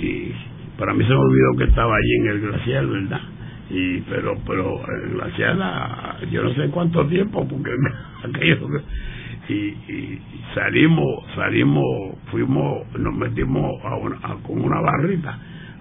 y 0.00 0.32
para 0.78 0.92
mí 0.94 1.02
se 1.04 1.10
me 1.10 1.16
olvidó 1.16 1.56
que 1.58 1.64
estaba 1.64 1.94
allí 1.96 2.14
en 2.20 2.26
el 2.28 2.40
glaciar 2.40 2.86
verdad 2.86 3.20
y 3.70 4.00
pero 4.02 4.34
pero 4.46 4.80
el 5.02 5.10
glaciar 5.14 5.56
ah, 5.62 6.16
yo 6.30 6.42
no 6.42 6.54
sé 6.54 6.68
cuánto 6.70 7.06
tiempo 7.06 7.46
porque 7.48 7.70
aquello 8.24 8.58
y, 9.48 9.54
y 9.54 10.22
salimos 10.54 11.24
salimos 11.34 12.16
fuimos 12.30 12.86
nos 12.98 13.14
metimos 13.14 13.84
a 13.84 13.96
una, 13.96 14.18
con 14.42 14.60
una 14.60 14.80
barrita 14.80 15.38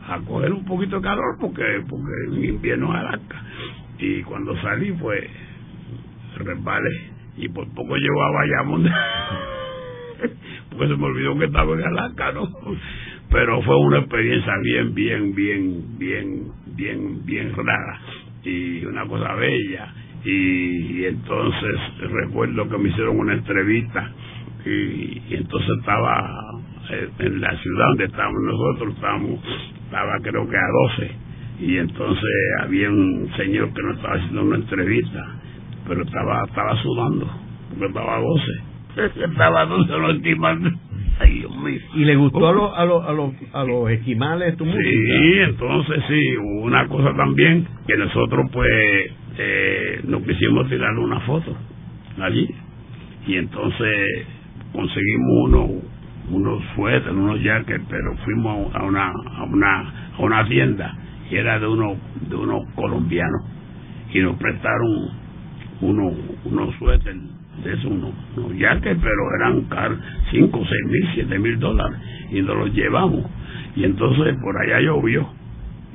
a 0.08 0.20
coger 0.20 0.52
un 0.52 0.66
poquito 0.66 0.98
de 0.98 1.02
calor 1.04 1.38
porque 1.40 1.64
porque 1.88 2.12
en 2.28 2.44
invierno 2.44 2.94
es 2.94 3.00
Alaska. 3.00 3.44
Y 4.00 4.24
cuando 4.24 4.60
salí 4.62 4.92
pues 4.94 5.24
resbalé 6.38 7.12
y 7.38 7.50
por 7.50 7.68
poco 7.74 7.96
llego 7.96 8.24
a 8.24 8.32
Bayamón 8.32 8.84
porque 10.72 10.88
se 10.88 10.98
me 10.98 11.06
olvidó 11.06 11.38
que 11.38 11.46
estaba 11.46 11.74
en 11.74 11.84
Alaska 11.84 12.32
no 12.32 12.50
pero 13.30 13.62
fue 13.62 13.78
una 13.78 14.00
experiencia 14.00 14.54
bien 14.64 14.96
bien 14.96 15.36
bien 15.36 15.98
bien 15.98 16.52
bien 16.76 17.26
bien 17.26 17.56
rara 17.56 18.02
y 18.44 18.84
una 18.86 19.06
cosa 19.06 19.36
bella 19.36 19.94
y, 20.24 21.00
y 21.00 21.06
entonces 21.06 21.80
recuerdo 22.00 22.70
que 22.70 22.78
me 22.78 22.90
hicieron 22.90 23.20
una 23.20 23.34
entrevista 23.34 24.12
y, 24.66 24.70
y 24.70 25.36
entonces 25.36 25.70
estaba 25.80 26.30
eh, 26.92 27.10
en 27.20 27.42
la 27.42 27.56
ciudad 27.58 27.86
donde 27.90 28.06
estábamos 28.06 28.42
nosotros 28.44 28.96
estábamos 28.96 29.40
estaba 29.86 30.20
creo 30.22 30.48
que 30.48 30.58
a 30.58 30.68
12 30.98 31.12
y 31.62 31.78
entonces 31.78 32.30
había 32.62 32.90
un 32.90 33.32
señor 33.36 33.74
que 33.74 33.82
nos 33.84 33.96
estaba 33.98 34.16
haciendo 34.16 34.44
una 34.44 34.56
entrevista 34.58 35.26
pero 35.88 36.04
estaba 36.04 36.44
estaba 36.48 36.76
sudando 36.82 37.28
porque 37.70 37.86
estaba 37.88 38.18
a 38.18 38.22
12 38.22 39.22
estaba 39.26 39.62
a 39.62 39.66
12 39.66 39.92
no 39.92 40.10
estimando 40.12 40.70
ay 41.20 41.40
Dios 41.40 41.56
mío. 41.58 41.80
¿Y 41.96 42.06
le 42.06 42.16
gustó 42.16 42.48
a 42.48 42.52
los, 42.52 42.72
a 42.78 42.86
los, 42.86 43.06
a 43.06 43.12
los, 43.12 43.32
a 43.54 43.64
los 43.64 43.90
esquimales 43.92 44.58
tu 44.58 44.66
música? 44.66 44.84
Sí, 44.84 45.34
entonces 45.40 46.04
sí, 46.08 46.38
hubo 46.38 46.62
una 46.64 46.88
cosa 46.88 47.14
también 47.16 47.68
que 47.88 47.96
nosotros 47.98 48.50
pues 48.52 49.12
eh, 49.38 50.02
nos 50.06 50.22
quisimos 50.24 50.70
tirar 50.70 50.98
una 50.98 51.20
foto 51.22 51.56
allí. 52.20 52.48
Y 53.28 53.36
entonces 53.36 54.28
conseguimos 54.74 55.46
unos 55.46 55.70
unos 56.30 56.64
suéteres, 56.76 57.14
unos 57.14 57.42
jackets, 57.42 57.84
pero 57.90 58.16
fuimos 58.24 58.74
a 58.76 58.84
una 58.84 59.08
a 59.10 59.44
una 59.44 59.94
a 60.18 60.22
una 60.22 60.48
tienda 60.48 60.96
y 61.30 61.36
era 61.36 61.60
de 61.60 61.68
unos 61.68 61.98
de 62.30 62.36
unos 62.36 62.64
colombianos. 62.76 63.42
Y 64.14 64.20
nos 64.20 64.38
prestaron 64.38 65.10
unos 65.82 66.14
unos 66.46 66.76
suéteres 66.76 67.22
de 67.64 67.74
esos 67.74 67.86
unos, 67.86 68.14
unos 68.38 68.54
pero 68.82 69.36
eran 69.40 69.62
car 69.66 69.92
5, 70.32 70.58
6 70.58 70.70
mil, 70.88 71.10
7 71.16 71.40
mil 71.40 71.60
dólares. 71.60 72.00
Y 72.32 72.42
nos 72.42 72.58
los 72.58 72.74
llevamos. 72.74 73.26
Y 73.76 73.84
entonces 73.84 74.36
por 74.42 74.58
allá 74.58 74.80
llovió, 74.82 75.28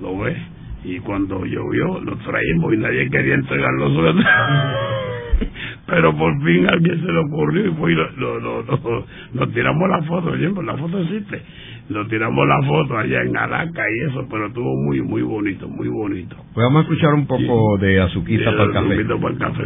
¿lo 0.01 0.19
ves? 0.19 0.37
Y 0.85 0.99
cuando 1.01 1.45
llovió 1.45 2.01
los 2.01 2.19
traímos 2.21 2.75
y 2.75 2.77
nadie 2.77 3.11
quería 3.11 3.35
entregar 3.35 3.71
los 3.79 3.93
suéteres. 3.93 4.27
Pero 5.87 6.17
por 6.17 6.33
fin 6.43 6.67
a 6.67 6.71
alguien 6.71 7.01
se 7.01 7.13
le 7.13 7.19
ocurrió 7.19 7.67
y 7.67 7.71
fue 7.75 7.93
y 7.93 7.95
lo, 7.95 8.11
lo, 8.13 8.41
lo- 8.41 8.63
lo- 8.63 9.07
nos 9.35 9.53
tiramos 9.53 9.89
la 9.89 10.03
foto, 10.03 10.31
oye, 10.31 10.49
pues 10.51 10.67
la 10.67 10.77
foto 10.77 10.99
existe. 11.01 11.43
Nos 11.91 12.09
tiramos 12.09 12.47
la 12.49 12.61
foto 12.67 12.99
allá 12.99 13.23
en 13.23 13.37
Alaska 13.37 13.83
y 13.89 14.11
eso, 14.11 14.27
pero 14.31 14.47
estuvo 14.47 14.75
muy, 14.85 15.01
muy 15.03 15.23
bonito, 15.23 15.69
muy 15.69 15.87
bonito. 15.89 16.35
Pues 16.55 16.65
vamos 16.65 16.79
a 16.81 16.83
escuchar 16.83 17.15
un 17.15 17.27
poco 17.27 17.79
de 17.79 18.01
Azuquita 18.01 18.51
para 18.51 18.65
el 18.65 18.73
Café. 18.73 18.87
Azuquita 18.95 19.17
para 19.21 19.33
el 19.33 19.39
café, 19.39 19.65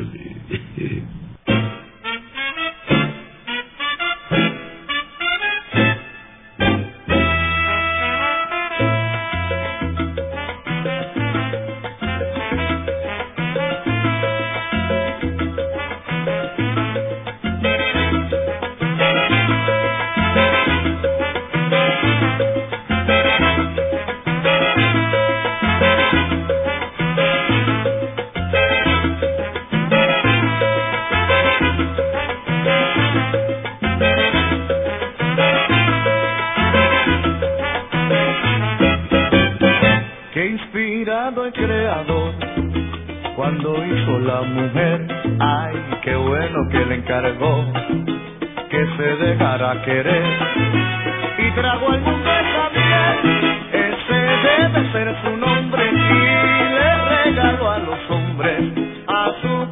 sí. 0.77 1.03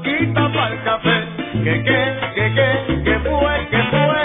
azuquita 0.04 0.52
para 0.52 0.74
el 0.74 0.84
café. 0.84 1.28
Que, 1.64 1.84
que, 1.84 2.16
que, 2.34 2.54
que, 2.54 3.02
que 3.04 3.18
fue, 3.20 3.68
que 3.70 3.82
fue, 3.90 4.22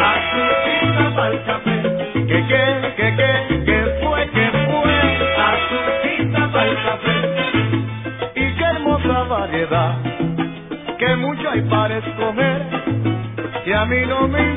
azuquita 0.00 1.16
para 1.16 1.28
el 1.34 1.44
café. 1.44 1.82
Que, 2.14 2.46
que, 2.48 2.94
que, 2.96 3.16
que, 3.16 3.64
que 3.64 3.80
fue, 4.02 4.30
que 4.30 4.50
fue, 4.66 5.34
azuquita 5.38 6.52
para 6.52 6.70
el 6.70 6.76
café. 6.84 7.16
Y 8.36 8.54
qué 8.54 8.64
hermosa 8.64 9.24
variedad, 9.24 9.94
que 10.98 11.16
mucho 11.16 11.50
hay 11.50 11.62
para 11.62 11.98
escoger. 11.98 12.66
Y 13.66 13.72
a 13.72 13.86
mí 13.86 14.06
no 14.08 14.28
me 14.28 14.54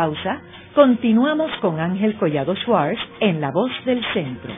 pausa, 0.00 0.40
continuamos 0.74 1.50
con 1.60 1.78
Ángel 1.78 2.16
Collado 2.16 2.56
Schwartz 2.56 2.98
en 3.20 3.38
La 3.38 3.50
Voz 3.50 3.70
del 3.84 4.02
Centro. 4.14 4.50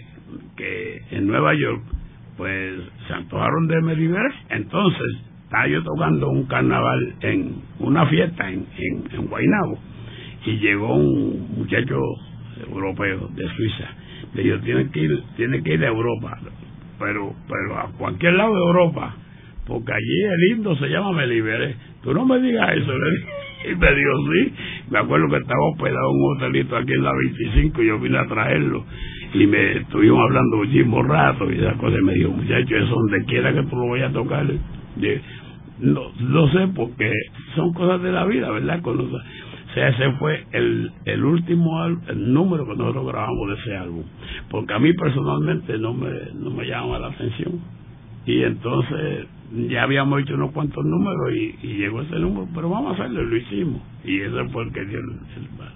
que 0.55 1.01
en 1.11 1.27
Nueva 1.27 1.53
York, 1.55 1.81
pues 2.37 2.75
se 3.07 3.13
antojaron 3.13 3.67
de 3.67 3.95
liberar. 3.95 4.31
Entonces, 4.49 5.17
estaba 5.43 5.67
yo 5.67 5.83
tocando 5.83 6.29
un 6.29 6.45
carnaval 6.45 7.15
en 7.21 7.55
una 7.79 8.05
fiesta 8.07 8.49
en, 8.49 8.65
en 9.11 9.25
Guaynabo 9.27 9.79
y 10.45 10.57
llegó 10.59 10.95
un 10.95 11.55
muchacho 11.57 11.99
europeo 12.69 13.27
de 13.35 13.47
Suiza. 13.55 13.89
Le 14.35 14.43
dijo, 14.43 14.59
tiene 14.59 14.89
que 14.91 14.99
ir, 14.99 15.23
tiene 15.37 15.63
que 15.63 15.73
ir 15.73 15.83
a 15.83 15.87
Europa, 15.87 16.37
pero, 16.99 17.33
pero 17.47 17.79
a 17.79 17.91
cualquier 17.97 18.33
lado 18.33 18.53
de 18.53 18.61
Europa, 18.61 19.15
porque 19.65 19.93
allí 19.93 20.23
el 20.23 20.39
lindo 20.49 20.75
se 20.75 20.87
llama 20.87 21.13
Me 21.13 21.27
Liberé. 21.27 21.75
Tú 22.03 22.13
no 22.13 22.25
me 22.25 22.39
digas 22.39 22.69
eso, 22.73 22.91
le 22.91 23.11
dije. 23.17 23.29
Y 23.65 23.75
me 23.75 23.95
dijo, 23.95 24.11
sí. 24.31 24.53
Me 24.91 24.99
acuerdo 24.99 25.27
que 25.27 25.37
estaba 25.37 25.59
hospedado 25.71 26.11
en 26.11 26.21
un 26.21 26.37
hotelito 26.37 26.75
aquí 26.77 26.93
en 26.93 27.03
la 27.03 27.11
25 27.13 27.81
y 27.81 27.87
yo 27.87 27.99
vine 27.99 28.19
a 28.19 28.27
traerlo. 28.27 28.85
Y 29.33 29.47
me 29.47 29.77
estuvimos 29.77 30.19
hablando 30.21 30.57
muchísimo 30.57 31.01
rato 31.01 31.51
y 31.51 31.55
esas 31.57 31.75
cosas. 31.77 31.99
Y 31.99 32.03
me 32.03 32.13
dijo, 32.13 32.29
muchacho, 32.29 32.75
eso 32.75 32.93
donde 32.93 33.25
quiera 33.25 33.53
que 33.53 33.63
tú 33.63 33.75
lo 33.75 33.89
vayas 33.89 34.11
a 34.11 34.13
tocar. 34.13 34.45
No, 35.79 36.01
no 36.19 36.47
sé, 36.49 36.67
porque 36.75 37.11
son 37.55 37.73
cosas 37.73 38.03
de 38.03 38.11
la 38.11 38.25
vida, 38.25 38.51
¿verdad? 38.51 38.81
Con 38.83 38.97
ese 39.75 40.11
fue 40.19 40.45
el, 40.53 40.91
el 41.05 41.25
último 41.25 41.85
el 41.85 42.33
número 42.33 42.65
que 42.67 42.75
nosotros 42.75 43.07
grabamos 43.07 43.49
de 43.49 43.55
ese 43.55 43.77
álbum. 43.77 44.03
Porque 44.49 44.73
a 44.73 44.79
mí 44.79 44.93
personalmente 44.93 45.77
no 45.79 45.93
me, 45.93 46.09
no 46.35 46.51
me 46.51 46.65
llama 46.65 46.99
la 46.99 47.07
atención. 47.07 47.59
Y 48.25 48.43
entonces 48.43 49.27
ya 49.69 49.83
habíamos 49.83 50.21
hecho 50.21 50.35
unos 50.35 50.51
cuantos 50.51 50.83
números 50.85 51.33
y, 51.35 51.67
y 51.67 51.77
llegó 51.77 52.01
ese 52.01 52.15
número, 52.19 52.47
pero 52.55 52.69
vamos 52.69 52.91
a 52.93 53.03
hacerlo 53.03 53.23
y 53.23 53.29
lo 53.31 53.37
hicimos. 53.37 53.81
Y 54.05 54.21
ese 54.21 54.49
fue 54.51 54.63
el 54.63 54.73
que 54.73 54.85
dio 54.85 54.99
el, 54.99 55.09
el- 55.11 55.74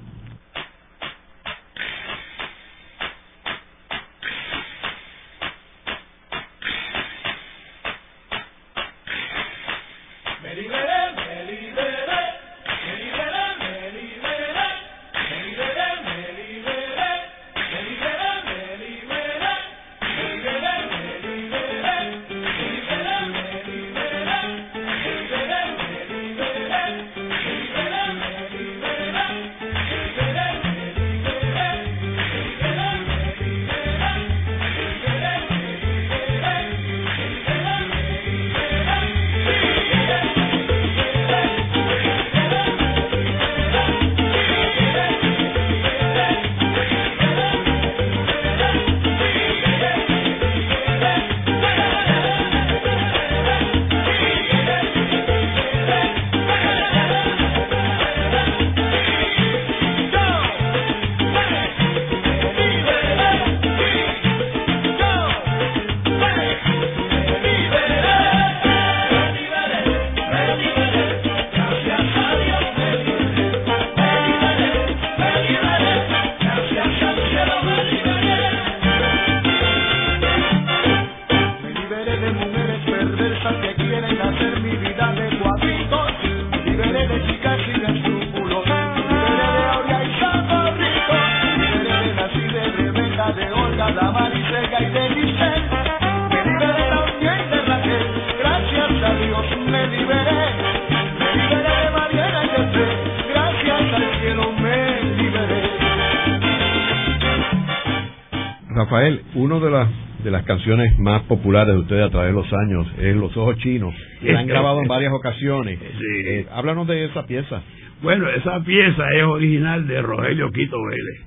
de 110.30 110.38
las 110.38 110.46
canciones 110.46 110.98
más 111.00 111.24
populares 111.24 111.74
de 111.74 111.80
ustedes 111.80 112.06
a 112.06 112.10
través 112.12 112.34
de 112.34 112.40
los 112.40 112.54
años 112.54 112.88
es 113.00 113.16
Los 113.16 113.36
Ojos 113.36 113.58
Chinos, 113.58 113.94
que 114.22 114.32
la 114.32 114.42
han 114.42 114.48
grabado 114.48 114.82
en 114.82 114.88
varias 114.88 115.12
ocasiones. 115.12 115.80
Eh, 115.82 116.46
háblanos 116.52 116.88
de 116.88 117.06
esa 117.06 117.26
pieza. 117.26 117.64
Bueno, 118.04 118.30
esa 118.30 118.64
pieza 118.64 119.04
es 119.16 119.24
original 119.24 119.88
de 119.88 120.02
Rogelio 120.02 120.52
Quito 120.52 120.78
Vélez. 120.84 121.26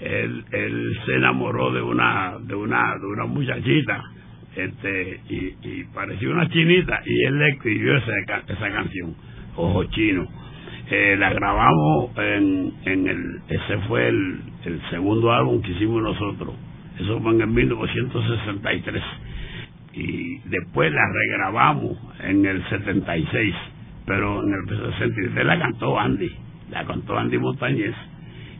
Él, 0.00 0.44
él 0.52 0.98
se 1.04 1.14
enamoró 1.16 1.72
de 1.72 1.82
una 1.82 2.36
de 2.40 2.54
una 2.54 2.96
de 2.98 3.06
una 3.06 3.26
muchachita 3.26 4.02
este 4.56 5.20
y, 5.28 5.54
y 5.60 5.84
parecía 5.92 6.30
una 6.30 6.48
chinita 6.48 7.02
y 7.04 7.24
él 7.24 7.38
le 7.38 7.48
escribió 7.48 7.96
esa, 7.96 8.12
esa 8.46 8.70
canción 8.70 9.16
Ojos 9.56 9.90
Chinos 9.90 10.28
eh, 10.88 11.16
la 11.18 11.32
grabamos 11.32 12.16
en, 12.16 12.74
en 12.84 13.08
el 13.08 13.40
ese 13.48 13.78
fue 13.88 14.06
el, 14.06 14.40
el 14.66 14.80
segundo 14.90 15.32
álbum 15.32 15.60
que 15.62 15.72
hicimos 15.72 16.00
nosotros 16.00 16.54
eso 16.98 17.20
fue 17.20 17.32
en 17.32 17.54
1963 17.54 19.02
y 19.94 20.38
después 20.48 20.92
la 20.92 21.02
regrabamos 21.12 21.98
en 22.20 22.44
el 22.46 22.68
76 22.68 23.54
pero 24.06 24.42
en 24.42 24.54
el 24.54 24.92
63 24.92 25.46
la 25.46 25.58
cantó 25.58 25.98
Andy 25.98 26.30
la 26.70 26.84
cantó 26.84 27.18
Andy 27.18 27.38
Montañez 27.38 27.94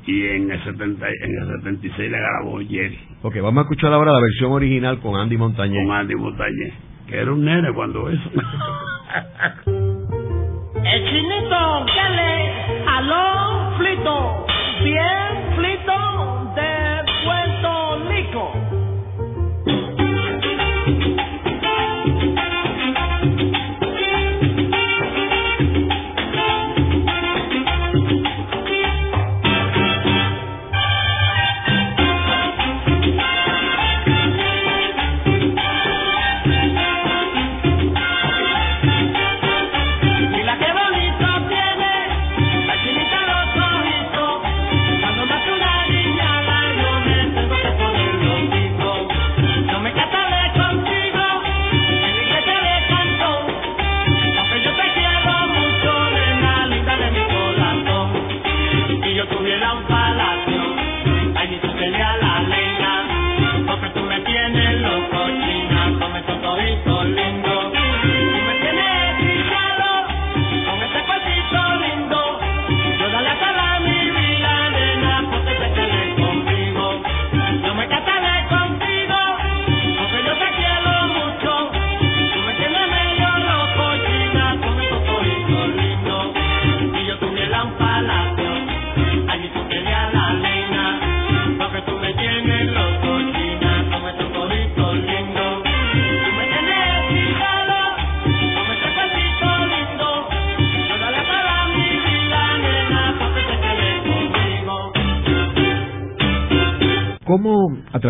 y 0.07 0.25
en 0.25 0.51
el, 0.51 0.65
70, 0.65 1.07
en 1.07 1.39
el 1.39 1.49
76 1.63 2.11
la 2.11 2.19
grabó 2.19 2.61
Jerry. 2.61 2.99
Ok, 3.21 3.37
vamos 3.43 3.59
a 3.59 3.61
escuchar 3.63 3.93
ahora 3.93 4.13
la 4.13 4.21
versión 4.21 4.53
original 4.53 5.01
con 5.01 5.17
Andy 5.21 5.37
Montañez. 5.37 5.87
Con 5.87 5.95
Andy 5.95 6.15
Montañez 6.15 6.73
que 7.09 7.17
era 7.17 7.33
un 7.33 7.45
nene 7.45 7.73
cuando 7.73 8.09
eso. 8.11 8.31
El 10.85 11.05
chinito 11.11 11.87
que 11.87 12.09
le 12.17 12.53
aló 12.87 13.77
flito, 13.79 14.47
bien 14.85 15.57
flito 15.57 16.38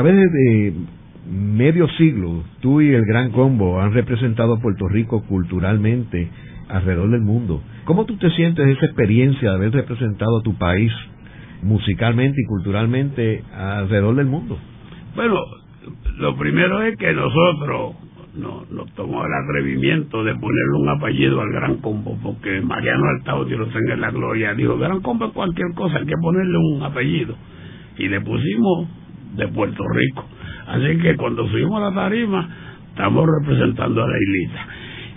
través 0.09 0.33
de 0.33 0.73
medio 1.31 1.87
siglo 1.99 2.43
tú 2.61 2.81
y 2.81 2.95
el 2.95 3.05
Gran 3.05 3.31
Combo 3.31 3.81
han 3.81 3.93
representado 3.93 4.55
a 4.55 4.61
Puerto 4.61 4.89
Rico 4.89 5.23
culturalmente 5.27 6.31
alrededor 6.69 7.11
del 7.11 7.21
mundo? 7.21 7.63
¿Cómo 7.85 8.07
tú 8.07 8.17
te 8.17 8.31
sientes 8.31 8.67
esa 8.67 8.87
experiencia 8.87 9.51
de 9.51 9.57
haber 9.57 9.73
representado 9.73 10.39
a 10.39 10.43
tu 10.43 10.55
país 10.57 10.91
musicalmente 11.63 12.41
y 12.41 12.47
culturalmente 12.47 13.45
alrededor 13.55 14.15
del 14.17 14.27
mundo? 14.27 14.59
Bueno, 15.15 15.37
lo 16.17 16.37
primero 16.37 16.83
es 16.83 16.97
que 16.97 17.13
nosotros 17.13 17.97
no, 18.35 18.65
nos 18.71 18.91
tomó 18.95 19.27
el 19.27 19.33
atrevimiento 19.45 20.25
de 20.25 20.33
ponerle 20.35 20.79
un 20.81 20.89
apellido 20.89 21.41
al 21.41 21.53
Gran 21.53 21.77
Combo, 21.79 22.17
porque 22.23 22.63
Mariano 22.63 23.05
Altao, 23.19 23.45
Dios 23.45 23.69
tenga 23.75 23.95
en 23.95 24.01
la 24.01 24.11
gloria, 24.11 24.55
dijo, 24.55 24.79
Gran 24.79 25.01
Combo 25.01 25.27
es 25.27 25.33
cualquier 25.33 25.75
cosa, 25.75 25.99
hay 25.99 26.07
que 26.07 26.17
ponerle 26.23 26.57
un 26.57 26.83
apellido. 26.83 27.35
Y 27.99 28.09
le 28.09 28.21
pusimos 28.21 28.89
de 29.37 29.49
Puerto 29.49 29.83
Rico. 29.95 30.25
Así 30.67 30.99
que 30.99 31.17
cuando 31.17 31.49
subimos 31.49 31.81
a 31.81 31.91
la 31.91 31.95
tarima, 31.95 32.49
estamos 32.91 33.27
representando 33.41 34.03
a 34.03 34.07
la 34.07 34.17
islita. 34.19 34.67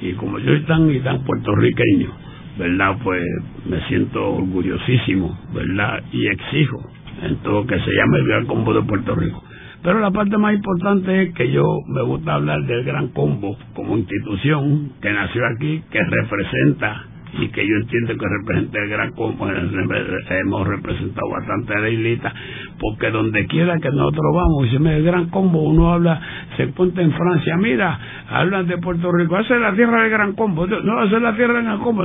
Y 0.01 0.13
como 0.13 0.39
yo 0.39 0.45
soy 0.45 0.61
tan 0.61 0.89
y 0.91 0.99
tan 0.99 1.23
puertorriqueño, 1.23 2.09
¿verdad? 2.57 2.97
Pues 3.03 3.23
me 3.65 3.81
siento 3.87 4.35
orgullosísimo, 4.35 5.37
¿verdad? 5.53 6.03
Y 6.11 6.27
exijo 6.27 6.81
en 7.23 7.35
todo 7.37 7.65
que 7.65 7.79
se 7.79 7.91
llame 7.91 8.19
el 8.19 8.27
Gran 8.27 8.45
Combo 8.45 8.73
de 8.73 8.81
Puerto 8.83 9.15
Rico. 9.15 9.43
Pero 9.83 9.99
la 9.99 10.11
parte 10.11 10.37
más 10.37 10.53
importante 10.53 11.23
es 11.23 11.33
que 11.33 11.51
yo 11.51 11.63
me 11.87 12.03
gusta 12.03 12.35
hablar 12.35 12.61
del 12.65 12.83
Gran 12.83 13.09
Combo 13.09 13.57
como 13.73 13.97
institución 13.97 14.91
que 15.01 15.11
nació 15.11 15.41
aquí, 15.55 15.81
que 15.91 15.99
representa 16.03 17.05
y 17.39 17.47
que 17.47 17.65
yo 17.65 17.75
entiendo 17.75 18.17
que 18.17 18.25
representa 18.27 18.79
el 18.79 18.89
Gran 18.89 19.11
Combo. 19.13 19.47
Hemos 19.49 20.67
representado 20.67 21.29
bastante 21.29 21.73
a 21.73 21.79
la 21.79 21.89
islita, 21.89 22.33
porque 22.79 23.09
donde 23.09 23.45
quiera 23.47 23.79
que 23.79 23.89
nosotros 23.89 24.25
vamos, 24.33 24.67
y 24.67 24.69
se 24.71 24.79
me 24.79 24.97
el 24.97 25.03
Gran 25.03 25.29
Combo, 25.29 25.61
uno 25.63 25.93
habla, 25.93 26.21
se 26.57 26.63
encuentra 26.63 27.03
en 27.03 27.11
Francia, 27.11 27.57
mira, 27.57 27.99
hablan 28.29 28.67
de 28.67 28.77
Puerto 28.77 29.11
Rico, 29.11 29.37
esa 29.39 29.55
es 29.55 29.61
la 29.61 29.73
tierra 29.73 30.03
del 30.03 30.11
Gran 30.11 30.33
Combo, 30.33 30.67
no, 30.67 31.03
esa 31.03 31.17
es 31.17 31.21
la 31.21 31.35
tierra 31.35 31.55
del 31.55 31.63
Gran 31.63 31.79
Combo. 31.79 32.03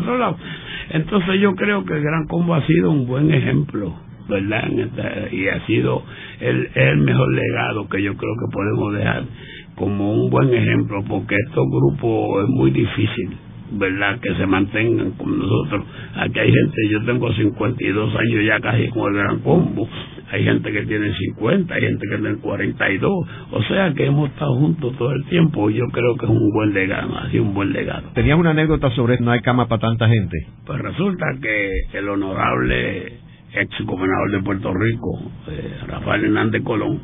Entonces 0.91 1.41
yo 1.41 1.55
creo 1.55 1.85
que 1.85 1.95
el 1.95 2.03
Gran 2.03 2.27
Combo 2.27 2.55
ha 2.55 2.67
sido 2.67 2.91
un 2.91 3.07
buen 3.07 3.33
ejemplo 3.33 4.07
¿verdad? 4.29 4.69
Y 5.31 5.47
ha 5.49 5.65
sido 5.67 6.03
el, 6.41 6.69
el 6.75 6.97
mejor 6.99 7.33
legado 7.33 7.89
que 7.89 8.03
yo 8.03 8.17
creo 8.17 8.33
que 8.35 8.53
podemos 8.53 8.95
dejar 8.95 9.25
como 9.77 10.13
un 10.13 10.31
buen 10.31 10.53
ejemplo, 10.53 11.05
porque 11.07 11.37
estos 11.47 11.65
grupos 11.71 12.45
es 12.45 12.49
muy 12.49 12.71
difícil, 12.71 13.37
¿verdad? 13.73 14.21
Que 14.21 14.35
se 14.35 14.47
mantengan 14.47 15.13
con 15.13 15.39
nosotros. 15.39 15.85
Aquí 16.17 16.39
hay 16.39 16.53
gente, 16.53 16.77
yo 16.91 17.05
tengo 17.05 17.33
52 17.33 18.17
años 18.17 18.45
ya 18.45 18.61
casi 18.61 18.89
con 18.89 19.15
el 19.15 19.23
Gran 19.23 19.39
Combo, 19.41 19.89
hay 20.31 20.45
gente 20.45 20.73
que 20.73 20.83
tiene 20.87 21.13
50, 21.13 21.75
hay 21.75 21.83
gente 21.83 22.07
que 22.09 22.19
tiene 22.19 22.37
42, 22.37 23.29
o 23.53 23.63
sea 23.65 23.93
que 23.95 24.07
hemos 24.07 24.31
estado 24.31 24.55
juntos 24.57 24.97
todo 24.99 25.13
el 25.13 25.25
tiempo 25.27 25.71
yo 25.71 25.85
creo 25.93 26.17
que 26.17 26.27
es 26.27 26.31
un 26.31 26.51
buen 26.53 26.75
legado, 26.75 27.11
sido 27.31 27.45
un 27.45 27.55
buen 27.55 27.73
legado. 27.73 28.09
¿Tenías 28.15 28.39
una 28.39 28.51
anécdota 28.51 28.91
sobre 28.91 29.19
no 29.19 29.31
hay 29.31 29.41
cama 29.41 29.69
para 29.69 29.81
tanta 29.81 30.09
gente? 30.09 30.37
Pues 30.65 30.81
resulta 30.81 31.27
que 31.41 31.99
el 31.99 32.09
honorable 32.09 33.13
ex 33.53 33.71
gobernador 33.85 34.31
de 34.33 34.43
Puerto 34.43 34.75
Rico, 34.75 35.31
eh, 35.49 35.77
Rafael 35.87 36.25
Hernández 36.25 36.63
Colón, 36.63 37.01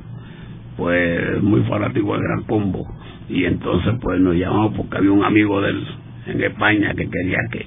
pues 0.77 1.43
muy 1.43 1.63
fanático 1.63 2.13
del 2.15 2.23
Gran 2.23 2.43
Combo. 2.45 2.85
Y 3.29 3.45
entonces 3.45 3.95
pues 4.01 4.21
nos 4.21 4.35
llamamos 4.35 4.75
porque 4.77 4.99
había 4.99 5.13
un 5.13 5.25
amigo 5.25 5.61
de 5.61 5.71
él 5.71 5.87
en 6.27 6.43
España 6.43 6.95
que 6.95 7.09
quería 7.09 7.39
que, 7.53 7.66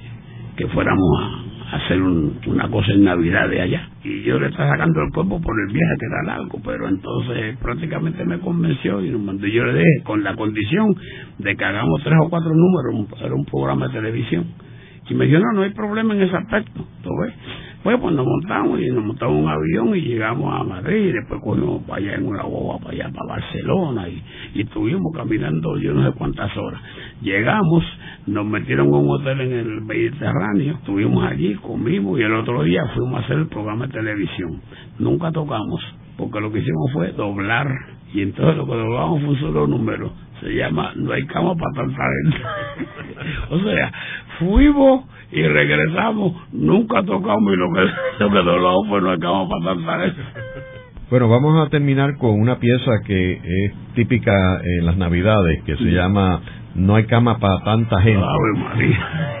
que 0.56 0.66
fuéramos 0.68 1.20
a, 1.72 1.76
hacer 1.76 2.00
un- 2.02 2.38
una 2.46 2.68
cosa 2.70 2.92
en 2.92 3.04
Navidad 3.04 3.48
de 3.48 3.60
allá. 3.62 3.88
Y 4.04 4.22
yo 4.22 4.38
le 4.40 4.48
estaba 4.48 4.70
sacando 4.70 5.02
el 5.02 5.12
cuerpo 5.12 5.40
por 5.40 5.54
el 5.60 5.74
viaje 5.74 5.94
que 6.00 6.06
era 6.06 6.36
largo, 6.36 6.60
pero 6.64 6.88
entonces 6.88 7.56
prácticamente 7.62 8.24
me 8.24 8.38
convenció 8.40 9.00
y. 9.02 9.10
Yo 9.10 9.64
le 9.64 9.74
dije 9.80 10.02
con 10.04 10.24
la 10.24 10.34
condición 10.36 10.94
de 11.38 11.56
que 11.56 11.64
hagamos 11.64 12.02
tres 12.04 12.16
o 12.24 12.30
cuatro 12.30 12.52
números, 12.54 13.08
era 13.22 13.34
un 13.34 13.44
programa 13.46 13.88
de 13.88 13.94
televisión. 13.94 14.46
Y 15.10 15.14
me 15.14 15.26
dijo, 15.26 15.40
no, 15.40 15.52
no 15.54 15.62
hay 15.62 15.70
problema 15.72 16.14
en 16.14 16.22
ese 16.22 16.36
aspecto. 16.36 16.86
¿tú 17.02 17.10
ves? 17.22 17.34
Pues, 17.86 18.00
pues 18.00 18.16
nos 18.16 18.26
montamos 18.26 18.80
y 18.80 18.90
nos 18.90 19.04
montamos 19.04 19.44
un 19.44 19.48
avión 19.48 19.94
y 19.94 20.00
llegamos 20.00 20.60
a 20.60 20.64
Madrid, 20.64 21.12
después 21.14 21.40
cogimos 21.40 21.84
para 21.84 22.02
allá 22.02 22.16
en 22.16 22.26
una 22.26 22.42
boba, 22.42 22.78
para 22.80 22.90
allá, 22.90 23.12
para 23.14 23.40
Barcelona, 23.40 24.08
y, 24.08 24.24
y 24.54 24.62
estuvimos 24.62 25.12
caminando 25.14 25.78
yo 25.78 25.94
no 25.94 26.04
sé 26.04 26.18
cuántas 26.18 26.50
horas. 26.56 26.80
Llegamos, 27.22 27.84
nos 28.26 28.44
metieron 28.44 28.88
en 28.88 28.92
un 28.92 29.08
hotel 29.08 29.40
en 29.40 29.52
el 29.52 29.82
Mediterráneo, 29.82 30.74
estuvimos 30.74 31.30
allí, 31.30 31.54
comimos 31.62 32.18
y 32.18 32.22
el 32.24 32.34
otro 32.34 32.64
día 32.64 32.82
fuimos 32.92 33.20
a 33.20 33.24
hacer 33.24 33.36
el 33.36 33.46
programa 33.46 33.86
de 33.86 33.92
televisión. 33.92 34.60
Nunca 34.98 35.30
tocamos, 35.30 35.80
porque 36.16 36.40
lo 36.40 36.50
que 36.50 36.58
hicimos 36.58 36.90
fue 36.92 37.12
doblar, 37.12 37.68
y 38.12 38.20
entonces 38.20 38.56
lo 38.56 38.66
que 38.66 38.74
doblamos 38.74 39.20
fue 39.20 39.30
un 39.30 39.38
solo 39.38 39.68
número. 39.68 40.10
Se 40.40 40.54
llama 40.54 40.92
No 40.96 41.12
hay 41.12 41.26
cama 41.26 41.54
para 41.54 41.72
tanta 41.72 42.02
gente. 42.22 42.38
o 43.50 43.58
sea, 43.60 43.92
fuimos 44.38 45.04
y 45.32 45.42
regresamos, 45.42 46.34
nunca 46.52 47.02
tocamos 47.02 47.52
y 47.52 47.56
lo 47.56 47.72
que, 47.72 47.80
lo 48.24 48.30
que 48.30 48.38
doblamos 48.38 48.88
fue 48.88 49.00
No 49.00 49.10
hay 49.10 49.18
cama 49.18 49.48
para 49.48 49.74
tanta 49.74 50.00
gente. 50.00 50.22
Bueno, 51.08 51.28
vamos 51.28 51.64
a 51.64 51.70
terminar 51.70 52.16
con 52.18 52.40
una 52.40 52.58
pieza 52.58 52.90
que 53.06 53.34
es 53.34 53.72
típica 53.94 54.32
en 54.60 54.86
las 54.86 54.96
Navidades, 54.96 55.62
que 55.62 55.76
se 55.76 55.84
llama 55.84 56.40
No 56.74 56.96
hay 56.96 57.04
cama 57.04 57.38
para 57.38 57.60
tanta 57.62 58.02
gente. 58.02 58.24
Ave 58.24 58.58
María. 58.58 59.38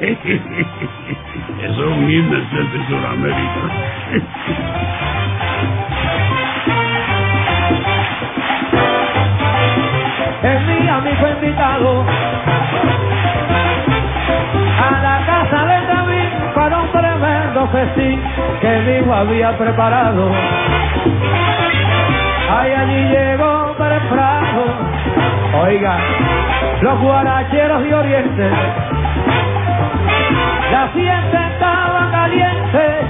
Eso 1.64 1.84
es 1.84 1.98
un 1.98 2.08
himno 2.08 2.38
y 2.38 2.86
Sudamérica. 2.88 3.62
Fue 11.20 11.30
invitado 11.30 12.04
a 14.78 14.90
la 15.02 15.26
casa 15.26 15.64
de 15.64 15.86
David 15.86 16.28
para 16.54 16.78
un 16.78 16.92
tremendo 16.92 17.68
festín 17.68 18.20
que 18.60 18.80
mi 18.80 18.92
hijo 18.98 19.14
había 19.14 19.56
preparado. 19.56 20.30
Ay, 22.50 22.72
allí 22.72 23.08
llegó 23.08 23.74
temprano, 23.76 24.64
oiga, 25.62 25.96
los 26.80 27.00
guaracheros 27.00 27.82
de 27.82 27.94
Oriente, 27.94 28.50
la 30.72 30.88
fiesta 30.88 31.48
estaba 31.52 32.10
caliente, 32.10 33.00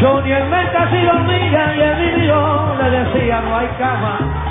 Johnny 0.00 0.32
el 0.32 0.44
Menta 0.48 0.90
si 0.90 1.02
dormía 1.02 1.74
y 1.76 1.80
el 1.80 2.18
niño 2.18 2.74
le 2.76 2.90
decía 2.90 3.40
no 3.42 3.56
hay 3.56 3.68
cama 3.78 4.41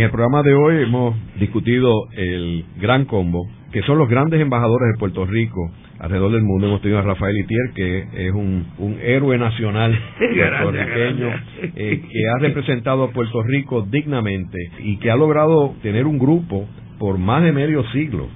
En 0.00 0.04
el 0.04 0.12
programa 0.12 0.42
de 0.42 0.54
hoy 0.54 0.82
hemos 0.82 1.14
discutido 1.38 2.08
el 2.16 2.64
gran 2.80 3.04
combo, 3.04 3.46
que 3.70 3.82
son 3.82 3.98
los 3.98 4.08
grandes 4.08 4.40
embajadores 4.40 4.94
de 4.94 4.98
Puerto 4.98 5.26
Rico 5.26 5.70
alrededor 5.98 6.32
del 6.32 6.42
mundo. 6.42 6.68
Hemos 6.68 6.80
tenido 6.80 7.00
a 7.00 7.02
Rafael 7.02 7.36
Itier, 7.36 7.72
que 7.74 8.28
es 8.28 8.32
un, 8.32 8.64
un 8.78 8.96
héroe 9.02 9.36
nacional 9.36 9.94
puertorriqueño, 10.18 11.28
eh, 11.76 12.02
que 12.10 12.28
ha 12.30 12.38
representado 12.38 13.04
a 13.04 13.10
Puerto 13.10 13.42
Rico 13.42 13.86
dignamente 13.90 14.70
y 14.78 14.96
que 15.00 15.10
ha 15.10 15.16
logrado 15.16 15.74
tener 15.82 16.06
un 16.06 16.18
grupo 16.18 16.66
por 16.98 17.18
más 17.18 17.42
de 17.42 17.52
medio 17.52 17.84
siglo. 17.90 18.26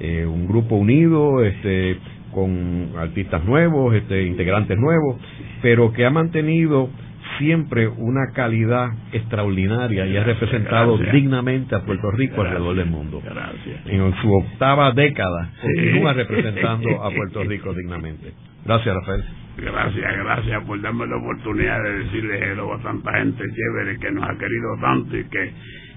Eh, 0.00 0.26
un 0.26 0.46
grupo 0.46 0.76
unido, 0.76 1.42
este, 1.42 1.96
con 2.34 2.90
artistas 2.98 3.42
nuevos, 3.46 3.94
este, 3.94 4.26
integrantes 4.26 4.76
nuevos, 4.76 5.16
pero 5.62 5.90
que 5.94 6.04
ha 6.04 6.10
mantenido 6.10 6.90
siempre 7.38 7.88
una 7.88 8.32
calidad 8.34 8.90
extraordinaria 9.12 10.06
y 10.06 10.16
ha 10.16 10.24
representado 10.24 10.96
gracias. 10.96 11.14
dignamente 11.14 11.74
a 11.74 11.80
Puerto 11.84 12.10
Rico 12.10 12.34
Gracias. 12.36 12.52
alrededor 12.56 12.76
del 12.76 12.90
mundo. 12.90 13.22
Gracias. 13.24 13.86
En 13.86 14.14
su 14.20 14.32
octava 14.34 14.92
década 14.92 15.50
Sí. 15.60 15.66
continúa 15.74 16.12
representando 16.12 17.02
a 17.02 17.10
Puerto 17.10 17.44
Rico 17.48 17.72
dignamente. 17.74 18.32
Gracias, 18.64 18.94
Rafael. 18.94 19.24
Gracias, 19.56 20.16
gracias 20.24 20.64
por 20.64 20.80
darme 20.80 21.06
la 21.06 21.16
oportunidad 21.16 21.82
de 21.84 21.98
decirle 22.04 22.38
hello 22.52 22.74
a 22.74 22.78
tanta 22.82 23.12
gente 23.18 23.44
chévere 23.44 23.98
que 24.00 24.10
nos 24.10 24.24
ha 24.24 24.32
querido 24.36 24.76
tanto 24.80 25.16
y 25.16 25.24
que 25.24 25.52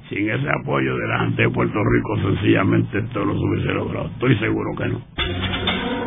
sin 0.09 0.29
ese 0.29 0.47
apoyo 0.61 0.95
de 0.95 1.07
la 1.07 1.19
gente 1.21 1.41
de 1.41 1.49
Puerto 1.49 1.79
Rico 1.83 2.17
sencillamente 2.35 2.99
esto 2.99 3.25
no 3.25 3.33
se 3.33 3.39
hubiese 3.39 3.73
logrado. 3.73 4.07
Estoy 4.09 4.35
seguro 4.38 4.69
que 4.77 4.88
no. 4.89 6.07